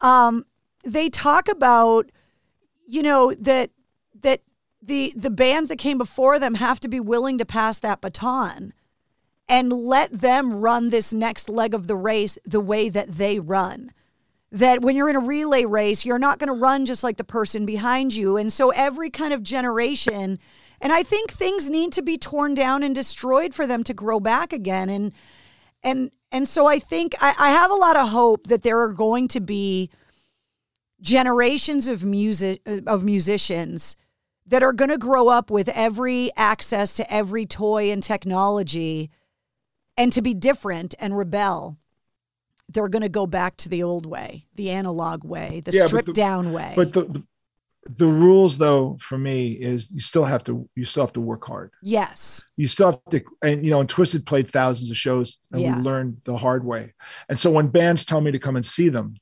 [0.00, 0.44] um,
[0.84, 2.10] they talk about
[2.90, 3.70] you know that
[4.22, 4.40] that
[4.82, 8.72] the the bands that came before them have to be willing to pass that baton
[9.48, 13.92] and let them run this next leg of the race the way that they run.
[14.52, 17.24] That when you're in a relay race you're not going to run just like the
[17.24, 18.36] person behind you.
[18.36, 20.38] And so every kind of generation
[20.82, 24.18] and i think things need to be torn down and destroyed for them to grow
[24.18, 24.88] back again.
[24.90, 25.12] And
[25.82, 28.92] and and so i think i, I have a lot of hope that there are
[28.92, 29.90] going to be
[31.00, 33.96] generations of music of musicians
[34.46, 39.10] that are going to grow up with every access to every toy and technology
[39.96, 41.76] and to be different and rebel
[42.72, 46.06] they're going to go back to the old way the analog way the Yeah, stripped
[46.06, 47.22] the- down way But the
[47.88, 51.46] the rules though for me is you still have to you still have to work
[51.46, 51.70] hard.
[51.82, 55.62] yes You still have to and you know and Twisted played thousands of shows and
[55.62, 55.76] Yeah.
[55.78, 56.92] we learned the hard way.
[57.30, 59.14] And so when bands tell me to come and see them,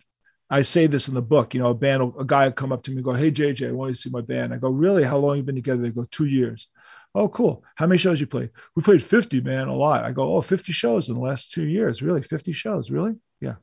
[0.50, 2.82] I say this in the book, you know, a band a guy will come up
[2.84, 4.56] to me and go, "Hey Jay Jay, I want you to see my band." I
[4.56, 5.04] go, "Really?
[5.04, 6.68] How long you been together?" They go, two years."
[7.14, 7.64] Oh, cool.
[7.74, 8.50] How many shows you played?
[8.76, 10.04] We played 50, man, a lot.
[10.04, 12.02] I go, oh, 50 shows in the last two years.
[12.02, 12.22] Really?
[12.22, 12.90] 50 shows?
[12.90, 13.16] Really?
[13.40, 13.56] Yeah.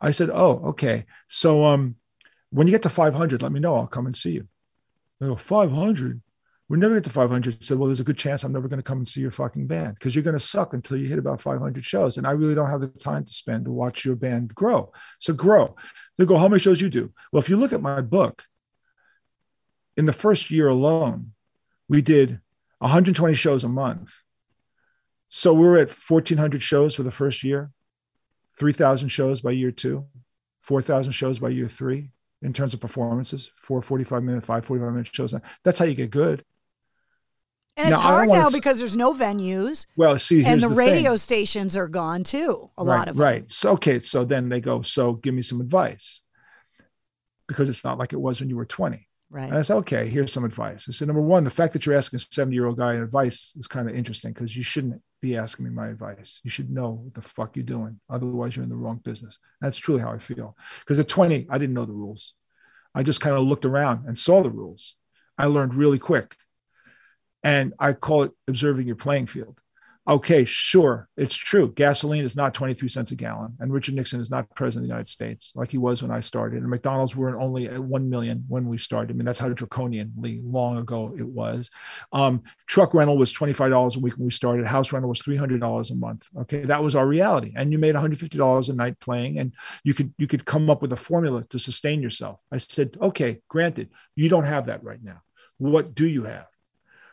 [0.00, 1.06] I said, oh, okay.
[1.28, 1.96] So um,
[2.50, 3.74] when you get to 500, let me know.
[3.74, 4.48] I'll come and see you.
[5.20, 6.22] They go, 500?
[6.72, 7.62] We never get to 500.
[7.62, 9.66] Said, well, there's a good chance I'm never going to come and see your fucking
[9.66, 12.16] band because you're going to suck until you hit about 500 shows.
[12.16, 14.90] And I really don't have the time to spend to watch your band grow.
[15.18, 15.76] So grow.
[16.16, 17.12] They go, how many shows you do?
[17.30, 18.44] Well, if you look at my book,
[19.98, 21.32] in the first year alone,
[21.90, 22.40] we did
[22.78, 24.24] 120 shows a month.
[25.28, 27.70] So we were at 1,400 shows for the first year,
[28.58, 30.06] 3,000 shows by year two,
[30.62, 35.14] 4,000 shows by year three in terms of performances, four 45 minute, five 45 minute
[35.14, 35.34] shows.
[35.64, 36.46] That's how you get good.
[37.76, 39.86] And it's Now, hard now s- because there's no venues.
[39.96, 41.16] Well, see, and the, the radio thing.
[41.18, 42.70] stations are gone too.
[42.76, 43.24] A right, lot of them.
[43.24, 43.50] right.
[43.50, 46.22] So okay, so then they go, so give me some advice.
[47.48, 49.08] Because it's not like it was when you were 20.
[49.30, 49.48] Right.
[49.48, 50.86] And I said, okay, here's some advice.
[50.88, 53.54] I said, number one, the fact that you're asking a 70 year old guy advice
[53.56, 56.40] is kind of interesting because you shouldn't be asking me my advice.
[56.44, 57.98] You should know what the fuck you're doing.
[58.10, 59.38] Otherwise, you're in the wrong business.
[59.62, 60.54] That's truly how I feel.
[60.80, 62.34] Because at 20, I didn't know the rules.
[62.94, 64.96] I just kind of looked around and saw the rules.
[65.38, 66.36] I learned really quick.
[67.42, 69.60] And I call it observing your playing field.
[70.08, 71.72] Okay, sure, it's true.
[71.72, 74.92] Gasoline is not 23 cents a gallon, and Richard Nixon is not president of the
[74.92, 76.60] United States like he was when I started.
[76.60, 79.12] And McDonald's were only at 1 million when we started.
[79.12, 81.70] I mean, that's how draconianly long ago it was.
[82.12, 84.66] Um, truck rental was $25 a week when we started.
[84.66, 86.28] House rental was $300 a month.
[86.36, 87.52] Okay, that was our reality.
[87.54, 89.54] And you made $150 a night playing, and
[89.84, 92.42] you could you could come up with a formula to sustain yourself.
[92.50, 95.22] I said, okay, granted, you don't have that right now.
[95.58, 96.51] What do you have?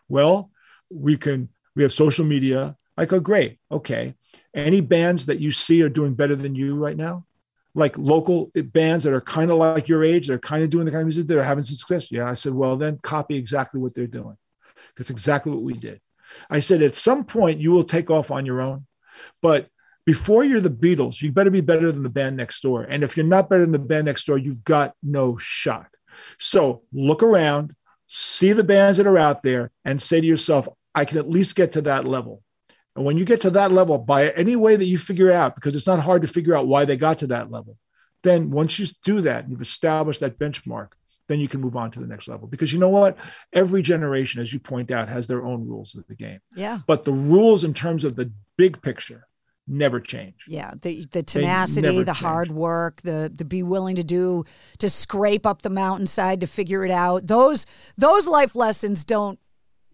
[0.10, 0.52] Well,
[0.90, 2.76] we can we have social media.
[2.98, 3.60] I go, great.
[3.72, 4.16] Okay.
[4.54, 7.26] Any bands that you see are doing better than you right now?
[7.74, 10.92] Like local bands that are kind of like your age, they're kind of doing the
[10.92, 12.12] kind of music they're having some success.
[12.12, 12.30] Yeah.
[12.30, 14.36] I said, well, then copy exactly what they're doing.
[14.98, 16.02] That's exactly what we did.
[16.50, 18.86] I said, at some point you will take off on your own,
[19.42, 19.70] but
[20.06, 22.84] before you're the Beatles, you better be better than the band next door.
[22.84, 25.88] And if you're not better than the band next door, you've got no shot.
[26.38, 27.76] So look around,
[28.12, 31.56] see the bands that are out there, and say to yourself, I can at least
[31.56, 32.42] get to that level.
[32.96, 35.76] And when you get to that level, by any way that you figure out, because
[35.76, 37.78] it's not hard to figure out why they got to that level,
[38.24, 40.90] then once you do that, you've established that benchmark,
[41.28, 42.48] then you can move on to the next level.
[42.48, 43.16] Because you know what?
[43.54, 46.40] Every generation, as you point out, has their own rules of the game.
[46.56, 46.80] Yeah.
[46.88, 49.28] But the rules in terms of the big picture
[49.70, 50.46] never change.
[50.48, 54.46] Yeah, the the tenacity, the hard work, the the be willing to do
[54.80, 57.28] to scrape up the mountainside to figure it out.
[57.28, 57.66] Those
[57.98, 59.40] those life lessons don't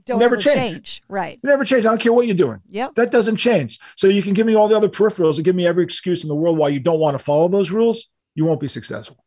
[0.06, 1.02] don't Never ever change.
[1.08, 1.40] Right.
[1.44, 1.86] It never change.
[1.86, 2.62] I don't care what you're doing.
[2.70, 2.96] Yep.
[2.96, 3.80] That doesn't change.
[3.96, 6.28] So you can give me all the other peripherals and give me every excuse in
[6.28, 8.06] the world why you don't want to follow those rules.
[8.36, 9.18] You won't be successful.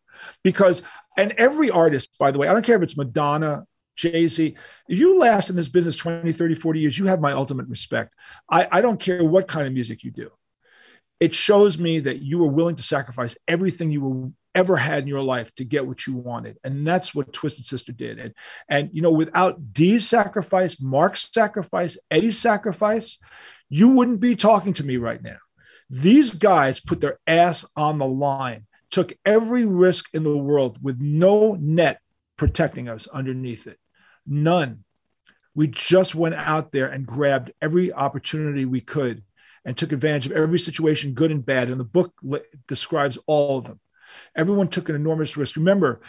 [0.42, 0.82] Because,
[1.16, 3.64] and every artist, by the way, I don't care if it's Madonna,
[3.98, 4.54] Jay Z,
[4.86, 8.14] you last in this business 20, 30, 40 years, you have my ultimate respect.
[8.48, 10.30] I, I don't care what kind of music you do.
[11.18, 15.08] It shows me that you were willing to sacrifice everything you were ever had in
[15.08, 16.58] your life to get what you wanted.
[16.62, 18.20] And that's what Twisted Sister did.
[18.20, 18.34] And,
[18.68, 23.18] and you know, without Dee's sacrifice, Mark's sacrifice, Eddie's sacrifice,
[23.68, 25.38] you wouldn't be talking to me right now.
[25.90, 31.00] These guys put their ass on the line, took every risk in the world with
[31.00, 32.00] no net
[32.36, 33.78] protecting us underneath it.
[34.28, 34.84] None.
[35.54, 39.24] We just went out there and grabbed every opportunity we could
[39.64, 41.68] and took advantage of every situation, good and bad.
[41.68, 42.12] And the book
[42.66, 43.80] describes all of them.
[44.36, 45.56] Everyone took an enormous risk.
[45.56, 46.00] Remember,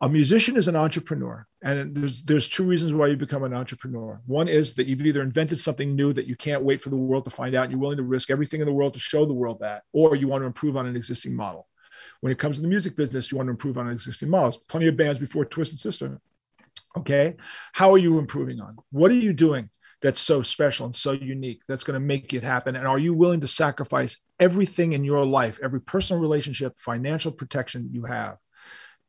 [0.00, 4.20] a musician is an entrepreneur, and there's there's two reasons why you become an entrepreneur.
[4.26, 7.24] One is that you've either invented something new that you can't wait for the world
[7.24, 9.32] to find out, and you're willing to risk everything in the world to show the
[9.32, 11.66] world that, or you want to improve on an existing model.
[12.20, 14.50] When it comes to the music business, you want to improve on existing model.
[14.50, 16.20] There's plenty of bands before Twisted Sister.
[16.96, 17.36] Okay,
[17.72, 18.76] how are you improving on?
[18.90, 19.68] What are you doing
[20.00, 22.74] that's so special and so unique that's going to make it happen?
[22.74, 27.90] And are you willing to sacrifice everything in your life, every personal relationship, financial protection
[27.92, 28.38] you have?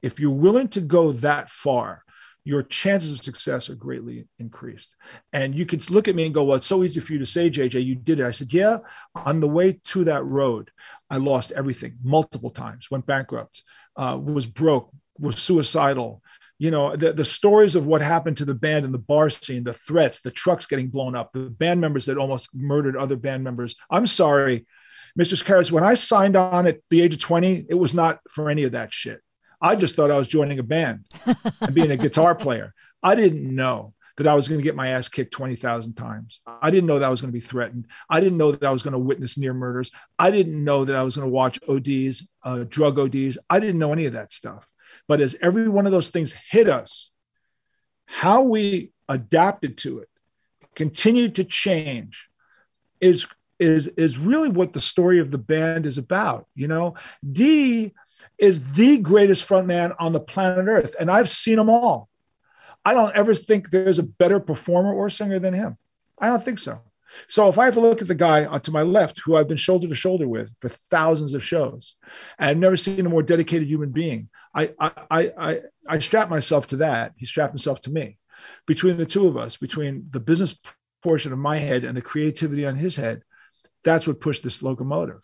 [0.01, 2.03] If you're willing to go that far,
[2.43, 4.95] your chances of success are greatly increased.
[5.33, 7.25] And you could look at me and go, Well, it's so easy for you to
[7.25, 8.25] say, Jay Jay, you did it.
[8.25, 8.77] I said, Yeah,
[9.15, 10.71] on the way to that road,
[11.09, 13.63] I lost everything multiple times, went bankrupt,
[13.97, 14.89] uh, was broke,
[15.19, 16.21] was suicidal.
[16.59, 19.63] You know, the, the stories of what happened to the band in the bar scene,
[19.63, 23.43] the threats, the trucks getting blown up, the band members that almost murdered other band
[23.43, 23.75] members.
[23.91, 24.65] I'm sorry,
[25.15, 28.49] Mistress Carrie, when I signed on at the age of 20, it was not for
[28.49, 29.21] any of that shit.
[29.61, 31.05] I just thought I was joining a band
[31.61, 32.73] and being a guitar player.
[33.01, 36.39] I didn't know that I was going to get my ass kicked 20,000 times.
[36.45, 37.87] I didn't know that I was going to be threatened.
[38.09, 39.91] I didn't know that I was going to witness near murders.
[40.17, 43.37] I didn't know that I was going to watch ODs, uh, drug ODs.
[43.49, 44.67] I didn't know any of that stuff.
[45.07, 47.11] But as every one of those things hit us,
[48.05, 50.09] how we adapted to it,
[50.75, 52.29] continued to change,
[52.99, 53.27] is
[53.59, 56.47] is is really what the story of the band is about.
[56.55, 56.95] You know,
[57.29, 57.93] Dee
[58.37, 62.09] is the greatest frontman on the planet Earth, and I've seen them all.
[62.85, 65.77] I don't ever think there's a better performer or singer than him.
[66.19, 66.81] I don't think so.
[67.27, 69.47] So if I have to look at the guy uh, to my left, who I've
[69.47, 71.95] been shoulder to shoulder with for thousands of shows,
[72.37, 76.29] and I've never seen a more dedicated human being, I I I I, I strap
[76.29, 77.13] myself to that.
[77.17, 78.17] He strapped himself to me.
[78.65, 80.59] Between the two of us, between the business
[81.01, 83.23] portion of my head and the creativity on his head,
[83.83, 85.21] that's what pushed this locomotive.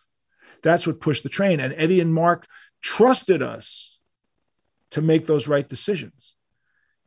[0.62, 1.60] That's what pushed the train.
[1.60, 2.46] And Eddie and Mark
[2.82, 3.98] trusted us
[4.90, 6.34] to make those right decisions.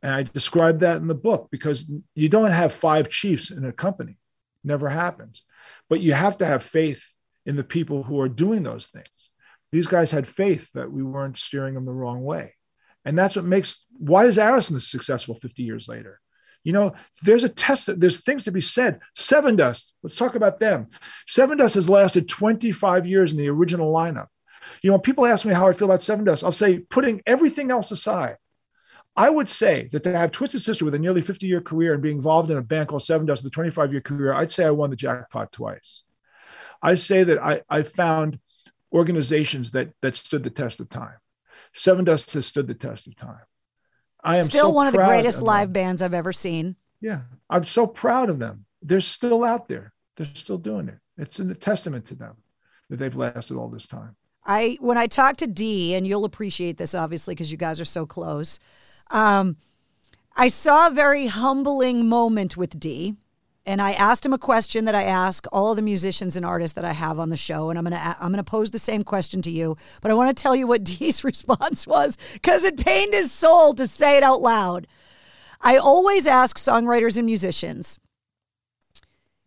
[0.02, 3.72] And I describe that in the book because you don't have five chiefs in a
[3.72, 4.16] company.
[4.68, 5.44] Never happens.
[5.88, 7.02] But you have to have faith
[7.46, 9.30] in the people who are doing those things.
[9.72, 12.54] These guys had faith that we weren't steering them the wrong way.
[13.06, 16.20] And that's what makes why is Aerosmith successful 50 years later?
[16.64, 16.92] You know,
[17.22, 19.00] there's a test, there's things to be said.
[19.16, 20.88] Sevendust, let's talk about them.
[21.26, 24.26] Sevendust has lasted 25 years in the original lineup.
[24.82, 27.90] You know, people ask me how I feel about Sevendust, I'll say, putting everything else
[27.90, 28.36] aside,
[29.18, 32.00] I would say that to have Twisted Sister with a nearly 50 year career and
[32.00, 34.70] being involved in a band called Sevendust with a 25 year career, I'd say I
[34.70, 36.04] won the jackpot twice.
[36.80, 38.38] I say that I, I found
[38.92, 41.16] organizations that that stood the test of time.
[41.74, 43.40] Sevendust has stood the test of time.
[44.22, 46.76] I am still so one of the greatest of live bands I've ever seen.
[47.00, 48.66] Yeah, I'm so proud of them.
[48.82, 49.92] They're still out there.
[50.16, 50.98] They're still doing it.
[51.16, 52.36] It's a testament to them
[52.88, 54.14] that they've lasted all this time.
[54.46, 57.84] I when I talked to Dee, and you'll appreciate this obviously because you guys are
[57.84, 58.60] so close.
[59.10, 59.56] Um,
[60.36, 63.16] I saw a very humbling moment with Dee,
[63.66, 66.74] and I asked him a question that I ask all of the musicians and artists
[66.74, 69.42] that I have on the show, and I'm gonna I'm gonna pose the same question
[69.42, 73.12] to you, but I want to tell you what Dee's response was because it pained
[73.12, 74.86] his soul to say it out loud.
[75.60, 77.98] I always ask songwriters and musicians.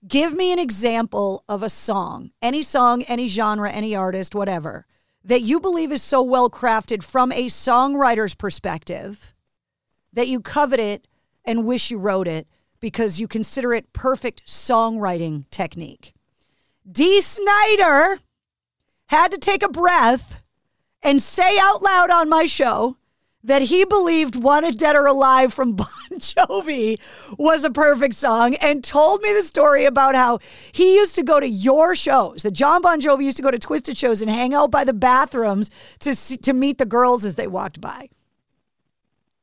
[0.08, 4.86] Give me an example of a song, any song, any genre, any artist, whatever,
[5.24, 9.31] that you believe is so well crafted from a songwriter's perspective
[10.14, 11.08] that you covet it
[11.46, 12.48] and wish you wrote it
[12.80, 16.14] because you consider it perfect songwriting technique.
[16.90, 18.20] Dee Snyder
[19.08, 20.42] had to take a breath
[21.04, 22.98] and say out loud on my show
[23.44, 27.00] that he believed Wanted Dead or Alive from Bon Jovi
[27.38, 30.40] was a perfect song and told me the story about how
[30.72, 33.60] he used to go to your shows, that Jon Bon Jovi used to go to
[33.60, 35.70] Twisted shows and hang out by the bathrooms
[36.00, 38.10] to, see, to meet the girls as they walked by.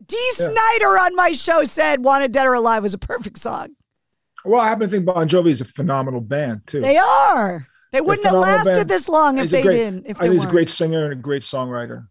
[0.08, 0.48] Dee Yeah.
[0.48, 3.70] Snyder on my show said Wanted Dead or Alive was a perfect song.
[4.44, 6.80] Well, I happen to think Bon Jovi is a phenomenal band too.
[6.80, 7.66] They are.
[7.92, 8.90] They wouldn't have lasted band.
[8.90, 10.06] this long if He's they great- didn't.
[10.06, 10.52] If I think he's a weren't.
[10.52, 12.06] great singer and a great songwriter.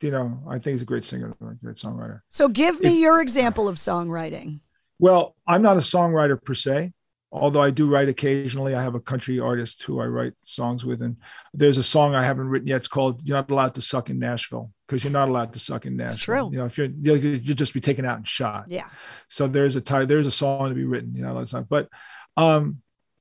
[0.00, 2.20] You know, I think he's a great singer and a great songwriter.
[2.28, 4.60] So give me your example of songwriting.
[5.00, 6.92] Well, I'm not a songwriter per se,
[7.32, 8.74] although I do write occasionally.
[8.76, 11.16] I have a country artist who I write songs with, and
[11.54, 12.76] there's a song I haven't written yet.
[12.76, 15.84] It's called "You're Not Allowed to Suck in Nashville" because you're not allowed to suck
[15.84, 16.16] in Nashville.
[16.18, 16.50] true.
[16.50, 18.64] You know, if you're you'll, you'll just be taken out and shot.
[18.68, 18.88] Yeah.
[19.28, 21.14] So there's a ti- there's a song to be written.
[21.14, 21.68] You know, that's not.
[21.68, 21.88] But
[22.36, 22.80] um,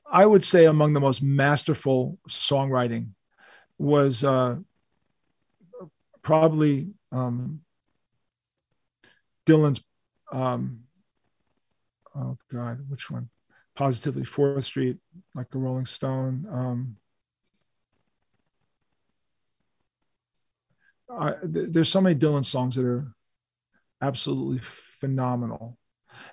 [0.10, 3.10] I would say among the most masterful songwriting
[3.77, 4.56] was uh,
[6.22, 7.61] probably um,
[9.45, 9.84] Dylan's.
[10.31, 10.84] Um,
[12.15, 13.30] oh God, which one?
[13.76, 14.98] Positively Fourth Street,
[15.35, 16.48] like a Rolling Stone.
[16.49, 16.95] Um,
[21.10, 23.14] I, th- there's so many Dylan songs that are
[24.02, 25.78] absolutely phenomenal,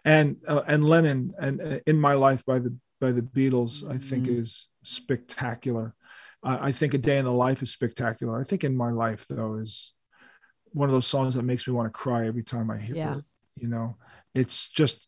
[0.04, 3.98] and uh, and Lennon and uh, in my life by the by the Beatles, I
[3.98, 5.94] think is spectacular.
[6.42, 8.38] I I think a day in the life is spectacular.
[8.40, 9.92] I think in my life though is
[10.72, 13.16] one of those songs that makes me want to cry every time I hear Yeah.
[13.18, 13.24] it.
[13.56, 13.96] You know,
[14.34, 15.06] it's just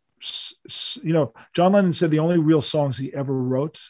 [1.02, 3.80] you know, John Lennon said the only real songs he ever wrote.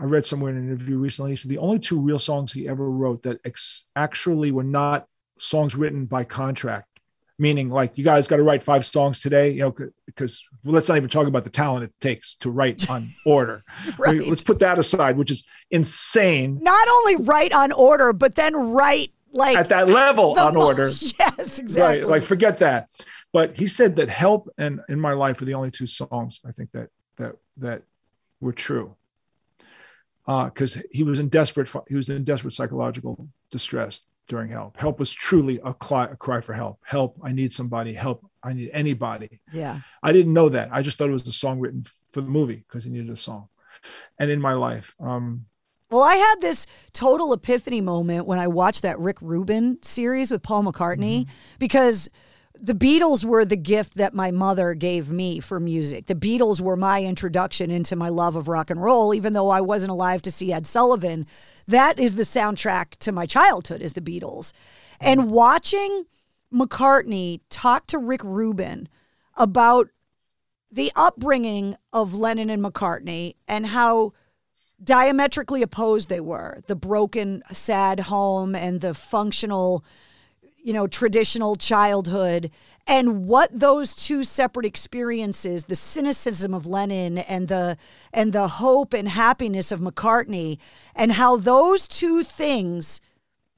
[0.00, 1.32] I read somewhere in an interview recently.
[1.32, 5.06] He said the only two real songs he ever wrote that ex- actually were not
[5.38, 7.00] songs written by contract,
[7.38, 9.74] meaning like you guys got to write five songs today, you know,
[10.06, 13.62] because well, let's not even talk about the talent it takes to write on order.
[13.98, 14.26] Right.
[14.26, 19.12] Let's put that aside, which is insane Not only write on order, but then write
[19.32, 20.86] like at that level on mo- order.
[21.18, 22.00] Yes, exactly.
[22.00, 22.08] Right.
[22.08, 22.88] Like forget that.
[23.34, 26.52] But he said that help and in my life are the only two songs I
[26.52, 27.82] think that that that
[28.40, 28.96] were true.
[30.30, 34.76] Because he was in desperate he was in desperate psychological distress during help.
[34.76, 36.78] Help was truly a cry, a cry for help.
[36.84, 37.18] Help!
[37.22, 37.94] I need somebody.
[37.94, 38.24] Help!
[38.42, 39.40] I need anybody.
[39.52, 39.80] yeah.
[40.02, 40.68] I didn't know that.
[40.72, 43.16] I just thought it was a song written for the movie because he needed a
[43.16, 43.48] song.
[44.18, 45.46] And in my life, um,
[45.90, 50.42] Well, I had this total epiphany moment when I watched that Rick Rubin series with
[50.42, 51.26] Paul McCartney
[51.58, 52.08] because
[52.62, 56.06] the Beatles were the gift that my mother gave me for music.
[56.06, 59.60] The Beatles were my introduction into my love of rock and roll, even though I
[59.60, 61.26] wasn't alive to see Ed Sullivan.
[61.66, 64.52] That is the soundtrack to my childhood, is the Beatles.
[65.00, 66.04] And watching
[66.52, 68.88] McCartney talk to Rick Rubin
[69.36, 69.88] about
[70.70, 74.12] the upbringing of Lennon and McCartney and how
[74.82, 79.84] diametrically opposed they were the broken sad home and the functional
[80.62, 82.50] you know traditional childhood
[82.86, 87.76] and what those two separate experiences the cynicism of Lennon and the
[88.12, 90.58] and the hope and happiness of McCartney
[90.94, 93.00] and how those two things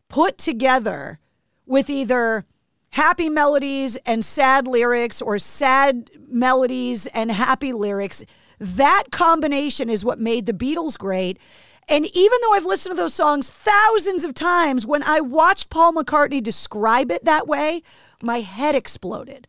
[0.09, 1.19] put together
[1.67, 2.45] with either
[2.91, 8.25] happy melodies and sad lyrics or sad melodies and happy lyrics.
[8.59, 11.39] That combination is what made the Beatles great.
[11.89, 15.93] And even though I've listened to those songs thousands of times, when I watched Paul
[15.93, 17.83] McCartney describe it that way,
[18.23, 19.49] my head exploded.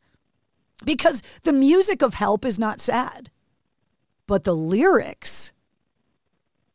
[0.84, 3.30] Because the music of Help is not sad,
[4.28, 5.54] but the lyrics,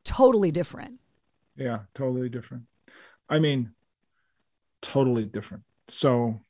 [0.05, 1.01] totally different.
[1.57, 2.65] Yeah, totally different.
[3.29, 3.73] I mean,
[4.81, 5.65] totally different.
[5.89, 6.41] So,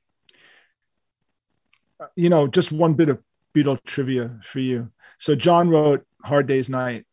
[1.99, 3.21] uh, you know, just one bit of
[3.55, 4.91] Beatle trivia for you.
[5.19, 7.07] So, John wrote Hard Day's Night.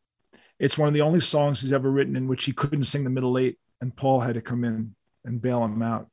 [0.59, 3.09] It's one of the only songs he's ever written in which he couldn't sing the
[3.09, 6.09] middle eight, and Paul had to come in and bail him out.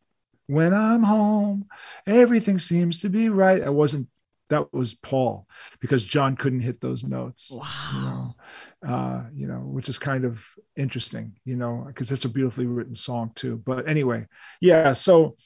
[0.46, 1.66] When I'm home,
[2.06, 3.62] everything seems to be right.
[3.62, 4.08] I wasn't
[4.52, 5.46] that was Paul
[5.80, 7.50] because John couldn't hit those notes.
[7.50, 8.34] Wow.
[8.82, 10.46] You know, uh, you know which is kind of
[10.76, 13.62] interesting, you know, because it's a beautifully written song too.
[13.64, 14.26] But anyway,
[14.60, 14.92] yeah.
[14.92, 15.36] So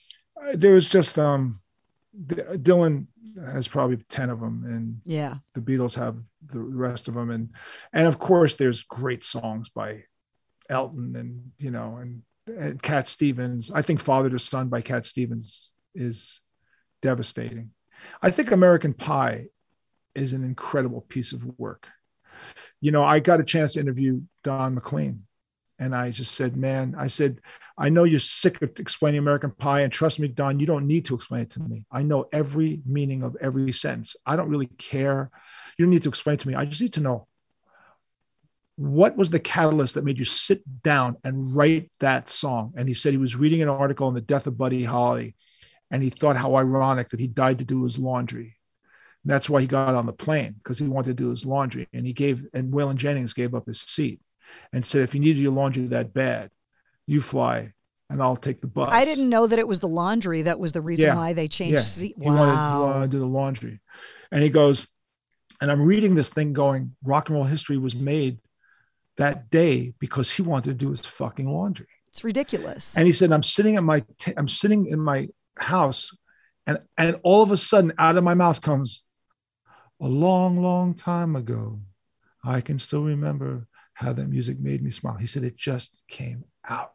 [0.43, 1.61] uh, there was just um,
[2.25, 3.07] Dylan
[3.45, 5.35] has probably 10 of them and yeah.
[5.55, 6.17] the beatles have
[6.47, 7.51] the rest of them and
[7.93, 10.05] and of course there's great songs by
[10.71, 13.71] elton and you know and, and cat stevens.
[13.71, 16.41] I think father to son by cat stevens is
[17.03, 17.71] devastating.
[18.23, 19.47] I think American Pie
[20.15, 21.89] is an incredible piece of work.
[22.81, 25.26] You know, I got a chance to interview Don McLean,
[25.79, 27.41] and I just said, "Man, I said,
[27.77, 31.05] I know you're sick of explaining American Pie, and trust me, Don, you don't need
[31.07, 31.85] to explain it to me.
[31.91, 34.17] I know every meaning of every sentence.
[34.25, 35.31] I don't really care.
[35.77, 36.55] You don't need to explain to me.
[36.55, 37.29] I just need to know."
[38.79, 42.75] What was the catalyst that made you sit down and write that song?
[42.77, 45.35] And he said he was reading an article on the death of Buddy Holly,
[45.91, 48.57] and he thought how ironic that he died to do his laundry.
[49.25, 51.89] And that's why he got on the plane because he wanted to do his laundry.
[51.93, 54.21] And he gave, and Waylon Jennings gave up his seat
[54.73, 56.51] and said, if you need your laundry that bad,
[57.07, 57.73] you fly
[58.09, 58.91] and I'll take the bus.
[58.93, 61.17] I didn't know that it was the laundry that was the reason Yeah.
[61.17, 61.81] why they changed Yeah.
[61.81, 62.19] seat.
[62.19, 62.47] Wanted, he
[62.85, 63.81] wanted to do the laundry.
[64.31, 64.87] And he goes,
[65.61, 68.39] and I'm reading this thing going, rock and roll history was made
[69.17, 71.89] that day because he wanted to do his fucking laundry.
[72.09, 72.97] It's ridiculous.
[72.97, 76.15] And he said, I'm sitting at my, t- I'm sitting in my house,
[76.67, 79.03] and and all of a sudden, out of my mouth comes,
[80.01, 81.81] a long, long time ago,
[82.45, 83.67] I can still remember
[83.97, 85.17] how that music made me smile.
[85.17, 86.93] He said it just came out.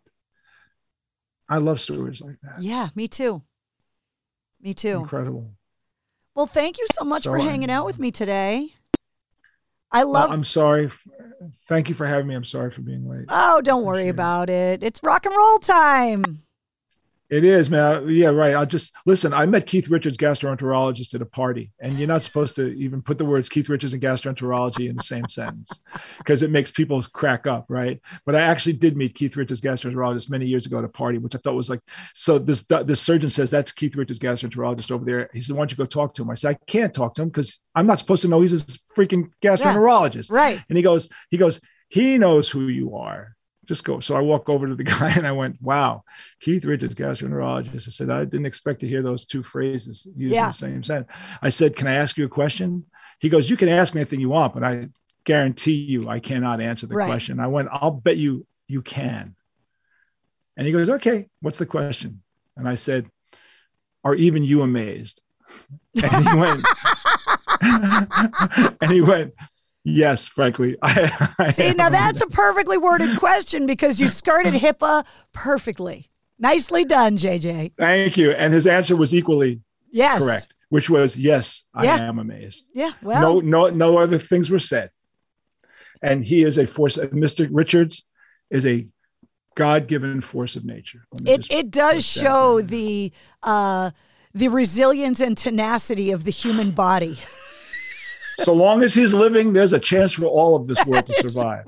[1.49, 2.61] I love stories like that.
[2.61, 3.41] Yeah, me too.
[4.61, 4.99] Me too.
[4.99, 5.52] Incredible.
[6.36, 8.76] Well, thank you so much So for I- hanging out with me today.
[9.91, 10.32] I Well, love.
[10.32, 10.91] I'm sorry.
[11.68, 12.36] Thank you for having me.
[12.36, 13.26] I'm sorry for being late.
[13.30, 14.84] oh, don't worry about it.
[14.84, 16.44] It's rock and roll time.
[17.32, 18.10] It is, man.
[18.10, 18.53] Yeah, right.
[18.53, 19.34] I'll just listen.
[19.34, 23.18] I met Keith Richards, gastroenterologist, at a party, and you're not supposed to even put
[23.18, 25.80] the words Keith Richards and gastroenterology in the same sentence
[26.18, 28.02] because it makes people crack up, right?
[28.26, 31.34] But I actually did meet Keith Richards, gastroenterologist, many years ago at a party, which
[31.34, 31.80] I thought was like,
[32.14, 35.30] so this this surgeon says that's Keith Richards, gastroenterologist over there.
[35.34, 37.22] He said, "Why don't you go talk to him?" I said, "I can't talk to
[37.22, 40.62] him because I'm not supposed to know he's a freaking gastroenterologist." right.
[40.68, 43.36] And he goes, he goes, he knows who you are.
[43.72, 44.02] Just go.
[44.02, 46.03] So I walk over to the guy and I went, wow,
[46.41, 47.88] Keith Richards, gastroenterologist.
[47.88, 51.10] I said, I didn't expect to hear those two phrases used in the same sentence.
[51.41, 52.84] I said, can I ask you a question?
[53.19, 54.89] He goes, you can ask me anything you want, but I
[55.23, 57.06] guarantee you I cannot answer the Right.
[57.06, 57.39] question.
[57.39, 59.35] I went, I'll bet you you can.
[60.57, 62.23] And he goes, okay, what's the question?
[62.57, 63.07] And I said,
[64.03, 65.22] are even you amazed?
[66.03, 66.65] And he went,
[68.81, 69.34] and he went,
[69.84, 70.78] yes, frankly.
[70.82, 76.10] I, I See, now am." that's a perfectly worded question because you skirted HIPAA perfectly.
[76.40, 77.72] Nicely done, Jay Jay.
[77.78, 78.32] Thank you.
[78.32, 80.22] And his answer was equally Yes.
[80.22, 82.68] correct, which was yes, I am amazed.
[82.74, 82.94] Yeah.
[83.02, 84.90] Well, no, no, no other things were said.
[86.02, 86.98] And he is a force.
[86.98, 87.48] Mr.
[87.52, 88.06] Richards
[88.49, 88.88] is a
[89.56, 91.06] God-given force of nature.
[91.26, 93.12] It, it does show the
[93.44, 93.91] uh,
[94.34, 97.20] the resilience and tenacity of the human body.
[98.38, 101.66] so long as he's living, there's a chance for all of this world to survive.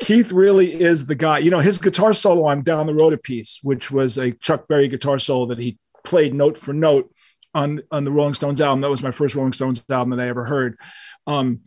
[0.00, 1.38] Keith really is the guy.
[1.38, 4.68] You know, his guitar solo on Down the Road a piece, which was a Chuck
[4.68, 7.10] Berry guitar solo that he played note for note
[7.54, 8.80] on on the Rolling Stones album.
[8.80, 10.76] That was my first Rolling Stones album that I ever heard.
[11.26, 11.60] Um,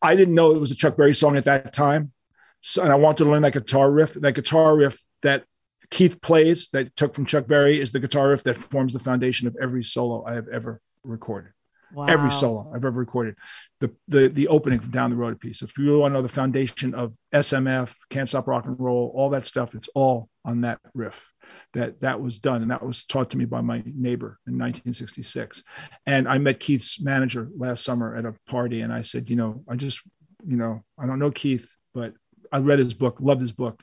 [0.00, 2.12] I didn't know it was a Chuck Berry song at that time.
[2.60, 4.14] So, and I wanted to learn that guitar riff.
[4.14, 5.44] That guitar riff that
[5.90, 9.46] Keith plays, that took from Chuck Berry, is the guitar riff that forms the foundation
[9.46, 11.52] of every solo I have ever recorded.
[11.96, 13.36] Every solo I've ever recorded.
[13.80, 15.62] The the the opening from Down the Road piece.
[15.62, 19.12] If you really want to know the foundation of SMF, Can't Stop Rock and Roll,
[19.14, 21.30] all that stuff, it's all on that riff.
[21.74, 25.62] That that was done, and that was taught to me by my neighbor in 1966.
[26.06, 29.64] And I met Keith's manager last summer at a party, and I said, you know,
[29.68, 30.00] I just,
[30.46, 32.14] you know, I don't know Keith, but
[32.50, 33.82] I read his book, loved his book.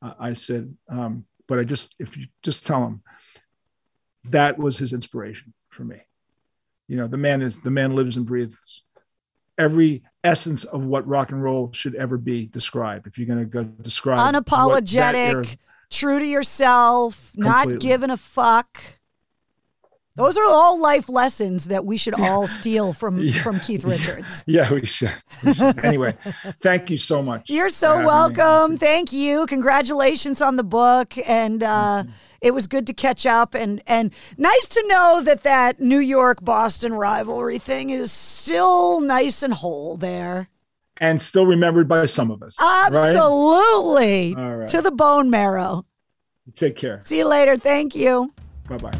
[0.00, 3.02] Uh, I said, um, but I just, if you just tell him,
[4.24, 5.98] that was his inspiration for me.
[6.88, 8.82] You know, the man is the man lives and breathes
[9.58, 13.06] every essence of what rock and roll should ever be described.
[13.06, 15.44] If you're going to go describe Unapologetic, era-
[15.90, 18.80] true to yourself, not giving a fuck.
[20.18, 23.40] Those are all life lessons that we should all steal from Yeah.
[23.42, 24.44] from Keith Richards.
[24.46, 25.12] yeah, we should.
[25.44, 25.82] We should.
[25.84, 26.16] anyway,
[26.60, 27.48] thank you so much.
[27.48, 28.06] You're so having me.
[28.06, 28.78] welcome.
[28.78, 29.46] Thank you.
[29.46, 32.04] Congratulations on the book and uh
[32.40, 36.44] it was good to catch up and and nice to know that that New York
[36.44, 40.48] Boston rivalry thing is still nice and whole there.
[41.00, 42.56] And still remembered by some of us.
[42.60, 44.34] Absolutely.
[44.36, 44.68] All right.
[44.68, 45.84] To the bone marrow.
[46.56, 47.00] Take care.
[47.04, 47.56] See you later.
[47.56, 48.32] Thank you.
[48.68, 48.98] Bye bye.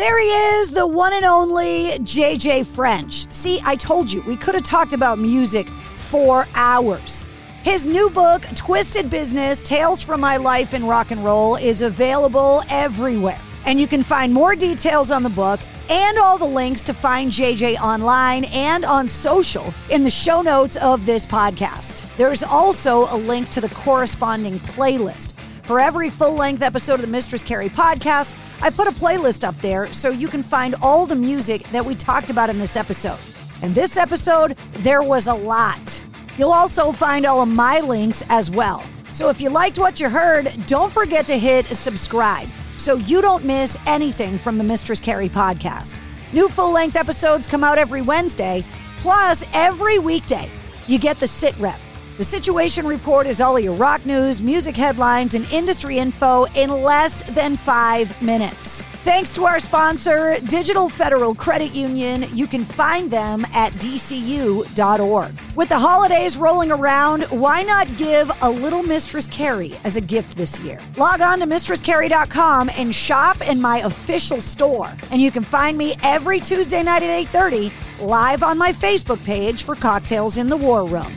[0.00, 3.30] There he is, the one and only Jay Jay French.
[3.34, 5.68] See, I told you, we could have talked about music
[5.98, 7.26] for hours.
[7.62, 12.62] His new book, Twisted Business Tales from My Life in Rock and Roll, is available
[12.70, 13.38] everywhere.
[13.66, 15.60] And you can find more details on the book
[15.90, 20.40] and all the links to find Jay Jay online and on social in the show
[20.40, 22.06] notes of this podcast.
[22.16, 25.34] There's also a link to the corresponding playlist.
[25.70, 29.54] For every full length episode of the Mistress Carrie podcast, I put a playlist up
[29.60, 33.20] there so you can find all the music that we talked about in this episode.
[33.62, 36.02] And this episode, there was a lot.
[36.36, 38.84] You'll also find all of my links as well.
[39.12, 43.44] So if you liked what you heard, don't forget to hit subscribe so you don't
[43.44, 46.00] miss anything from the Mistress Carrie podcast.
[46.32, 48.64] New full length episodes come out every Wednesday,
[48.96, 50.50] plus every weekday.
[50.88, 51.78] You get the sit rep.
[52.20, 57.22] The Situation Report is all your rock news, music headlines, and industry info in less
[57.30, 58.82] than five minutes.
[59.04, 62.26] Thanks to our sponsor, Digital Federal Credit Union.
[62.34, 65.32] You can find them at dcu.org.
[65.56, 70.36] With the holidays rolling around, why not give a little Mistress Carrie as a gift
[70.36, 70.78] this year?
[70.98, 74.94] Log on to mistresscarrie.com and shop in my official store.
[75.10, 79.62] And you can find me every Tuesday night at 8:30 live on my Facebook page
[79.62, 81.10] for Cocktails in the War Room.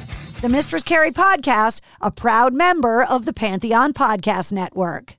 [0.44, 5.16] The Mistress Carrie Podcast, a proud member of the Pantheon Podcast Network.